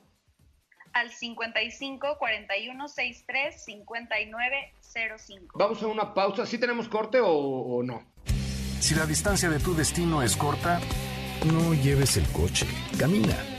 Al 0.93 1.11
55 1.11 2.17
41 2.17 2.87
63 2.87 3.63
5905. 3.63 5.59
Vamos 5.59 5.83
a 5.83 5.87
una 5.87 6.13
pausa. 6.13 6.45
¿Sí 6.45 6.57
tenemos 6.57 6.89
corte 6.89 7.19
o, 7.19 7.29
o 7.29 7.83
no? 7.83 8.03
Si 8.79 8.95
la 8.95 9.05
distancia 9.05 9.49
de 9.49 9.59
tu 9.59 9.75
destino 9.75 10.23
es 10.23 10.35
corta, 10.35 10.79
no 11.45 11.73
lleves 11.73 12.17
el 12.17 12.27
coche, 12.31 12.65
camina. 12.97 13.58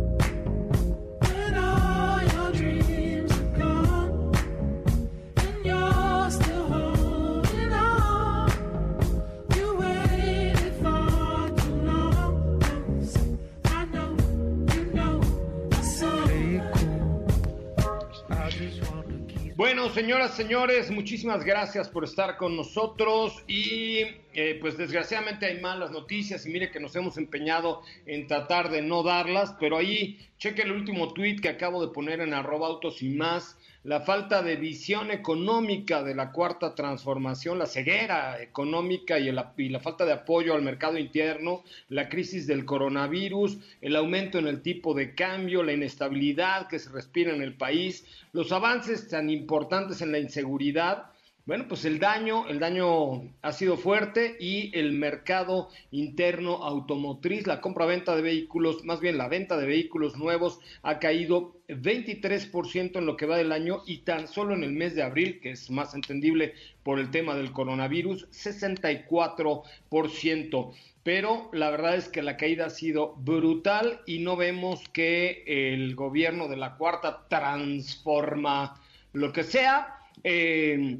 Bueno, 19.81 19.95
señoras, 19.95 20.35
señores, 20.35 20.91
muchísimas 20.91 21.43
gracias 21.43 21.89
por 21.89 22.03
estar 22.03 22.37
con 22.37 22.55
nosotros 22.55 23.43
y 23.47 24.01
eh, 24.31 24.59
pues 24.61 24.77
desgraciadamente 24.77 25.47
hay 25.47 25.59
malas 25.59 25.89
noticias 25.89 26.45
y 26.45 26.49
mire 26.49 26.69
que 26.69 26.79
nos 26.79 26.95
hemos 26.95 27.17
empeñado 27.17 27.81
en 28.05 28.27
tratar 28.27 28.69
de 28.69 28.83
no 28.83 29.01
darlas, 29.01 29.55
pero 29.59 29.77
ahí 29.77 30.19
cheque 30.37 30.61
el 30.61 30.71
último 30.71 31.11
tweet 31.13 31.37
que 31.37 31.49
acabo 31.49 31.83
de 31.83 31.91
poner 31.91 32.19
en 32.19 32.35
arroba 32.35 32.67
autos 32.67 33.01
y 33.01 33.09
más, 33.09 33.57
la 33.83 34.01
falta 34.01 34.43
de 34.43 34.55
visión 34.57 35.09
económica 35.09 36.03
de 36.03 36.13
la 36.13 36.31
cuarta 36.31 36.75
transformación, 36.75 37.57
la 37.57 37.65
ceguera 37.65 38.41
económica 38.41 39.17
y, 39.17 39.27
el- 39.27 39.35
la 39.35 39.79
falta 39.79 40.05
de 40.05 40.13
apoyo 40.13 40.53
al 40.53 40.61
mercado 40.61 40.97
interno, 40.97 41.63
la 41.89 42.07
crisis 42.07 42.45
del 42.45 42.63
coronavirus, 42.65 43.57
el 43.81 43.95
aumento 43.95 44.37
en 44.37 44.47
el 44.47 44.61
tipo 44.61 44.93
de 44.93 45.15
cambio, 45.15 45.63
la 45.63 45.73
inestabilidad 45.73 46.67
que 46.67 46.79
se 46.79 46.89
respira 46.91 47.33
en 47.33 47.41
el 47.41 47.55
país, 47.55 48.05
los 48.33 48.51
avances 48.51 49.07
tan 49.07 49.29
importantes 49.29 50.01
en 50.01 50.11
la 50.11 50.19
inseguridad. 50.19 51.05
Bueno, 51.43 51.65
pues 51.67 51.85
el 51.85 51.97
daño, 51.97 52.47
el 52.49 52.59
daño 52.59 53.23
ha 53.41 53.51
sido 53.51 53.75
fuerte 53.75 54.37
y 54.39 54.71
el 54.77 54.93
mercado 54.93 55.69
interno 55.89 56.63
automotriz, 56.63 57.47
la 57.47 57.61
compra-venta 57.61 58.15
de 58.15 58.21
vehículos, 58.21 58.85
más 58.85 58.99
bien 58.99 59.17
la 59.17 59.27
venta 59.27 59.57
de 59.57 59.65
vehículos 59.65 60.17
nuevos 60.17 60.59
ha 60.83 60.99
caído 60.99 61.55
23% 61.71 62.97
en 62.97 63.05
lo 63.05 63.17
que 63.17 63.25
va 63.25 63.37
del 63.37 63.51
año 63.51 63.83
y 63.85 63.97
tan 63.99 64.27
solo 64.27 64.53
en 64.53 64.63
el 64.63 64.71
mes 64.71 64.95
de 64.95 65.03
abril, 65.03 65.39
que 65.39 65.51
es 65.51 65.69
más 65.69 65.93
entendible 65.93 66.53
por 66.83 66.99
el 66.99 67.11
tema 67.11 67.35
del 67.35 67.51
coronavirus, 67.51 68.27
64%. 68.31 70.73
Pero 71.03 71.49
la 71.53 71.71
verdad 71.71 71.95
es 71.95 72.09
que 72.09 72.21
la 72.21 72.37
caída 72.37 72.67
ha 72.67 72.69
sido 72.69 73.15
brutal 73.15 74.01
y 74.05 74.19
no 74.19 74.35
vemos 74.35 74.87
que 74.89 75.43
el 75.47 75.95
gobierno 75.95 76.47
de 76.47 76.57
la 76.57 76.77
cuarta 76.77 77.25
transforma 77.27 78.79
lo 79.13 79.33
que 79.33 79.43
sea. 79.43 79.97
eh, 80.23 80.99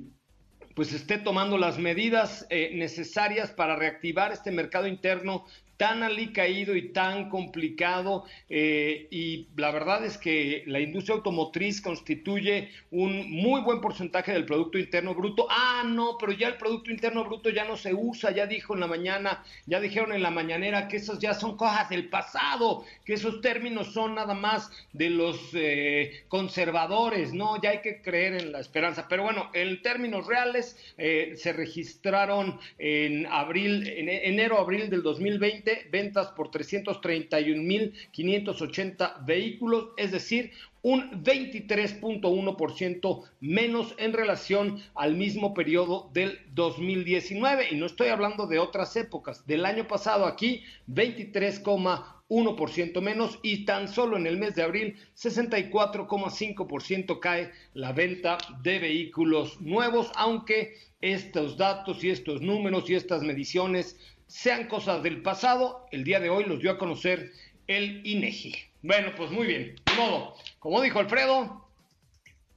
pues 0.75 0.93
esté 0.93 1.17
tomando 1.17 1.57
las 1.57 1.77
medidas 1.77 2.45
eh, 2.49 2.71
necesarias 2.73 3.51
para 3.51 3.75
reactivar 3.75 4.31
este 4.31 4.51
mercado 4.51 4.87
interno 4.87 5.45
tan 5.81 6.03
alicaído 6.03 6.75
y 6.75 6.89
tan 6.89 7.27
complicado 7.27 8.25
eh, 8.51 9.07
y 9.09 9.47
la 9.55 9.71
verdad 9.71 10.05
es 10.05 10.15
que 10.15 10.61
la 10.67 10.79
industria 10.79 11.15
automotriz 11.15 11.81
constituye 11.81 12.69
un 12.91 13.31
muy 13.31 13.61
buen 13.61 13.81
porcentaje 13.81 14.31
del 14.31 14.45
Producto 14.45 14.77
Interno 14.77 15.15
Bruto. 15.15 15.47
Ah, 15.49 15.81
no, 15.83 16.19
pero 16.19 16.33
ya 16.33 16.49
el 16.49 16.57
Producto 16.57 16.91
Interno 16.91 17.23
Bruto 17.23 17.49
ya 17.49 17.65
no 17.65 17.77
se 17.77 17.95
usa, 17.95 18.29
ya 18.29 18.45
dijo 18.45 18.75
en 18.75 18.81
la 18.81 18.85
mañana, 18.85 19.43
ya 19.65 19.79
dijeron 19.79 20.13
en 20.13 20.21
la 20.21 20.29
mañanera 20.29 20.87
que 20.87 20.97
esos 20.97 21.17
ya 21.17 21.33
son 21.33 21.57
cosas 21.57 21.89
del 21.89 22.09
pasado, 22.09 22.85
que 23.03 23.13
esos 23.13 23.41
términos 23.41 23.91
son 23.91 24.13
nada 24.13 24.35
más 24.35 24.69
de 24.93 25.09
los 25.09 25.49
eh, 25.55 26.25
conservadores, 26.27 27.33
no, 27.33 27.59
ya 27.59 27.71
hay 27.71 27.81
que 27.81 28.03
creer 28.03 28.35
en 28.35 28.51
la 28.51 28.59
esperanza. 28.59 29.07
Pero 29.09 29.23
bueno, 29.23 29.49
en 29.55 29.81
términos 29.81 30.27
reales 30.27 30.77
eh, 30.99 31.33
se 31.37 31.53
registraron 31.53 32.59
en 32.77 33.25
abril, 33.25 33.87
en 33.87 34.09
enero-abril 34.09 34.87
del 34.87 35.01
2020 35.01 35.70
ventas 35.91 36.27
por 36.29 36.51
331.580 36.51 39.25
vehículos, 39.25 39.89
es 39.97 40.11
decir, 40.11 40.51
un 40.83 41.23
23.1% 41.23 43.23
menos 43.39 43.93
en 43.97 44.13
relación 44.13 44.81
al 44.95 45.15
mismo 45.15 45.53
periodo 45.53 46.09
del 46.13 46.39
2019. 46.53 47.67
Y 47.71 47.75
no 47.75 47.85
estoy 47.85 48.07
hablando 48.09 48.47
de 48.47 48.57
otras 48.59 48.95
épocas. 48.95 49.45
Del 49.45 49.65
año 49.65 49.87
pasado 49.87 50.25
aquí, 50.25 50.63
23,1% 50.87 53.01
menos 53.01 53.37
y 53.43 53.65
tan 53.65 53.87
solo 53.87 54.17
en 54.17 54.25
el 54.25 54.37
mes 54.37 54.55
de 54.55 54.63
abril, 54.63 54.97
64,5% 55.15 57.19
cae 57.19 57.51
la 57.73 57.91
venta 57.91 58.39
de 58.63 58.79
vehículos 58.79 59.61
nuevos, 59.61 60.11
aunque 60.15 60.73
estos 61.01 61.57
datos 61.57 62.03
y 62.03 62.09
estos 62.09 62.41
números 62.41 62.89
y 62.89 62.95
estas 62.95 63.21
mediciones 63.23 63.97
sean 64.31 64.67
cosas 64.67 65.03
del 65.03 65.21
pasado, 65.21 65.85
el 65.91 66.03
día 66.05 66.19
de 66.21 66.29
hoy 66.29 66.45
los 66.45 66.59
dio 66.61 66.71
a 66.71 66.77
conocer 66.77 67.31
el 67.67 68.01
INEGI. 68.05 68.55
Bueno, 68.81 69.11
pues 69.15 69.29
muy 69.29 69.45
bien, 69.45 69.75
de 69.85 69.93
modo, 69.95 70.35
como 70.59 70.81
dijo 70.81 70.99
Alfredo, 70.99 71.67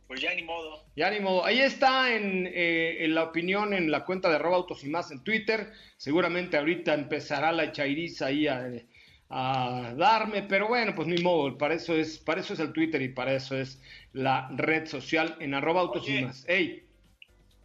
Pues 0.07 0.20
ya 0.20 0.33
ni 0.35 0.43
modo. 0.43 0.85
ya 0.95 1.11
ni 1.11 1.18
modo. 1.18 1.45
Ahí 1.45 1.59
está 1.61 2.14
en, 2.14 2.47
eh, 2.47 3.05
en 3.05 3.14
la 3.14 3.25
opinión 3.25 3.75
en 3.75 3.91
la 3.91 4.05
cuenta 4.05 4.29
de 4.29 4.37
arroba 4.37 4.57
autos 4.57 4.85
y 4.85 4.89
más 4.89 5.11
en 5.11 5.25
Twitter. 5.25 5.72
Seguramente 5.97 6.57
ahorita 6.57 6.95
empezará 6.95 7.51
la 7.53 7.72
chairiza 7.72 8.27
ahí 8.27 8.47
a, 8.47 8.70
a 9.31 9.95
darme, 9.97 10.43
pero 10.43 10.68
bueno, 10.68 10.95
pues 10.95 11.09
ni 11.09 11.20
modo, 11.22 11.59
para 11.59 11.75
eso 11.75 11.97
es, 11.97 12.18
para 12.18 12.41
eso 12.41 12.55
es 12.55 12.61
el 12.61 12.72
Twitter 12.72 13.03
y 13.03 13.09
para 13.09 13.35
eso 13.35 13.57
es 13.57 13.81
la 14.12 14.49
red 14.55 14.87
social 14.87 15.37
en 15.41 15.55
arroba 15.55 15.81
autos 15.81 16.09
y 16.09 16.22
más. 16.22 16.45
Ey. 16.49 16.84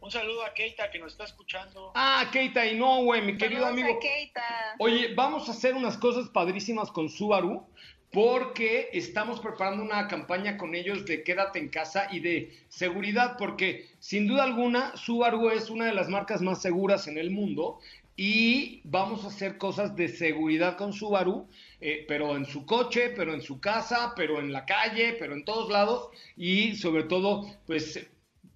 Un 0.00 0.10
saludo 0.10 0.44
a 0.44 0.54
Keita 0.54 0.90
que 0.90 0.98
nos 0.98 1.12
está 1.12 1.24
escuchando. 1.24 1.92
Ah, 1.94 2.28
Keita 2.32 2.66
y 2.66 2.78
no, 2.78 3.04
güey, 3.04 3.20
mi 3.20 3.36
querido 3.36 3.62
Saludos 3.64 3.82
a 3.82 3.86
amigo. 3.86 4.00
Keita. 4.00 4.74
Oye, 4.78 5.14
vamos 5.14 5.48
a 5.48 5.52
hacer 5.52 5.74
unas 5.74 5.98
cosas 5.98 6.30
padrísimas 6.30 6.90
con 6.90 7.10
Subaru 7.10 7.66
porque 8.10 8.88
estamos 8.92 9.40
preparando 9.40 9.84
una 9.84 10.08
campaña 10.08 10.56
con 10.56 10.74
ellos 10.74 11.04
de 11.04 11.22
quédate 11.22 11.58
en 11.58 11.68
casa 11.68 12.08
y 12.10 12.20
de 12.20 12.58
seguridad 12.68 13.36
porque 13.38 13.88
sin 14.00 14.26
duda 14.26 14.42
alguna 14.42 14.96
Subaru 14.96 15.50
es 15.50 15.70
una 15.70 15.84
de 15.84 15.94
las 15.94 16.08
marcas 16.08 16.40
más 16.40 16.62
seguras 16.62 17.06
en 17.06 17.18
el 17.18 17.30
mundo 17.30 17.78
y 18.16 18.80
vamos 18.84 19.24
a 19.24 19.28
hacer 19.28 19.58
cosas 19.58 19.96
de 19.96 20.08
seguridad 20.08 20.76
con 20.76 20.92
Subaru, 20.92 21.48
eh, 21.80 22.04
pero 22.08 22.36
en 22.36 22.44
su 22.46 22.66
coche, 22.66 23.10
pero 23.16 23.32
en 23.32 23.42
su 23.42 23.60
casa, 23.60 24.12
pero 24.16 24.40
en 24.40 24.52
la 24.52 24.66
calle, 24.66 25.14
pero 25.18 25.34
en 25.34 25.44
todos 25.44 25.70
lados 25.70 26.08
y 26.36 26.76
sobre 26.76 27.04
todo 27.04 27.46
pues 27.66 28.10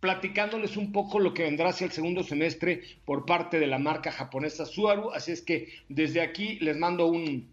platicándoles 0.05 0.77
un 0.77 0.93
poco 0.93 1.19
lo 1.19 1.33
que 1.33 1.45
vendrá 1.45 1.71
hacia 1.71 1.87
el 1.87 1.91
segundo 1.91 2.23
semestre 2.23 2.83
por 3.07 3.25
parte 3.25 3.59
de 3.59 3.67
la 3.67 3.79
marca 3.79 4.13
japonesa 4.13 4.67
Subaru. 4.67 5.13
Así 5.13 5.33
es 5.33 5.41
que 5.41 5.73
desde 5.89 6.21
aquí 6.21 6.59
les 6.61 6.77
mando 6.77 7.07
un, 7.07 7.49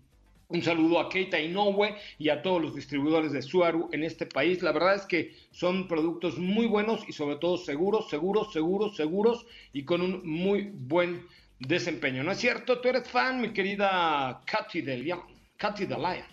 un 0.49 0.61
saludo 0.61 0.99
a 0.99 1.07
Keita 1.07 1.39
Inoue 1.39 1.95
y 2.19 2.27
a 2.27 2.41
todos 2.41 2.61
los 2.61 2.75
distribuidores 2.75 3.31
de 3.31 3.41
Subaru 3.41 3.87
en 3.93 4.03
este 4.03 4.25
país. 4.25 4.61
La 4.61 4.73
verdad 4.73 4.95
es 4.95 5.03
que 5.03 5.33
son 5.51 5.87
productos 5.87 6.37
muy 6.39 6.65
buenos 6.65 7.07
y 7.07 7.13
sobre 7.13 7.37
todo 7.37 7.57
seguros, 7.57 8.09
seguros, 8.09 8.51
seguros, 8.51 8.97
seguros 8.97 9.45
y 9.71 9.85
con 9.85 10.01
un 10.01 10.21
muy 10.29 10.73
buen 10.73 11.25
desempeño. 11.57 12.21
¿No 12.21 12.33
es 12.33 12.39
cierto? 12.39 12.81
Tú 12.81 12.89
eres 12.89 13.09
fan, 13.09 13.39
mi 13.39 13.53
querida 13.53 14.41
Katy 14.45 14.81
de. 14.81 15.17
Katy 15.55 15.85
de. 15.85 16.25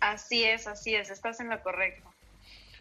Así 0.00 0.42
es, 0.42 0.66
así 0.66 0.96
es, 0.96 1.10
estás 1.10 1.38
en 1.38 1.48
lo 1.48 1.62
correcto. 1.62 2.12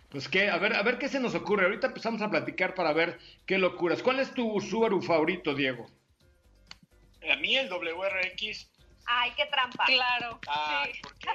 Pues 0.09 0.29
que, 0.29 0.49
a 0.49 0.57
ver, 0.57 0.73
a 0.73 0.81
ver 0.83 0.97
qué 0.97 1.09
se 1.09 1.19
nos 1.19 1.35
ocurre. 1.35 1.65
Ahorita 1.65 1.87
empezamos 1.87 2.21
a 2.21 2.29
platicar 2.29 2.73
para 2.75 2.93
ver 2.93 3.19
qué 3.45 3.57
locuras. 3.57 4.01
¿Cuál 4.01 4.19
es 4.19 4.33
tu 4.33 4.59
Subaru 4.61 5.01
favorito, 5.01 5.53
Diego? 5.53 5.89
A 7.29 7.35
mí 7.35 7.57
el 7.57 7.69
WRX, 7.69 8.69
Ay, 9.09 9.31
qué 9.37 9.45
trampa. 9.45 9.85
Claro. 9.85 10.37
ay, 10.47 10.91
sí. 10.93 11.01
¿por 11.01 11.17
qué? 11.17 11.27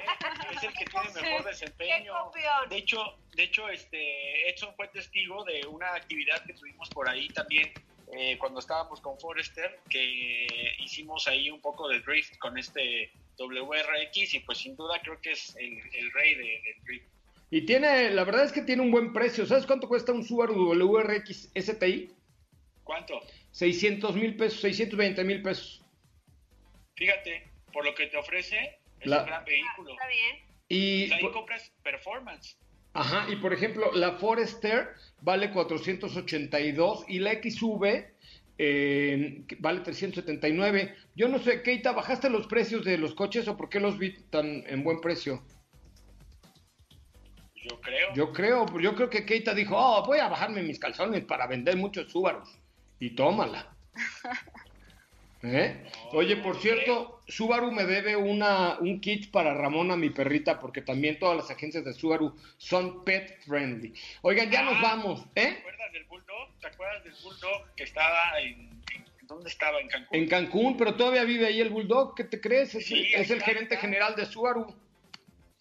Es 0.55 0.63
el 0.63 0.73
que 0.73 0.85
tiene 0.91 1.05
mejor 1.11 1.43
Qué 1.43 1.49
desempeño. 1.49 2.13
copión. 2.25 2.69
De 2.69 2.77
hecho, 2.77 3.17
de 3.35 3.43
hecho, 3.43 3.67
este 3.69 4.49
Edson 4.49 4.75
fue 4.75 4.87
testigo 4.89 5.43
de 5.43 5.65
una 5.67 5.93
actividad 5.95 6.43
que 6.45 6.53
tuvimos 6.53 6.87
por 6.89 7.09
ahí 7.09 7.27
también 7.29 7.71
eh, 8.15 8.37
cuando 8.37 8.59
estábamos 8.59 9.01
con 9.01 9.19
Forrester, 9.19 9.79
que 9.89 10.75
hicimos 10.79 11.27
ahí 11.27 11.49
un 11.49 11.61
poco 11.61 11.87
de 11.89 11.99
drift 12.01 12.37
con 12.37 12.57
este 12.59 13.11
WRX 13.39 14.35
y 14.35 14.39
pues 14.41 14.59
sin 14.59 14.75
duda 14.75 14.99
creo 15.01 15.19
que 15.19 15.31
es 15.31 15.55
el, 15.55 15.79
el 15.95 16.11
rey 16.11 16.35
de- 16.35 16.61
del 16.63 16.83
drift. 16.83 17.07
Y 17.53 17.67
tiene, 17.67 18.09
la 18.09 18.23
verdad 18.23 18.45
es 18.45 18.51
que 18.51 18.63
tiene 18.63 18.81
un 18.81 18.89
buen 18.89 19.13
precio. 19.13 19.45
¿Sabes 19.45 19.67
cuánto 19.67 19.87
cuesta 19.87 20.11
un 20.11 20.23
Subaru 20.23 20.55
WRX 20.73 21.51
STI? 21.53 22.09
¿Cuánto? 22.83 23.19
600 23.51 24.15
mil 24.15 24.35
pesos, 24.35 24.59
620 24.61 25.23
mil 25.23 25.43
pesos. 25.43 25.83
Fíjate, 26.95 27.43
por 27.71 27.85
lo 27.85 27.93
que 27.93 28.07
te 28.07 28.17
ofrece, 28.17 28.79
es 28.99 29.05
La- 29.05 29.19
un 29.19 29.25
gran 29.27 29.45
vehículo. 29.45 29.91
Está 29.93 30.07
bien. 30.07 30.37
Y, 30.67 31.03
O 31.03 31.07
sea, 31.09 31.17
ahí 31.17 31.21
por- 31.21 31.31
compras 31.33 31.71
performance. 31.83 32.57
ajá, 32.93 33.27
y 33.31 33.35
por 33.35 33.53
ejemplo, 33.53 33.91
la 33.93 34.13
Forester 34.13 34.87
vale 35.21 35.51
482 35.51 37.05
y 37.07 37.19
la 37.19 37.33
XV 37.33 38.07
eh, 38.57 39.43
vale 39.59 39.81
379. 39.81 40.95
Yo 41.15 41.27
no 41.27 41.37
sé, 41.37 41.61
Keita, 41.61 41.91
¿bajaste 41.91 42.31
los 42.31 42.47
precios 42.47 42.83
de 42.83 42.97
los 42.97 43.13
coches 43.13 43.47
o 43.47 43.55
por 43.57 43.69
qué 43.69 43.79
los 43.79 43.99
vi 43.99 44.13
tan 44.31 44.63
en 44.67 44.83
buen 44.83 45.01
precio? 45.01 45.43
Yo 47.63 47.79
creo. 47.81 48.13
Yo 48.13 48.33
creo, 48.33 48.79
yo 48.79 48.95
creo 48.95 49.09
que 49.09 49.25
Keita 49.25 49.53
dijo, 49.53 49.75
oh, 49.77 50.05
voy 50.05 50.19
a 50.19 50.27
bajarme 50.27 50.61
mis 50.63 50.79
calzones 50.79 51.23
para 51.23 51.47
vender 51.47 51.75
muchos 51.77 52.11
Subarus. 52.11 52.49
Y 52.99 53.11
tómala. 53.11 53.67
¿Eh? 55.45 55.85
Oye, 56.13 56.37
por 56.37 56.55
cierto, 56.61 57.21
Subaru 57.27 57.69
me 57.71 57.83
debe 57.83 58.15
una, 58.15 58.77
un 58.79 59.01
kit 59.01 59.29
para 59.29 59.53
Ramona, 59.53 59.97
mi 59.97 60.09
perrita, 60.09 60.57
porque 60.57 60.81
también 60.81 61.19
todas 61.19 61.35
las 61.35 61.51
agencias 61.51 61.83
de 61.83 61.93
Subaru 61.93 62.33
son 62.57 63.03
pet 63.03 63.41
friendly. 63.45 63.93
Oigan, 64.21 64.49
ya 64.49 64.63
nos 64.63 64.75
Ah. 64.75 64.81
vamos, 64.81 65.25
¿Te 65.33 65.43
¿eh? 65.43 65.57
acuerdas 65.59 65.91
del 65.91 66.05
Bulldog? 66.05 66.49
¿Te 66.61 66.67
acuerdas 66.67 67.03
del 67.03 67.13
Bulldog 67.21 67.75
que 67.75 67.83
estaba 67.83 68.39
en, 68.39 68.81
¿dónde 69.23 69.49
estaba? 69.49 69.81
En 69.81 69.87
Cancún. 69.89 70.17
En 70.17 70.27
Cancún, 70.29 70.77
pero 70.77 70.95
todavía 70.95 71.25
vive 71.25 71.47
ahí 71.47 71.59
el 71.59 71.69
Bulldog, 71.71 72.15
¿qué 72.15 72.23
te 72.23 72.39
crees? 72.39 72.73
Es, 72.75 72.85
Sí, 72.85 73.11
el- 73.13 73.21
es 73.21 73.43
gerente 73.43 73.75
general 73.75 74.15
de 74.15 74.25
Subaru. 74.25 74.73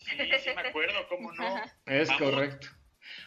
Sí, 0.04 0.16
sí 0.42 0.50
me 0.54 0.68
acuerdo, 0.68 1.06
¿cómo 1.08 1.32
no? 1.32 1.62
Es 1.86 2.08
Vamos. 2.08 2.22
correcto. 2.22 2.68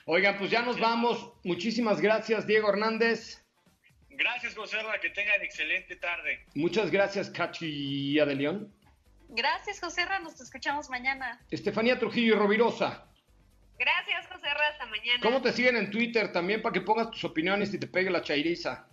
Oigan, 0.06 0.38
pues 0.38 0.52
ya 0.52 0.62
nos 0.62 0.80
vamos. 0.80 1.34
Muchísimas 1.44 2.02
gracias, 2.02 2.46
Diego 2.48 2.70
Hernández. 2.70 3.42
Gracias, 4.10 4.56
José, 4.56 4.82
Ra, 4.82 5.00
que 5.00 5.10
tengan 5.10 5.42
excelente 5.42 5.96
tarde. 5.98 6.46
Muchas 6.54 6.90
gracias, 6.90 7.30
Cachi 7.30 8.16
de 8.16 8.36
León. 8.36 8.74
Gracias, 9.30 9.80
José 9.80 10.06
Ra, 10.06 10.20
nos 10.20 10.40
escuchamos 10.40 10.90
mañana. 10.90 11.42
Estefanía 11.52 12.00
Trujillo 12.00 12.36
y 12.36 12.38
Rovirosa. 12.38 13.06
Gracias, 13.78 14.28
José 14.28 14.48
Ra, 14.48 14.68
hasta 14.70 14.86
mañana. 14.86 15.20
¿Cómo 15.22 15.42
te 15.42 15.52
siguen 15.52 15.76
en 15.76 15.92
Twitter 15.92 16.32
también 16.32 16.62
para 16.62 16.72
que 16.72 16.82
pongas 16.82 17.12
tus 17.12 17.24
opiniones 17.26 17.74
y 17.74 17.80
te 17.80 17.88
pegue 17.88 18.10
la 18.10 18.22
chairiza? 18.22 18.88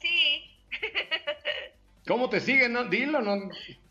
Sí. 0.00 0.58
¿Cómo 2.08 2.28
te 2.28 2.40
siguen? 2.40 2.72
No? 2.72 2.84
Dilo, 2.84 3.20
¿no? 3.20 3.34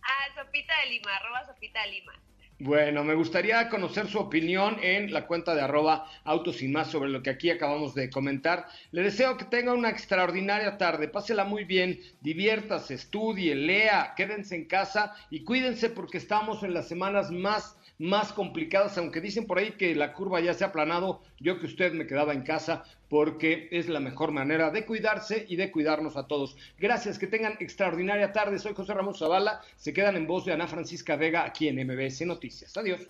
Ah, 0.02 0.36
Sopita 0.36 0.74
de 0.82 0.90
Lima, 0.90 1.16
arroba 1.16 1.46
Sopita 1.46 1.84
de 1.84 1.92
Lima. 1.92 2.20
Bueno, 2.62 3.06
me 3.06 3.16
gustaría 3.16 3.70
conocer 3.70 4.08
su 4.10 4.20
opinión 4.20 4.76
en 4.82 5.14
la 5.14 5.28
cuenta 5.28 5.56
de 5.56 5.62
arroba 5.62 6.06
autos 6.26 6.62
y 6.62 6.68
más 6.68 6.92
sobre 6.92 7.10
lo 7.10 7.24
que 7.24 7.30
aquí 7.30 7.50
acabamos 7.50 7.96
de 7.96 8.10
comentar. 8.10 8.68
Le 8.92 9.02
deseo 9.02 9.38
que 9.38 9.46
tenga 9.46 9.74
una 9.74 9.90
extraordinaria 9.90 10.78
tarde, 10.78 11.08
pásela 11.08 11.46
muy 11.46 11.64
bien, 11.64 12.02
diviértase, 12.20 12.96
estudie, 12.96 13.56
lea, 13.56 14.14
quédense 14.18 14.58
en 14.58 14.66
casa 14.66 15.16
y 15.30 15.46
cuídense 15.46 15.90
porque 15.90 16.18
estamos 16.18 16.62
en 16.64 16.74
las 16.74 16.90
semanas 16.90 17.32
más 17.32 17.78
más 18.00 18.32
complicadas, 18.32 18.98
aunque 18.98 19.20
dicen 19.20 19.46
por 19.46 19.60
ahí 19.60 19.72
que 19.72 19.94
la 19.94 20.14
curva 20.14 20.40
ya 20.40 20.54
se 20.54 20.64
ha 20.64 20.68
aplanado, 20.68 21.22
yo 21.38 21.60
que 21.60 21.66
usted 21.66 21.92
me 21.92 22.08
quedaba 22.08 22.34
en 22.34 22.44
casa 22.44 22.86
porque 23.10 23.68
es 23.72 23.90
la 23.90 24.00
mejor 24.00 24.32
manera 24.32 24.70
de 24.70 24.86
cuidarse 24.86 25.46
y 25.50 25.56
de 25.56 25.72
cuidarnos 25.72 26.16
a 26.16 26.28
todos. 26.28 26.56
Gracias, 26.80 27.20
que 27.20 27.28
tengan 27.28 27.58
extraordinaria 27.60 28.32
tarde. 28.32 28.60
Soy 28.60 28.74
José 28.74 28.94
Ramón 28.94 29.16
Zavala. 29.16 29.62
Se 29.78 29.94
quedan 29.94 30.16
en 30.16 30.28
voz 30.28 30.46
de 30.46 30.54
Ana 30.54 30.68
Francisca 30.68 31.16
Vega 31.16 31.44
aquí 31.44 31.68
en 31.68 31.86
MBS 31.86 32.26
Noticias. 32.26 32.78
Adiós. 32.78 33.02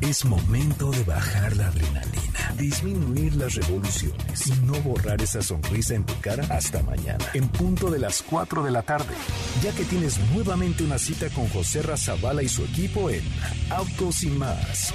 Es 0.00 0.24
momento 0.24 0.92
de 0.92 1.02
bajar 1.02 1.56
la 1.56 1.66
adrenalina, 1.66 2.54
disminuir 2.56 3.34
las 3.34 3.56
revoluciones 3.56 4.46
y 4.46 4.52
no 4.64 4.74
borrar 4.82 5.20
esa 5.20 5.42
sonrisa 5.42 5.96
en 5.96 6.06
tu 6.06 6.14
cara 6.20 6.46
hasta 6.50 6.84
mañana, 6.84 7.24
en 7.34 7.48
punto 7.48 7.90
de 7.90 7.98
las 7.98 8.22
4 8.22 8.62
de 8.62 8.70
la 8.70 8.82
tarde, 8.82 9.12
ya 9.60 9.72
que 9.72 9.82
tienes 9.84 10.20
nuevamente 10.32 10.84
una 10.84 10.98
cita 10.98 11.28
con 11.30 11.48
José 11.48 11.82
Razabala 11.82 12.44
y 12.44 12.48
su 12.48 12.64
equipo 12.64 13.10
en 13.10 13.22
Autos 13.70 14.22
y 14.22 14.28
más. 14.28 14.94